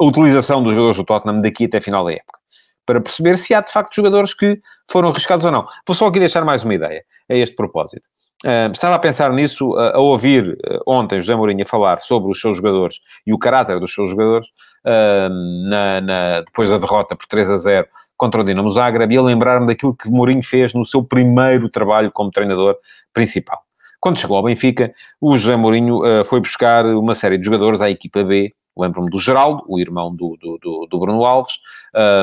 a 0.00 0.04
utilização 0.04 0.62
dos 0.62 0.72
jogadores 0.72 0.96
do 0.96 1.04
Tottenham 1.04 1.40
daqui 1.40 1.66
até 1.66 1.80
final 1.80 2.04
da 2.04 2.12
época, 2.12 2.38
para 2.84 3.00
perceber 3.00 3.38
se 3.38 3.54
há 3.54 3.60
de 3.60 3.70
facto 3.70 3.94
jogadores 3.94 4.34
que 4.34 4.60
foram 4.90 5.10
arriscados 5.10 5.44
ou 5.44 5.52
não. 5.52 5.66
Vou 5.86 5.94
só 5.94 6.06
aqui 6.08 6.18
deixar 6.18 6.44
mais 6.44 6.64
uma 6.64 6.74
ideia 6.74 7.04
a 7.28 7.34
este 7.34 7.54
propósito. 7.54 8.02
Uh, 8.44 8.70
estava 8.70 8.96
a 8.96 8.98
pensar 8.98 9.32
nisso, 9.32 9.70
uh, 9.70 9.94
a 9.94 9.98
ouvir 9.98 10.58
uh, 10.68 10.82
ontem 10.86 11.18
José 11.20 11.34
Mourinho 11.34 11.64
falar 11.64 12.00
sobre 12.00 12.30
os 12.30 12.38
seus 12.38 12.58
jogadores 12.58 13.00
e 13.26 13.32
o 13.32 13.38
caráter 13.38 13.80
dos 13.80 13.94
seus 13.94 14.10
jogadores, 14.10 14.48
na, 14.84 16.00
na, 16.00 16.40
depois 16.42 16.70
da 16.70 16.78
derrota 16.78 17.16
por 17.16 17.26
3 17.26 17.50
a 17.50 17.56
0 17.56 17.88
contra 18.16 18.40
o 18.40 18.44
Dinamo 18.44 18.70
Zagreb, 18.70 19.12
e 19.12 19.16
a 19.16 19.22
lembrar-me 19.22 19.66
daquilo 19.66 19.96
que 19.96 20.08
Mourinho 20.08 20.44
fez 20.44 20.72
no 20.74 20.84
seu 20.84 21.02
primeiro 21.02 21.68
trabalho 21.68 22.12
como 22.12 22.30
treinador 22.30 22.76
principal. 23.12 23.58
Quando 23.98 24.20
chegou 24.20 24.36
ao 24.36 24.44
Benfica, 24.44 24.94
o 25.20 25.36
José 25.36 25.56
Mourinho 25.56 26.00
foi 26.24 26.38
buscar 26.38 26.86
uma 26.86 27.14
série 27.14 27.36
de 27.36 27.44
jogadores 27.44 27.82
à 27.82 27.90
equipa 27.90 28.22
B, 28.22 28.54
lembro-me 28.78 29.10
do 29.10 29.18
Geraldo, 29.18 29.64
o 29.66 29.80
irmão 29.80 30.14
do, 30.14 30.36
do, 30.40 30.56
do, 30.62 30.86
do 30.88 31.00
Bruno 31.00 31.24
Alves, 31.24 31.54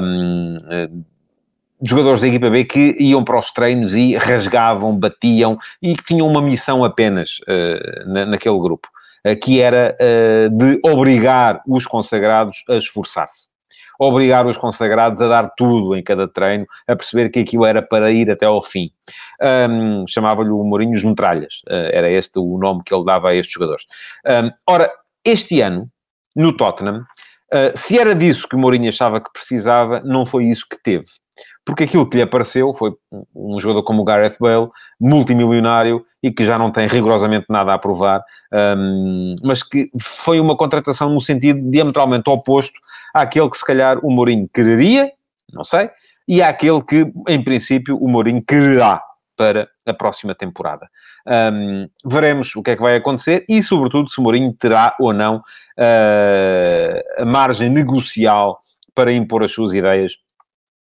um, 0.01 0.57
jogadores 1.81 2.21
da 2.21 2.27
equipa 2.27 2.49
B 2.49 2.63
que 2.63 2.95
iam 2.99 3.23
para 3.23 3.37
os 3.37 3.51
treinos 3.51 3.93
e 3.93 4.15
rasgavam, 4.15 4.97
batiam 4.97 5.57
e 5.81 5.95
que 5.95 6.03
tinham 6.05 6.27
uma 6.27 6.41
missão 6.41 6.83
apenas 6.83 7.39
uh, 7.41 8.09
na, 8.09 8.25
naquele 8.25 8.59
grupo, 8.59 8.87
uh, 9.27 9.35
que 9.39 9.61
era 9.61 9.95
uh, 9.99 10.49
de 10.49 10.79
obrigar 10.83 11.61
os 11.67 11.85
consagrados 11.85 12.63
a 12.69 12.75
esforçar-se. 12.75 13.51
Obrigar 13.99 14.45
os 14.47 14.57
consagrados 14.57 15.21
a 15.21 15.27
dar 15.27 15.49
tudo 15.55 15.95
em 15.95 16.01
cada 16.01 16.27
treino, 16.27 16.65
a 16.87 16.95
perceber 16.95 17.29
que 17.29 17.39
aquilo 17.39 17.65
era 17.65 17.81
para 17.81 18.11
ir 18.11 18.29
até 18.29 18.45
ao 18.45 18.61
fim. 18.61 18.89
Um, 19.69 20.05
Chamava-lhe 20.07 20.49
o 20.49 20.63
Mourinho 20.63 20.93
os 20.93 21.03
metralhas, 21.03 21.61
era 21.67 22.09
este 22.09 22.39
o 22.39 22.57
nome 22.57 22.81
que 22.83 22.93
ele 22.93 23.05
dava 23.05 23.29
a 23.29 23.35
estes 23.35 23.53
jogadores. 23.53 23.85
Um, 24.25 24.49
ora, 24.67 24.91
este 25.23 25.61
ano, 25.61 25.87
no 26.35 26.57
Tottenham, 26.57 27.05
se 27.75 27.99
era 27.99 28.15
disso 28.15 28.49
que 28.49 28.55
Mourinho 28.55 28.89
achava 28.89 29.21
que 29.21 29.31
precisava, 29.31 30.01
não 30.03 30.25
foi 30.25 30.45
isso 30.45 30.65
que 30.67 30.81
teve 30.81 31.05
porque 31.65 31.85
aquilo 31.85 32.07
que 32.07 32.17
lhe 32.17 32.23
apareceu 32.23 32.73
foi 32.73 32.93
um 33.35 33.59
jogador 33.59 33.83
como 33.83 34.01
o 34.01 34.05
Gareth 34.05 34.35
Bale, 34.39 34.69
multimilionário 34.99 36.05
e 36.21 36.31
que 36.31 36.45
já 36.45 36.57
não 36.57 36.71
tem 36.71 36.87
rigorosamente 36.87 37.45
nada 37.49 37.73
a 37.73 37.77
provar, 37.77 38.23
um, 38.77 39.35
mas 39.43 39.63
que 39.63 39.89
foi 39.99 40.39
uma 40.39 40.57
contratação 40.57 41.09
no 41.09 41.21
sentido 41.21 41.69
diametralmente 41.69 42.29
oposto 42.29 42.79
àquele 43.13 43.49
que 43.49 43.57
se 43.57 43.65
calhar 43.65 43.99
o 44.03 44.11
Mourinho 44.11 44.49
quereria, 44.53 45.11
não 45.53 45.63
sei, 45.63 45.89
e 46.27 46.41
àquele 46.41 46.81
que, 46.81 47.11
em 47.27 47.43
princípio, 47.43 47.97
o 47.97 48.07
Mourinho 48.07 48.41
quererá 48.41 49.01
para 49.35 49.67
a 49.85 49.93
próxima 49.93 50.35
temporada. 50.35 50.87
Um, 51.25 51.87
veremos 52.05 52.55
o 52.55 52.61
que 52.61 52.71
é 52.71 52.75
que 52.75 52.81
vai 52.81 52.95
acontecer 52.95 53.45
e, 53.49 53.61
sobretudo, 53.63 54.09
se 54.09 54.19
o 54.19 54.21
Mourinho 54.21 54.53
terá 54.53 54.95
ou 54.99 55.13
não 55.13 55.37
uh, 55.37 57.21
a 57.21 57.25
margem 57.25 57.69
negocial 57.69 58.61
para 58.95 59.11
impor 59.11 59.43
as 59.43 59.51
suas 59.51 59.73
ideias 59.73 60.17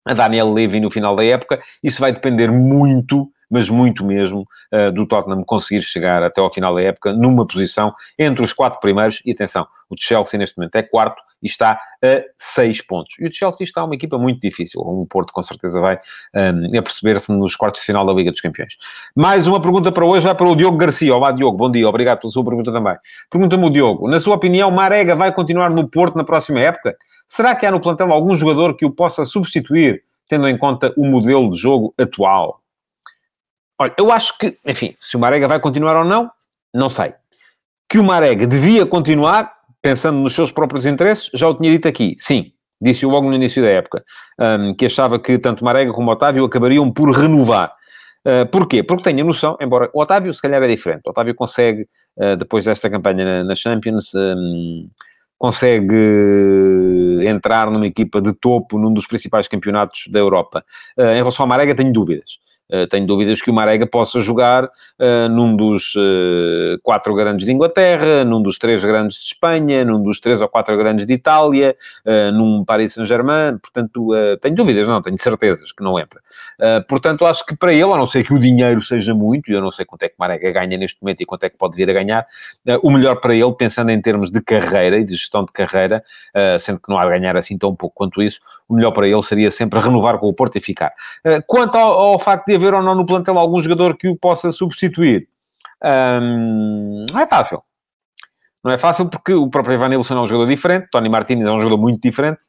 a 0.05 0.15
Daniel 0.15 0.53
Levy 0.53 0.81
no 0.81 0.91
final 0.91 1.17
da 1.17 1.25
época. 1.25 1.61
Isso 1.83 2.01
vai 2.01 2.13
depender 2.13 2.51
muito, 2.51 3.29
mas 3.51 3.69
muito 3.69 4.05
mesmo, 4.05 4.47
uh, 4.73 4.93
do 4.93 5.07
Tottenham 5.07 5.43
conseguir 5.45 5.83
chegar 5.83 6.23
até 6.23 6.41
ao 6.41 6.53
final 6.53 6.75
da 6.75 6.83
época 6.83 7.13
numa 7.13 7.47
posição 7.47 7.95
entre 8.19 8.43
os 8.43 8.53
quatro 8.53 8.81
primeiros. 8.81 9.23
E 9.25 9.33
atenção, 9.33 9.67
o 9.89 9.95
Chelsea 9.99 10.39
neste 10.39 10.57
momento 10.57 10.77
é 10.77 10.83
quarto 10.83 11.23
e 11.43 11.47
está 11.47 11.79
a 12.03 12.25
seis 12.39 12.81
pontos. 12.81 13.15
E 13.21 13.27
o 13.27 13.33
Chelsea 13.33 13.65
está 13.65 13.85
uma 13.85 13.95
equipa 13.95 14.17
muito 14.19 14.41
difícil. 14.41 14.81
O 14.81 15.07
Porto 15.07 15.33
com 15.33 15.43
certeza 15.43 15.79
vai 15.79 16.01
um, 16.35 16.79
a 16.79 16.83
perceber-se 16.83 17.31
nos 17.33 17.55
quartos 17.55 17.83
de 17.83 17.87
final 17.87 18.05
da 18.07 18.13
Liga 18.15 18.31
dos 18.31 18.41
Campeões. 18.41 18.77
Mais 19.15 19.47
uma 19.47 19.61
pergunta 19.61 19.93
para 19.93 20.07
hoje, 20.07 20.25
vai 20.25 20.35
para 20.35 20.49
o 20.49 20.57
Diogo 20.57 20.79
Garcia. 20.79 21.15
Olá, 21.15 21.31
Diogo, 21.31 21.57
bom 21.57 21.71
dia, 21.71 21.87
obrigado 21.87 22.21
pela 22.21 22.33
sua 22.33 22.45
pergunta 22.45 22.73
também. 22.73 22.97
Pergunta-me 23.31 23.67
o 23.67 23.71
Diogo, 23.71 24.09
na 24.09 24.19
sua 24.21 24.35
opinião, 24.35 24.71
Marega 24.71 25.15
vai 25.15 25.33
continuar 25.33 25.69
no 25.69 25.87
Porto 25.87 26.17
na 26.17 26.25
próxima 26.25 26.61
época? 26.61 26.97
Será 27.27 27.55
que 27.55 27.67
há 27.67 27.71
no 27.71 27.81
plantel 27.81 28.13
algum 28.13 28.35
jogador 28.35 28.75
que 28.75 28.85
o 28.85 28.91
possa 28.91 29.25
substituir, 29.25 30.03
tendo 30.29 30.49
em 30.49 30.57
conta 30.57 30.93
o 30.97 31.05
modelo 31.05 31.51
de 31.51 31.57
jogo 31.57 31.95
atual? 31.99 32.61
Olha, 33.79 33.95
eu 33.99 34.13
acho 34.13 34.39
que, 34.39 34.57
enfim, 34.65 34.95
se 35.01 35.17
o 35.17 35.21
Marega 35.21 35.49
vai 35.49 35.59
continuar 35.59 35.97
ou 35.97 36.05
não, 36.05 36.31
não 36.73 36.89
sei. 36.89 37.13
Que 37.89 37.99
o 37.99 38.05
Marega 38.05 38.47
devia 38.47 38.87
continuar, 38.87 39.53
pensando 39.83 40.19
nos 40.19 40.35
seus 40.35 40.53
próprios 40.53 40.87
interesses, 40.87 41.31
já 41.35 41.49
o 41.49 41.55
tinha 41.55 41.73
dito 41.73 41.89
aqui. 41.89 42.15
Sim, 42.19 42.53
disse-o 42.81 43.11
logo 43.11 43.29
no 43.29 43.35
início 43.35 43.63
da 43.63 43.69
época, 43.69 44.05
um, 44.39 44.75
que 44.75 44.87
achava 44.87 45.19
que 45.19 45.39
tanto 45.39 45.65
Marega 45.65 45.93
como 45.93 46.11
Otávio 46.11 46.45
acabariam 46.45 46.91
por 46.93 47.11
renovar. 47.11 47.73
Uh, 48.27 48.47
porquê? 48.47 48.83
Porque 48.83 49.03
tenho 49.03 49.23
a 49.23 49.27
noção, 49.27 49.57
embora 49.61 49.91
o 49.93 50.01
Otávio 50.01 50.33
se 50.33 50.41
calhar 50.41 50.63
é 50.63 50.69
diferente. 50.69 51.03
O 51.05 51.11
Otávio 51.11 51.35
consegue, 51.35 51.87
uh, 52.17 52.37
depois 52.37 52.65
desta 52.65 52.89
campanha 52.89 53.25
na, 53.25 53.45
na 53.45 53.55
Champions, 53.55 54.15
um, 54.15 54.89
consegue 55.39 57.25
entrar 57.27 57.71
numa 57.71 57.87
equipa 57.87 58.21
de 58.21 58.33
topo 58.33 58.79
num 58.79 58.93
dos 58.93 59.07
principais 59.07 59.49
campeonatos 59.49 60.07
da 60.11 60.19
Europa. 60.19 60.65
Uh, 60.97 61.11
em 61.11 61.17
relação 61.17 61.45
ao 61.45 61.49
Marega, 61.49 61.75
tenho 61.75 61.93
dúvidas. 61.93 62.39
Uh, 62.71 62.87
tenho 62.87 63.07
dúvidas 63.07 63.43
que 63.43 63.51
o 63.51 63.55
Marega 63.55 63.87
possa 63.87 64.21
jogar 64.21 64.65
uh, 64.65 65.29
num 65.29 65.55
dos 65.55 65.95
uh, 65.97 66.79
quatro 66.83 67.15
grandes 67.15 67.45
de 67.45 67.53
Inglaterra, 67.53 68.25
num 68.25 68.41
dos 68.41 68.59
três 68.59 68.83
grandes 68.83 69.19
de 69.19 69.25
Espanha, 69.27 69.85
num 69.85 70.03
dos 70.03 70.19
três 70.19 70.41
ou 70.41 70.49
quatro 70.49 70.75
grandes 70.77 71.07
de 71.07 71.13
Itália, 71.13 71.77
num 72.33 72.65
Paris 72.65 72.95
Saint-Germain. 72.95 73.59
Portanto, 73.59 74.11
tenho 74.41 74.55
dúvidas, 74.55 74.87
não, 74.87 75.03
tenho 75.03 75.19
certezas 75.19 75.73
que 75.73 75.83
não 75.83 75.99
entra. 75.99 76.21
portanto, 76.89 77.27
acho 77.27 77.45
que 77.45 77.57
para 77.57 77.73
ele, 77.73 77.93
a 77.93 77.97
não 77.97 78.07
ser 78.07 78.25
que 78.25 78.33
o 78.33 78.39
dinheiro 78.39 78.83
seja 78.83 79.15
muito, 79.15 79.51
e 79.51 79.55
eu 79.55 79.61
não 79.61 79.71
sei 79.71 79.85
quanto 79.85 80.03
é 80.05 80.09
que 80.09 80.15
o 80.15 80.21
Marega 80.21 80.51
ganha 80.53 80.77
neste 80.77 81.03
momento 81.03 81.21
e 81.21 81.27
quanto 81.27 81.45
é 81.45 81.51
que 81.51 81.57
pode 81.57 81.77
vir 81.77 81.89
a 81.89 81.93
ganhar, 81.93 82.27
o 82.83 82.91
melhor 82.91 83.17
para 83.17 83.35
ele, 83.35 83.53
pensando 83.53 83.91
em 83.91 84.01
termos 84.01 84.31
de 84.31 84.41
carreira 84.41 84.99
e 84.99 85.05
de 85.05 85.15
gestão 85.15 85.45
de 85.45 85.53
carreira, 85.53 86.03
sendo 86.59 86.81
que 86.81 86.89
não 86.89 86.99
há 86.99 87.05
de 87.05 87.11
ganhar 87.11 87.37
assim 87.37 87.59
tão 87.59 87.75
pouco 87.75 87.95
quanto 87.95 88.23
isso, 88.23 88.41
o 88.69 88.75
melhor 88.75 88.93
para 88.93 89.07
ele 89.07 89.23
seria 89.23 89.51
sempre 89.51 89.81
renovar 89.81 90.19
com 90.19 90.29
o 90.29 90.33
Porto 90.33 90.57
e 90.57 90.61
ficar. 90.61 90.93
quanto 91.47 91.77
ao, 91.77 91.93
ao 91.93 92.19
facto 92.19 92.47
de 92.47 92.54
haver 92.55 92.75
ou 92.75 92.83
não 92.83 92.95
no 92.95 93.07
plantel 93.07 93.39
algum 93.39 93.61
jogador 93.61 93.97
que 93.97 94.09
o 94.09 94.17
possa 94.17 94.51
substituir? 94.53 95.29
Não 95.83 97.21
é 97.21 97.27
fácil. 97.27 97.63
Não 98.63 98.73
é 98.73 98.79
fácil 98.79 99.11
porque 99.11 99.35
o 99.35 99.51
próprio 99.51 99.75
Ivan 99.75 99.91
Nilsson 99.91 100.17
é 100.17 100.21
um 100.21 100.27
jogador 100.27 100.51
diferente, 100.51 100.89
Tony 100.91 101.09
Martínez 101.09 101.47
é 101.47 101.53
um 101.53 101.59
jogador 101.59 101.81
muito 101.81 102.01
diferente, 102.01 102.41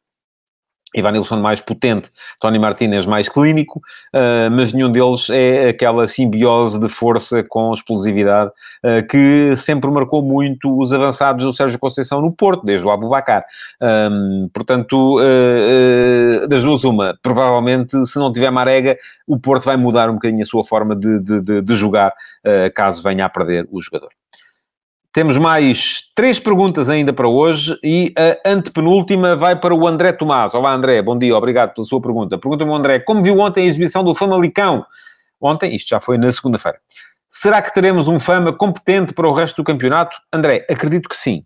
Ivan 0.95 1.11
Nilsson 1.11 1.37
mais 1.37 1.59
potente, 1.59 2.09
Tony 2.39 2.57
Martinez 2.57 3.05
mais 3.05 3.27
clínico, 3.27 3.81
uh, 4.13 4.49
mas 4.51 4.73
nenhum 4.73 4.91
deles 4.91 5.29
é 5.29 5.69
aquela 5.69 6.07
simbiose 6.07 6.79
de 6.79 6.87
força 6.89 7.43
com 7.43 7.73
explosividade 7.73 8.51
uh, 8.83 9.05
que 9.07 9.55
sempre 9.57 9.89
marcou 9.91 10.21
muito 10.21 10.79
os 10.79 10.93
avançados 10.93 11.43
do 11.43 11.53
Sérgio 11.53 11.77
Conceição 11.77 12.21
no 12.21 12.31
Porto, 12.31 12.65
desde 12.65 12.85
o 12.85 12.89
Abubacar. 12.89 13.45
Um, 13.81 14.49
portanto, 14.53 15.19
uh, 15.19 16.47
das 16.47 16.63
duas 16.63 16.83
uma, 16.83 17.17
provavelmente 17.21 18.05
se 18.05 18.17
não 18.17 18.31
tiver 18.31 18.49
Marega, 18.49 18.97
o 19.27 19.37
Porto 19.37 19.65
vai 19.65 19.75
mudar 19.75 20.09
um 20.09 20.13
bocadinho 20.13 20.43
a 20.43 20.45
sua 20.45 20.63
forma 20.63 20.95
de, 20.95 21.19
de, 21.19 21.41
de, 21.41 21.61
de 21.61 21.75
jogar, 21.75 22.13
caso 22.75 23.01
venha 23.01 23.25
a 23.25 23.29
perder 23.29 23.67
o 23.71 23.81
jogador. 23.81 24.09
Temos 25.15 25.37
mais 25.37 26.09
três 26.13 26.39
perguntas 26.39 26.89
ainda 26.89 27.13
para 27.13 27.25
hoje 27.25 27.79
e 27.81 28.13
a 28.17 28.49
antepenúltima 28.49 29.33
vai 29.33 29.57
para 29.57 29.73
o 29.73 29.87
André 29.87 30.11
Tomás. 30.11 30.53
Olá, 30.53 30.73
André, 30.73 31.01
bom 31.01 31.17
dia, 31.17 31.33
obrigado 31.33 31.73
pela 31.73 31.85
sua 31.85 32.01
pergunta. 32.01 32.37
Pergunta-me, 32.37 32.73
André, 32.73 32.99
como 32.99 33.23
viu 33.23 33.39
ontem 33.39 33.63
a 33.63 33.65
exibição 33.65 34.03
do 34.03 34.13
Famalicão? 34.13 34.85
Ontem, 35.39 35.73
isto 35.73 35.87
já 35.87 36.01
foi 36.01 36.17
na 36.17 36.29
segunda-feira. 36.33 36.79
Será 37.29 37.61
que 37.61 37.73
teremos 37.73 38.09
um 38.09 38.19
Fama 38.19 38.51
competente 38.51 39.13
para 39.13 39.25
o 39.25 39.33
resto 39.33 39.55
do 39.55 39.63
campeonato? 39.63 40.17
André, 40.33 40.65
acredito 40.69 41.07
que 41.07 41.15
sim. 41.15 41.45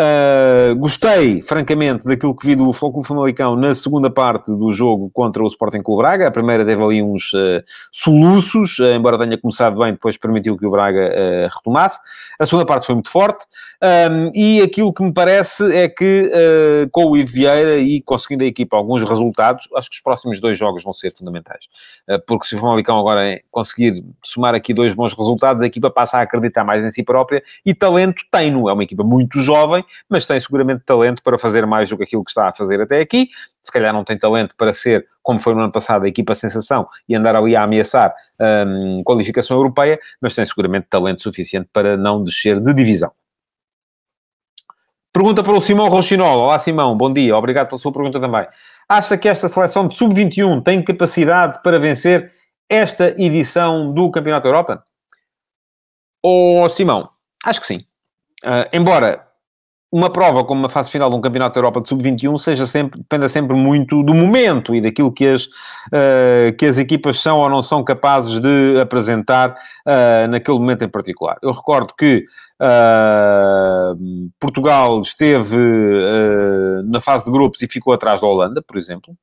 Uh, 0.00 0.74
gostei, 0.76 1.42
francamente, 1.42 2.04
daquilo 2.06 2.34
que 2.34 2.46
vi 2.46 2.56
do 2.56 2.72
Futebol 2.72 3.04
Famalicão 3.04 3.54
na 3.54 3.74
segunda 3.74 4.10
parte 4.10 4.50
do 4.50 4.72
jogo 4.72 5.10
contra 5.12 5.42
o 5.42 5.46
Sporting 5.46 5.82
Clube 5.82 6.02
Braga. 6.02 6.28
A 6.28 6.30
primeira 6.30 6.64
teve 6.64 6.82
ali 6.82 7.02
uns 7.02 7.32
uh, 7.34 7.62
soluços, 7.92 8.78
uh, 8.78 8.86
embora 8.86 9.18
tenha 9.18 9.38
começado 9.38 9.78
bem, 9.78 9.92
depois 9.92 10.16
permitiu 10.16 10.56
que 10.56 10.66
o 10.66 10.70
Braga 10.70 11.48
retomasse. 11.54 12.00
A 12.38 12.46
segunda 12.46 12.66
parte 12.66 12.86
foi 12.86 12.94
muito 12.94 13.10
forte. 13.10 13.44
Um, 13.82 14.30
e 14.32 14.62
aquilo 14.62 14.92
que 14.92 15.02
me 15.02 15.12
parece 15.12 15.76
é 15.76 15.88
que 15.88 16.30
com 16.92 17.06
o 17.06 17.16
Ivo 17.16 17.32
Vieira 17.32 17.78
e 17.78 18.00
conseguindo 18.00 18.44
a 18.44 18.46
equipa 18.46 18.76
alguns 18.76 19.02
resultados, 19.02 19.68
acho 19.76 19.90
que 19.90 19.96
os 19.96 20.02
próximos 20.02 20.40
dois 20.40 20.56
jogos 20.56 20.84
vão 20.84 20.92
ser 20.92 21.12
fundamentais. 21.16 21.66
porque 22.26 22.46
se 22.46 22.54
o 22.54 22.58
Famalicão 22.58 22.98
agora 22.98 23.40
conseguir 23.50 24.04
somar 24.24 24.54
aqui 24.54 24.72
dois 24.72 24.94
bons 24.94 25.12
resultados, 25.14 25.62
a 25.62 25.66
equipa 25.66 25.90
passa 25.90 26.18
a 26.18 26.22
acreditar 26.22 26.64
mais 26.64 26.84
em 26.86 26.90
si 26.90 27.02
própria 27.02 27.42
e 27.64 27.74
talento 27.74 28.22
tem-no. 28.30 28.68
É 28.68 28.72
uma 28.72 28.84
equipa 28.84 29.02
muito 29.02 29.40
jovem 29.40 29.84
mas 30.08 30.26
tem 30.26 30.38
seguramente 30.38 30.82
talento 30.84 31.22
para 31.22 31.38
fazer 31.38 31.66
mais 31.66 31.88
do 31.88 31.96
que 31.96 32.04
aquilo 32.04 32.24
que 32.24 32.30
está 32.30 32.48
a 32.48 32.52
fazer 32.52 32.80
até 32.80 33.00
aqui. 33.00 33.30
Se 33.62 33.70
calhar 33.70 33.92
não 33.92 34.04
tem 34.04 34.18
talento 34.18 34.54
para 34.56 34.72
ser, 34.72 35.06
como 35.22 35.38
foi 35.38 35.54
no 35.54 35.60
ano 35.60 35.72
passado, 35.72 36.04
a 36.04 36.08
equipa 36.08 36.34
sensação 36.34 36.86
e 37.08 37.14
andar 37.14 37.36
ali 37.36 37.54
a 37.56 37.62
ameaçar 37.62 38.14
um, 38.66 39.02
qualificação 39.04 39.56
europeia, 39.56 39.98
mas 40.20 40.34
tem 40.34 40.44
seguramente 40.44 40.86
talento 40.88 41.22
suficiente 41.22 41.68
para 41.72 41.96
não 41.96 42.22
descer 42.22 42.60
de 42.60 42.74
divisão. 42.74 43.12
Pergunta 45.12 45.42
para 45.42 45.52
o 45.52 45.60
Simão 45.60 45.88
Rochinol. 45.90 46.38
Olá, 46.38 46.58
Simão, 46.58 46.96
bom 46.96 47.12
dia. 47.12 47.36
Obrigado 47.36 47.68
pela 47.68 47.78
sua 47.78 47.92
pergunta 47.92 48.18
também. 48.18 48.46
Acha 48.88 49.18
que 49.18 49.28
esta 49.28 49.46
seleção 49.46 49.86
de 49.86 49.94
sub-21 49.94 50.62
tem 50.62 50.82
capacidade 50.82 51.60
para 51.62 51.78
vencer 51.78 52.32
esta 52.66 53.14
edição 53.22 53.92
do 53.92 54.10
Campeonato 54.10 54.44
da 54.44 54.48
Europa? 54.48 54.84
Ou, 56.22 56.62
oh, 56.62 56.68
Simão, 56.70 57.10
acho 57.44 57.60
que 57.60 57.66
sim. 57.66 57.84
Uh, 58.42 58.64
embora 58.72 59.28
uma 59.92 60.08
prova 60.08 60.42
como 60.44 60.60
uma 60.60 60.70
fase 60.70 60.90
final 60.90 61.10
de 61.10 61.16
um 61.16 61.20
Campeonato 61.20 61.54
da 61.54 61.58
Europa 61.58 61.82
de 61.82 61.88
Sub-21 61.88 62.38
seja 62.38 62.66
sempre, 62.66 62.98
dependa 62.98 63.28
sempre 63.28 63.54
muito 63.54 64.02
do 64.02 64.14
momento 64.14 64.74
e 64.74 64.80
daquilo 64.80 65.12
que 65.12 65.26
as, 65.26 65.44
uh, 65.44 66.56
que 66.58 66.64
as 66.64 66.78
equipas 66.78 67.20
são 67.20 67.38
ou 67.38 67.50
não 67.50 67.60
são 67.60 67.84
capazes 67.84 68.40
de 68.40 68.80
apresentar 68.80 69.50
uh, 69.50 70.26
naquele 70.30 70.58
momento 70.58 70.82
em 70.82 70.88
particular. 70.88 71.36
Eu 71.42 71.52
recordo 71.52 71.92
que 71.94 72.24
uh, 72.62 74.30
Portugal 74.38 75.00
esteve 75.02 75.58
na 76.84 77.00
fase 77.00 77.24
de 77.24 77.30
grupos 77.30 77.60
e 77.62 77.68
ficou 77.68 77.92
atrás 77.92 78.20
da 78.20 78.26
Holanda, 78.26 78.62
por 78.62 78.76
exemplo. 78.76 79.14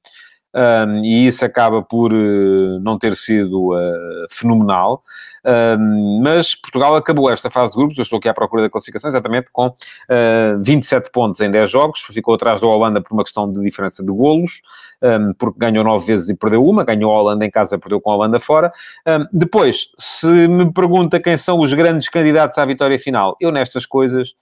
Um, 0.53 1.05
e 1.05 1.27
isso 1.27 1.45
acaba 1.45 1.81
por 1.83 2.11
uh, 2.11 2.79
não 2.79 2.97
ter 2.97 3.15
sido 3.15 3.73
uh, 3.73 4.25
fenomenal. 4.31 5.03
Um, 5.49 6.21
mas 6.21 6.53
Portugal 6.53 6.95
acabou 6.95 7.31
esta 7.31 7.49
fase 7.49 7.71
de 7.71 7.77
grupos, 7.77 7.97
eu 7.97 8.03
estou 8.03 8.19
aqui 8.19 8.29
à 8.29 8.33
procura 8.33 8.61
da 8.61 8.69
classificação, 8.69 9.09
exatamente 9.09 9.49
com 9.51 9.67
uh, 9.67 9.75
ah, 10.09 10.57
27 10.61 11.11
pontos 11.11 11.39
em 11.39 11.49
10 11.49 11.69
jogos, 11.69 12.01
ficou 12.01 12.35
atrás 12.35 12.61
da 12.61 12.67
Holanda 12.67 13.01
por 13.01 13.13
uma 13.13 13.23
questão 13.23 13.51
de 13.51 13.59
diferença 13.61 14.03
de 14.03 14.11
golos, 14.11 14.61
um, 15.01 15.33
porque 15.33 15.57
ganhou 15.57 15.83
9 15.83 16.05
vezes 16.05 16.29
e 16.29 16.37
perdeu 16.37 16.63
uma, 16.63 16.83
ganhou 16.83 17.11
a 17.11 17.21
Holanda 17.21 17.45
em 17.45 17.49
casa, 17.49 17.79
perdeu 17.79 17.99
com 17.99 18.11
a 18.11 18.15
Holanda 18.15 18.39
fora. 18.39 18.71
depois, 19.31 19.87
se 19.97 20.27
me 20.27 20.71
pergunta 20.71 21.19
quem 21.19 21.37
são 21.37 21.59
os 21.59 21.73
grandes 21.73 22.09
candidatos 22.09 22.57
à 22.57 22.65
vitória 22.65 22.99
final, 22.99 23.35
eu 23.39 23.51
nestas 23.51 23.85
coisas 23.85 24.33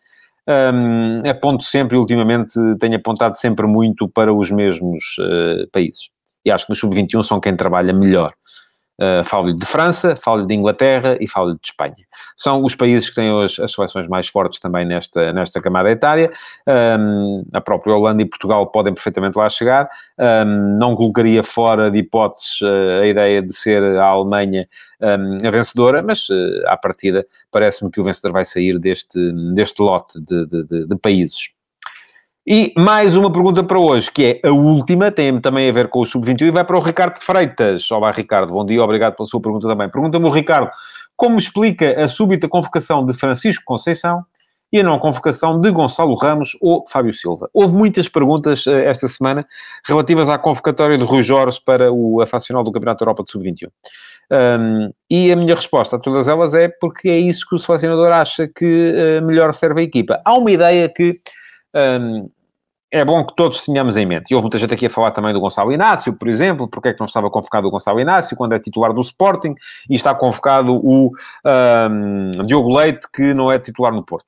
um, 0.47 1.29
aponto 1.29 1.63
sempre, 1.63 1.97
ultimamente, 1.97 2.53
tenho 2.79 2.95
apontado 2.95 3.37
sempre 3.37 3.67
muito 3.67 4.07
para 4.07 4.33
os 4.33 4.49
mesmos 4.49 5.17
uh, 5.19 5.69
países. 5.71 6.09
E 6.45 6.51
acho 6.51 6.65
que 6.65 6.71
no 6.71 6.75
Sub-21 6.75 7.23
são 7.23 7.39
quem 7.39 7.55
trabalha 7.55 7.93
melhor. 7.93 8.33
Uh, 8.99 9.23
falo-lhe 9.23 9.53
de 9.53 9.65
França, 9.65 10.15
falo-lhe 10.15 10.47
de 10.47 10.55
Inglaterra 10.55 11.17
e 11.19 11.27
falo-lhe 11.27 11.53
de 11.61 11.67
Espanha. 11.69 12.07
São 12.35 12.63
os 12.63 12.73
países 12.73 13.09
que 13.09 13.15
têm 13.15 13.43
as, 13.43 13.59
as 13.59 13.71
seleções 13.71 14.07
mais 14.07 14.27
fortes 14.27 14.59
também 14.59 14.85
nesta, 14.85 15.31
nesta 15.33 15.61
camada 15.61 15.91
etária. 15.91 16.31
Um, 16.67 17.45
a 17.53 17.61
própria 17.61 17.95
Holanda 17.95 18.23
e 18.23 18.25
Portugal 18.25 18.65
podem 18.67 18.93
perfeitamente 18.93 19.37
lá 19.37 19.47
chegar. 19.49 19.87
Um, 20.17 20.77
não 20.79 20.95
colocaria 20.95 21.43
fora 21.43 21.91
de 21.91 21.99
hipóteses 21.99 22.59
uh, 22.61 23.01
a 23.01 23.07
ideia 23.07 23.41
de 23.41 23.53
ser 23.53 23.83
a 23.83 24.05
Alemanha 24.05 24.67
um, 24.99 25.47
a 25.47 25.51
vencedora, 25.51 26.01
mas 26.01 26.27
uh, 26.29 26.63
à 26.65 26.75
partida 26.75 27.25
parece-me 27.51 27.91
que 27.91 27.99
o 27.99 28.03
vencedor 28.03 28.31
vai 28.31 28.45
sair 28.45 28.79
deste, 28.79 29.31
deste 29.53 29.81
lote 29.81 30.19
de, 30.19 30.45
de, 30.47 30.63
de, 30.63 30.87
de 30.87 30.95
países. 30.97 31.56
E 32.49 32.71
mais 32.77 33.17
uma 33.17 33.29
pergunta 33.29 33.61
para 33.61 33.77
hoje, 33.77 34.09
que 34.09 34.39
é 34.41 34.47
a 34.47 34.53
última, 34.53 35.11
tem 35.11 35.37
também 35.41 35.69
a 35.69 35.73
ver 35.73 35.89
com 35.89 35.99
o 35.99 36.05
Sub-21 36.05 36.43
e 36.43 36.51
vai 36.51 36.63
para 36.63 36.77
o 36.77 36.79
Ricardo 36.79 37.19
Freitas. 37.19 37.91
Olá, 37.91 38.09
Ricardo, 38.09 38.53
bom 38.53 38.65
dia, 38.65 38.81
obrigado 38.81 39.17
pela 39.17 39.27
sua 39.27 39.41
pergunta 39.41 39.67
também. 39.67 39.89
Pergunta-me 39.89 40.25
o 40.25 40.29
Ricardo, 40.29 40.71
como 41.13 41.37
explica 41.37 42.01
a 42.01 42.07
súbita 42.07 42.47
convocação 42.47 43.05
de 43.05 43.11
Francisco 43.11 43.65
Conceição 43.65 44.23
e 44.71 44.79
a 44.79 44.83
não 44.83 44.97
convocação 44.97 45.59
de 45.59 45.69
Gonçalo 45.69 46.15
Ramos 46.15 46.55
ou 46.61 46.85
Fábio 46.87 47.13
Silva? 47.13 47.49
Houve 47.53 47.75
muitas 47.75 48.07
perguntas 48.07 48.65
uh, 48.65 48.77
esta 48.77 49.09
semana 49.09 49.45
relativas 49.85 50.29
à 50.29 50.37
convocatória 50.37 50.97
de 50.97 51.03
Rui 51.03 51.23
Jorge 51.23 51.59
para 51.65 51.91
o, 51.91 52.21
a 52.21 52.25
do 52.63 52.71
Campeonato 52.71 53.03
Europa 53.03 53.25
de 53.25 53.31
Sub-21. 53.31 53.67
Um, 54.31 54.93
e 55.09 55.33
a 55.33 55.35
minha 55.35 55.53
resposta 55.53 55.97
a 55.97 55.99
todas 55.99 56.29
elas 56.29 56.53
é 56.53 56.69
porque 56.69 57.09
é 57.09 57.19
isso 57.19 57.45
que 57.45 57.55
o 57.55 57.59
selecionador 57.59 58.09
acha 58.13 58.47
que 58.47 59.19
uh, 59.19 59.25
melhor 59.25 59.53
serve 59.53 59.81
a 59.81 59.83
equipa. 59.83 60.21
Há 60.23 60.37
uma 60.37 60.49
ideia 60.49 60.87
que 60.87 61.19
um, 61.75 62.29
é 62.91 63.03
bom 63.03 63.25
que 63.25 63.35
todos 63.35 63.61
tenhamos 63.61 63.97
em 63.97 64.05
mente. 64.05 64.31
E 64.31 64.35
houve 64.35 64.45
muita 64.45 64.57
gente 64.57 64.73
aqui 64.73 64.85
a 64.85 64.89
falar 64.89 65.11
também 65.11 65.33
do 65.33 65.39
Gonçalo 65.39 65.71
Inácio, 65.71 66.13
por 66.13 66.27
exemplo, 66.27 66.67
porque 66.67 66.89
é 66.89 66.93
que 66.93 66.99
não 66.99 67.05
estava 67.05 67.29
convocado 67.29 67.67
o 67.67 67.71
Gonçalo 67.71 67.99
Inácio 67.99 68.37
quando 68.37 68.53
é 68.53 68.59
titular 68.59 68.93
do 68.93 69.01
Sporting 69.01 69.55
e 69.89 69.95
está 69.95 70.15
convocado 70.15 70.73
o 70.73 71.11
um, 71.45 72.31
Diogo 72.45 72.73
Leite, 72.73 73.07
que 73.13 73.33
não 73.33 73.51
é 73.51 73.59
titular 73.59 73.93
no 73.93 74.03
Porto. 74.03 74.25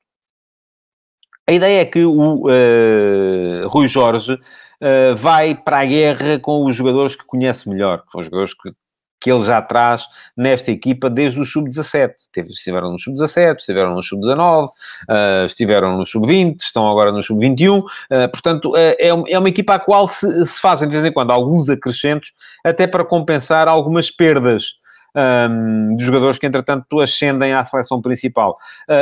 A 1.47 1.51
ideia 1.53 1.81
é 1.81 1.85
que 1.85 2.03
o 2.03 2.47
uh, 2.47 3.67
Rui 3.67 3.87
Jorge 3.87 4.33
uh, 4.33 5.15
vai 5.15 5.55
para 5.55 5.79
a 5.79 5.85
guerra 5.85 6.39
com 6.39 6.65
os 6.65 6.75
jogadores 6.75 7.15
que 7.15 7.25
conhece 7.25 7.67
melhor, 7.67 8.03
que 8.03 8.11
são 8.11 8.19
os 8.19 8.25
jogadores 8.25 8.53
que 8.53 8.71
que 9.19 9.31
ele 9.31 9.43
já 9.43 9.61
traz 9.61 10.03
nesta 10.35 10.71
equipa 10.71 11.09
desde 11.09 11.39
o 11.39 11.45
sub-17. 11.45 12.13
Estiveram 12.49 12.91
no 12.91 12.99
sub-17, 12.99 13.57
estiveram 13.57 13.93
no 13.93 14.01
sub-19, 14.01 14.67
uh, 14.67 15.45
estiveram 15.45 15.97
no 15.97 16.05
sub-20, 16.05 16.61
estão 16.61 16.89
agora 16.89 17.11
no 17.11 17.21
sub-21. 17.21 17.79
Uh, 17.79 17.83
portanto, 18.31 18.71
uh, 18.71 18.77
é, 18.77 19.09
é, 19.09 19.39
uma 19.39 19.49
equipa 19.49 19.75
à 19.75 19.79
qual 19.79 20.07
se, 20.07 20.45
se 20.45 20.61
fazem 20.61 20.87
de 20.87 20.93
vez 20.93 21.05
em 21.05 21.11
quando 21.11 21.31
alguns 21.31 21.69
acrescentos, 21.69 22.31
até 22.63 22.87
para 22.87 23.03
compensar 23.03 23.67
algumas 23.67 24.09
perdas. 24.09 24.79
Um, 25.11 25.95
de 25.95 26.05
jogadores 26.05 26.37
que, 26.37 26.45
entretanto, 26.45 26.99
ascendem 26.99 27.51
à 27.51 27.65
seleção 27.65 27.99
principal. 27.99 28.59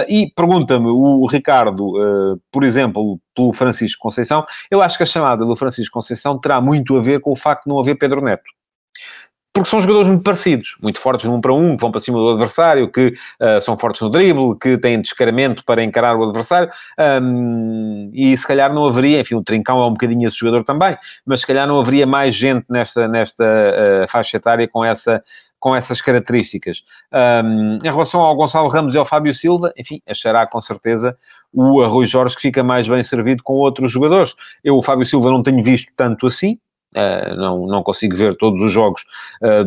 E 0.07 0.31
pergunta-me 0.33 0.87
o 0.87 1.25
Ricardo, 1.25 2.39
por 2.49 2.63
exemplo, 2.63 3.19
pelo 3.35 3.51
Francisco 3.51 4.01
Conceição, 4.01 4.45
eu 4.71 4.81
acho 4.81 4.95
que 4.95 5.03
a 5.03 5.05
chamada 5.05 5.45
do 5.45 5.53
Francisco 5.53 5.93
Conceição 5.93 6.39
terá 6.39 6.61
muito 6.61 6.95
a 6.95 7.01
ver 7.01 7.19
com 7.19 7.33
o 7.33 7.35
facto 7.35 7.65
de 7.65 7.69
não 7.69 7.79
haver 7.79 7.95
Pedro 7.95 8.21
Neto 8.21 8.56
porque 9.57 9.69
são 9.69 9.81
jogadores 9.81 10.07
muito 10.07 10.23
parecidos, 10.23 10.77
muito 10.81 10.99
fortes 10.99 11.25
1 11.25 11.41
para 11.41 11.53
1, 11.53 11.75
que 11.75 11.81
vão 11.81 11.91
para 11.91 11.99
cima 11.99 12.17
do 12.17 12.29
adversário, 12.29 12.91
que 12.91 13.07
uh, 13.41 13.59
são 13.59 13.77
fortes 13.77 14.01
no 14.01 14.09
drible, 14.09 14.57
que 14.59 14.77
têm 14.77 15.01
descaramento 15.01 15.63
para 15.65 15.83
encarar 15.83 16.15
o 16.15 16.23
adversário, 16.23 16.69
um, 17.21 18.11
e 18.13 18.37
se 18.37 18.45
calhar 18.45 18.73
não 18.73 18.85
haveria, 18.85 19.19
enfim, 19.19 19.35
o 19.35 19.43
Trincão 19.43 19.81
é 19.81 19.87
um 19.87 19.91
bocadinho 19.91 20.27
esse 20.27 20.37
jogador 20.37 20.63
também, 20.63 20.95
mas 21.25 21.41
se 21.41 21.47
calhar 21.47 21.67
não 21.67 21.79
haveria 21.79 22.05
mais 22.05 22.35
gente 22.35 22.65
nesta, 22.69 23.07
nesta 23.07 23.43
uh, 23.43 24.07
faixa 24.07 24.37
etária 24.37 24.67
com 24.67 24.85
essa 24.85 25.23
com 25.59 25.75
essas 25.75 25.99
características. 26.01 26.83
Um, 27.11 27.79
em 27.83 27.91
relação 27.91 28.21
ao 28.21 28.35
Gonçalo 28.35 28.69
Ramos 28.69 28.93
e 28.93 28.97
ao 28.97 29.03
Fábio 29.03 29.33
Silva, 29.33 29.73
enfim, 29.75 29.99
achará 30.07 30.45
com 30.45 30.61
certeza 30.61 31.17
o 31.51 31.83
Rui 31.85 32.05
Jorge 32.05 32.35
que 32.35 32.41
fica 32.43 32.63
mais 32.63 32.87
bem 32.87 33.01
servido 33.01 33.41
com 33.41 33.53
outros 33.53 33.91
jogadores. 33.91 34.35
Eu 34.63 34.77
o 34.77 34.83
Fábio 34.83 35.05
Silva 35.05 35.31
não 35.31 35.41
tenho 35.41 35.61
visto 35.63 35.91
tanto 35.95 36.27
assim, 36.27 36.59
não, 37.37 37.67
não 37.67 37.83
consigo 37.83 38.15
ver 38.15 38.35
todos 38.37 38.61
os 38.61 38.71
jogos 38.71 39.03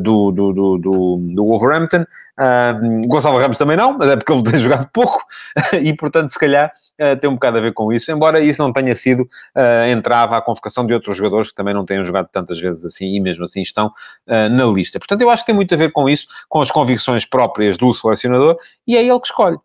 do, 0.00 0.30
do, 0.30 0.52
do, 0.52 0.78
do, 0.78 1.16
do 1.34 1.44
Wolverhampton. 1.44 2.04
Uh, 2.40 3.06
Gonçalo 3.06 3.38
Ramos 3.38 3.58
também 3.58 3.76
não, 3.76 3.98
mas 3.98 4.08
é 4.08 4.16
porque 4.16 4.32
ele 4.32 4.42
tem 4.50 4.60
jogado 4.60 4.88
pouco 4.92 5.22
e, 5.82 5.92
portanto, 5.94 6.28
se 6.28 6.38
calhar 6.38 6.72
uh, 7.00 7.16
tem 7.18 7.28
um 7.28 7.34
bocado 7.34 7.58
a 7.58 7.60
ver 7.60 7.74
com 7.74 7.92
isso, 7.92 8.10
embora 8.10 8.40
isso 8.40 8.62
não 8.62 8.72
tenha 8.72 8.94
sido 8.94 9.22
uh, 9.22 9.90
entrava 9.90 10.38
à 10.38 10.42
convocação 10.42 10.86
de 10.86 10.94
outros 10.94 11.16
jogadores 11.16 11.50
que 11.50 11.54
também 11.54 11.74
não 11.74 11.84
tenham 11.84 12.02
jogado 12.02 12.28
tantas 12.32 12.58
vezes 12.58 12.84
assim 12.84 13.12
e 13.14 13.20
mesmo 13.20 13.44
assim 13.44 13.60
estão 13.60 13.88
uh, 13.88 14.48
na 14.50 14.64
lista. 14.66 14.98
Portanto, 14.98 15.20
eu 15.20 15.28
acho 15.28 15.42
que 15.42 15.46
tem 15.46 15.54
muito 15.54 15.74
a 15.74 15.76
ver 15.76 15.92
com 15.92 16.08
isso, 16.08 16.26
com 16.48 16.62
as 16.62 16.70
convicções 16.70 17.24
próprias 17.24 17.76
do 17.76 17.92
selecionador 17.92 18.56
e 18.86 18.96
é 18.96 19.04
ele 19.04 19.20
que 19.20 19.26
escolhe. 19.26 19.58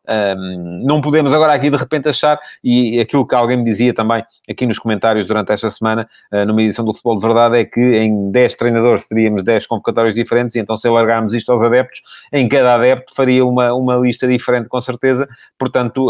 não 0.83 1.01
podemos 1.01 1.33
agora 1.33 1.53
aqui 1.53 1.69
de 1.69 1.77
repente 1.77 2.09
achar, 2.09 2.39
e 2.63 2.99
aquilo 2.99 3.25
que 3.25 3.33
alguém 3.33 3.57
me 3.57 3.63
dizia 3.63 3.93
também 3.93 4.23
aqui 4.49 4.65
nos 4.65 4.77
comentários 4.77 5.25
durante 5.25 5.51
esta 5.51 5.69
semana, 5.69 6.07
numa 6.45 6.61
edição 6.61 6.85
do 6.85 6.93
Futebol 6.93 7.15
de 7.15 7.21
Verdade, 7.21 7.57
é 7.57 7.65
que 7.65 7.79
em 7.79 8.31
10 8.31 8.55
treinadores 8.55 9.07
teríamos 9.07 9.43
10 9.43 9.65
convocatórios 9.65 10.13
diferentes 10.13 10.55
e 10.55 10.59
então 10.59 10.77
se 10.77 10.87
alargarmos 10.87 11.33
isto 11.33 11.51
aos 11.51 11.63
adeptos, 11.63 12.01
em 12.31 12.47
cada 12.47 12.64
adepto 12.73 13.13
faria 13.13 13.45
uma, 13.45 13.73
uma 13.73 13.95
lista 13.97 14.27
diferente 14.27 14.67
com 14.67 14.81
certeza, 14.81 15.27
portanto 15.57 16.09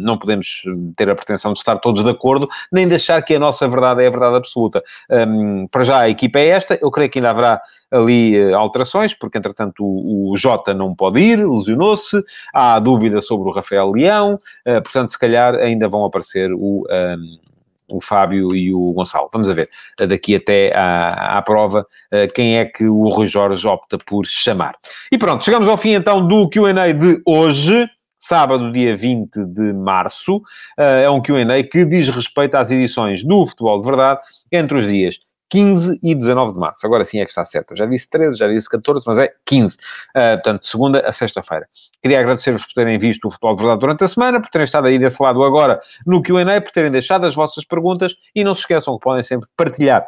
não 0.00 0.18
podemos 0.18 0.62
ter 0.96 1.08
a 1.08 1.14
pretensão 1.14 1.52
de 1.52 1.58
estar 1.58 1.76
todos 1.78 2.04
de 2.04 2.10
acordo, 2.10 2.48
nem 2.70 2.88
de 2.88 2.94
achar 2.94 3.22
que 3.22 3.34
a 3.34 3.38
nossa 3.38 3.66
verdade 3.68 4.02
é 4.02 4.06
a 4.06 4.10
verdade 4.10 4.36
absoluta. 4.36 4.82
Um, 5.10 5.66
para 5.68 5.84
já 5.84 6.00
a 6.00 6.08
equipa 6.08 6.38
é 6.38 6.48
esta, 6.48 6.78
eu 6.80 6.90
creio 6.90 7.10
que 7.10 7.18
ainda 7.18 7.30
haverá 7.30 7.60
ali 7.90 8.38
uh, 8.38 8.56
alterações, 8.56 9.14
porque 9.14 9.38
entretanto 9.38 9.82
o, 9.84 10.32
o 10.32 10.36
Jota 10.36 10.74
não 10.74 10.94
pode 10.94 11.20
ir, 11.20 11.46
lesionou-se, 11.46 12.22
há 12.52 12.78
dúvida 12.78 13.20
sobre 13.20 13.48
o 13.48 13.52
Rafael 13.52 13.90
Leão, 13.90 14.34
uh, 14.34 14.82
portanto 14.82 15.10
se 15.10 15.18
calhar 15.18 15.54
ainda 15.54 15.88
vão 15.88 16.04
aparecer 16.04 16.52
o... 16.52 16.84
Um, 16.90 17.47
o 17.88 18.00
Fábio 18.00 18.54
e 18.54 18.72
o 18.72 18.92
Gonçalo. 18.92 19.28
Vamos 19.32 19.50
a 19.50 19.54
ver, 19.54 19.68
daqui 20.08 20.36
até 20.36 20.72
à, 20.76 21.38
à 21.38 21.42
prova, 21.42 21.86
uh, 22.12 22.32
quem 22.34 22.58
é 22.58 22.64
que 22.64 22.84
o 22.86 23.08
Rui 23.08 23.26
Jorge 23.26 23.66
opta 23.66 23.98
por 23.98 24.26
chamar. 24.26 24.74
E 25.10 25.18
pronto, 25.18 25.44
chegamos 25.44 25.68
ao 25.68 25.76
fim 25.76 25.94
então 25.94 26.26
do 26.26 26.48
Q&A 26.48 26.92
de 26.92 27.20
hoje 27.26 27.88
sábado, 28.18 28.72
dia 28.72 28.96
20 28.96 29.44
de 29.46 29.72
março. 29.72 30.36
Uh, 30.78 31.04
é 31.04 31.10
um 31.10 31.22
QA 31.22 31.62
que 31.70 31.84
diz 31.84 32.08
respeito 32.08 32.56
às 32.56 32.70
edições 32.70 33.24
do 33.24 33.46
Futebol 33.46 33.80
de 33.80 33.88
Verdade 33.88 34.20
entre 34.52 34.78
os 34.78 34.86
dias 34.86 35.27
15 35.48 35.98
e 36.02 36.14
19 36.14 36.52
de 36.52 36.58
março. 36.58 36.86
Agora 36.86 37.04
sim 37.04 37.20
é 37.20 37.24
que 37.24 37.30
está 37.30 37.44
certo. 37.44 37.72
Eu 37.72 37.76
já 37.76 37.86
disse 37.86 38.08
13, 38.10 38.38
já 38.38 38.48
disse 38.48 38.68
14, 38.68 39.04
mas 39.06 39.18
é 39.18 39.32
15. 39.44 39.76
Uh, 39.76 39.78
ah, 40.14 40.30
portanto, 40.32 40.66
segunda 40.66 41.00
a 41.00 41.12
sexta-feira. 41.12 41.68
Queria 42.02 42.20
agradecer-vos 42.20 42.64
por 42.64 42.74
terem 42.74 42.98
visto 42.98 43.26
o 43.26 43.30
Futebol 43.30 43.56
de 43.56 43.62
Verdade 43.62 43.80
durante 43.80 44.04
a 44.04 44.08
semana, 44.08 44.40
por 44.40 44.48
terem 44.50 44.64
estado 44.64 44.86
aí 44.86 44.98
desse 44.98 45.22
lado 45.22 45.42
agora 45.42 45.80
no 46.06 46.22
Q&A, 46.22 46.60
por 46.60 46.70
terem 46.70 46.90
deixado 46.90 47.26
as 47.26 47.34
vossas 47.34 47.64
perguntas 47.64 48.14
e 48.34 48.44
não 48.44 48.54
se 48.54 48.60
esqueçam 48.60 48.96
que 48.96 49.02
podem 49.02 49.22
sempre 49.22 49.48
partilhar 49.56 50.06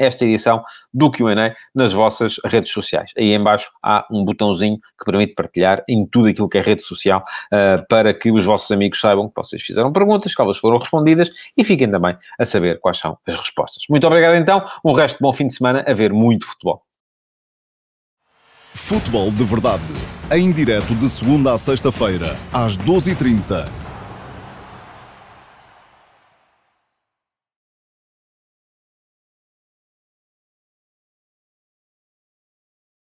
esta 0.00 0.24
edição 0.24 0.62
do 0.92 1.10
Q&A 1.10 1.54
nas 1.74 1.92
vossas 1.92 2.36
redes 2.44 2.70
sociais. 2.70 3.12
Aí 3.16 3.32
embaixo 3.34 3.70
há 3.82 4.06
um 4.10 4.24
botãozinho 4.24 4.78
que 4.98 5.04
permite 5.04 5.34
partilhar 5.34 5.82
em 5.88 6.06
tudo 6.06 6.28
aquilo 6.28 6.48
que 6.48 6.58
é 6.58 6.60
rede 6.60 6.82
social 6.82 7.24
uh, 7.52 7.84
para 7.88 8.12
que 8.14 8.30
os 8.30 8.44
vossos 8.44 8.70
amigos 8.70 9.00
saibam 9.00 9.28
que 9.28 9.34
vocês 9.36 9.62
fizeram 9.62 9.92
perguntas, 9.92 10.34
que 10.34 10.42
elas 10.42 10.58
foram 10.58 10.78
respondidas 10.78 11.30
e 11.56 11.64
fiquem 11.64 11.90
também 11.90 12.16
a 12.38 12.46
saber 12.46 12.78
quais 12.80 12.98
são 12.98 13.18
as 13.26 13.36
respostas. 13.36 13.84
Muito 13.88 14.06
obrigado 14.06 14.34
então, 14.34 14.64
um 14.84 14.92
resto 14.92 15.16
de 15.16 15.22
bom 15.22 15.32
fim 15.32 15.46
de 15.46 15.54
semana 15.54 15.84
a 15.86 15.94
ver 15.94 16.12
muito 16.12 16.46
futebol. 16.46 16.82
Futebol 18.74 19.30
de 19.30 19.44
Verdade, 19.44 19.82
em 20.30 20.50
direto 20.50 20.94
de 20.94 21.08
segunda 21.08 21.52
a 21.52 21.58
sexta-feira, 21.58 22.36
às 22.52 22.76
12h30 22.76 23.81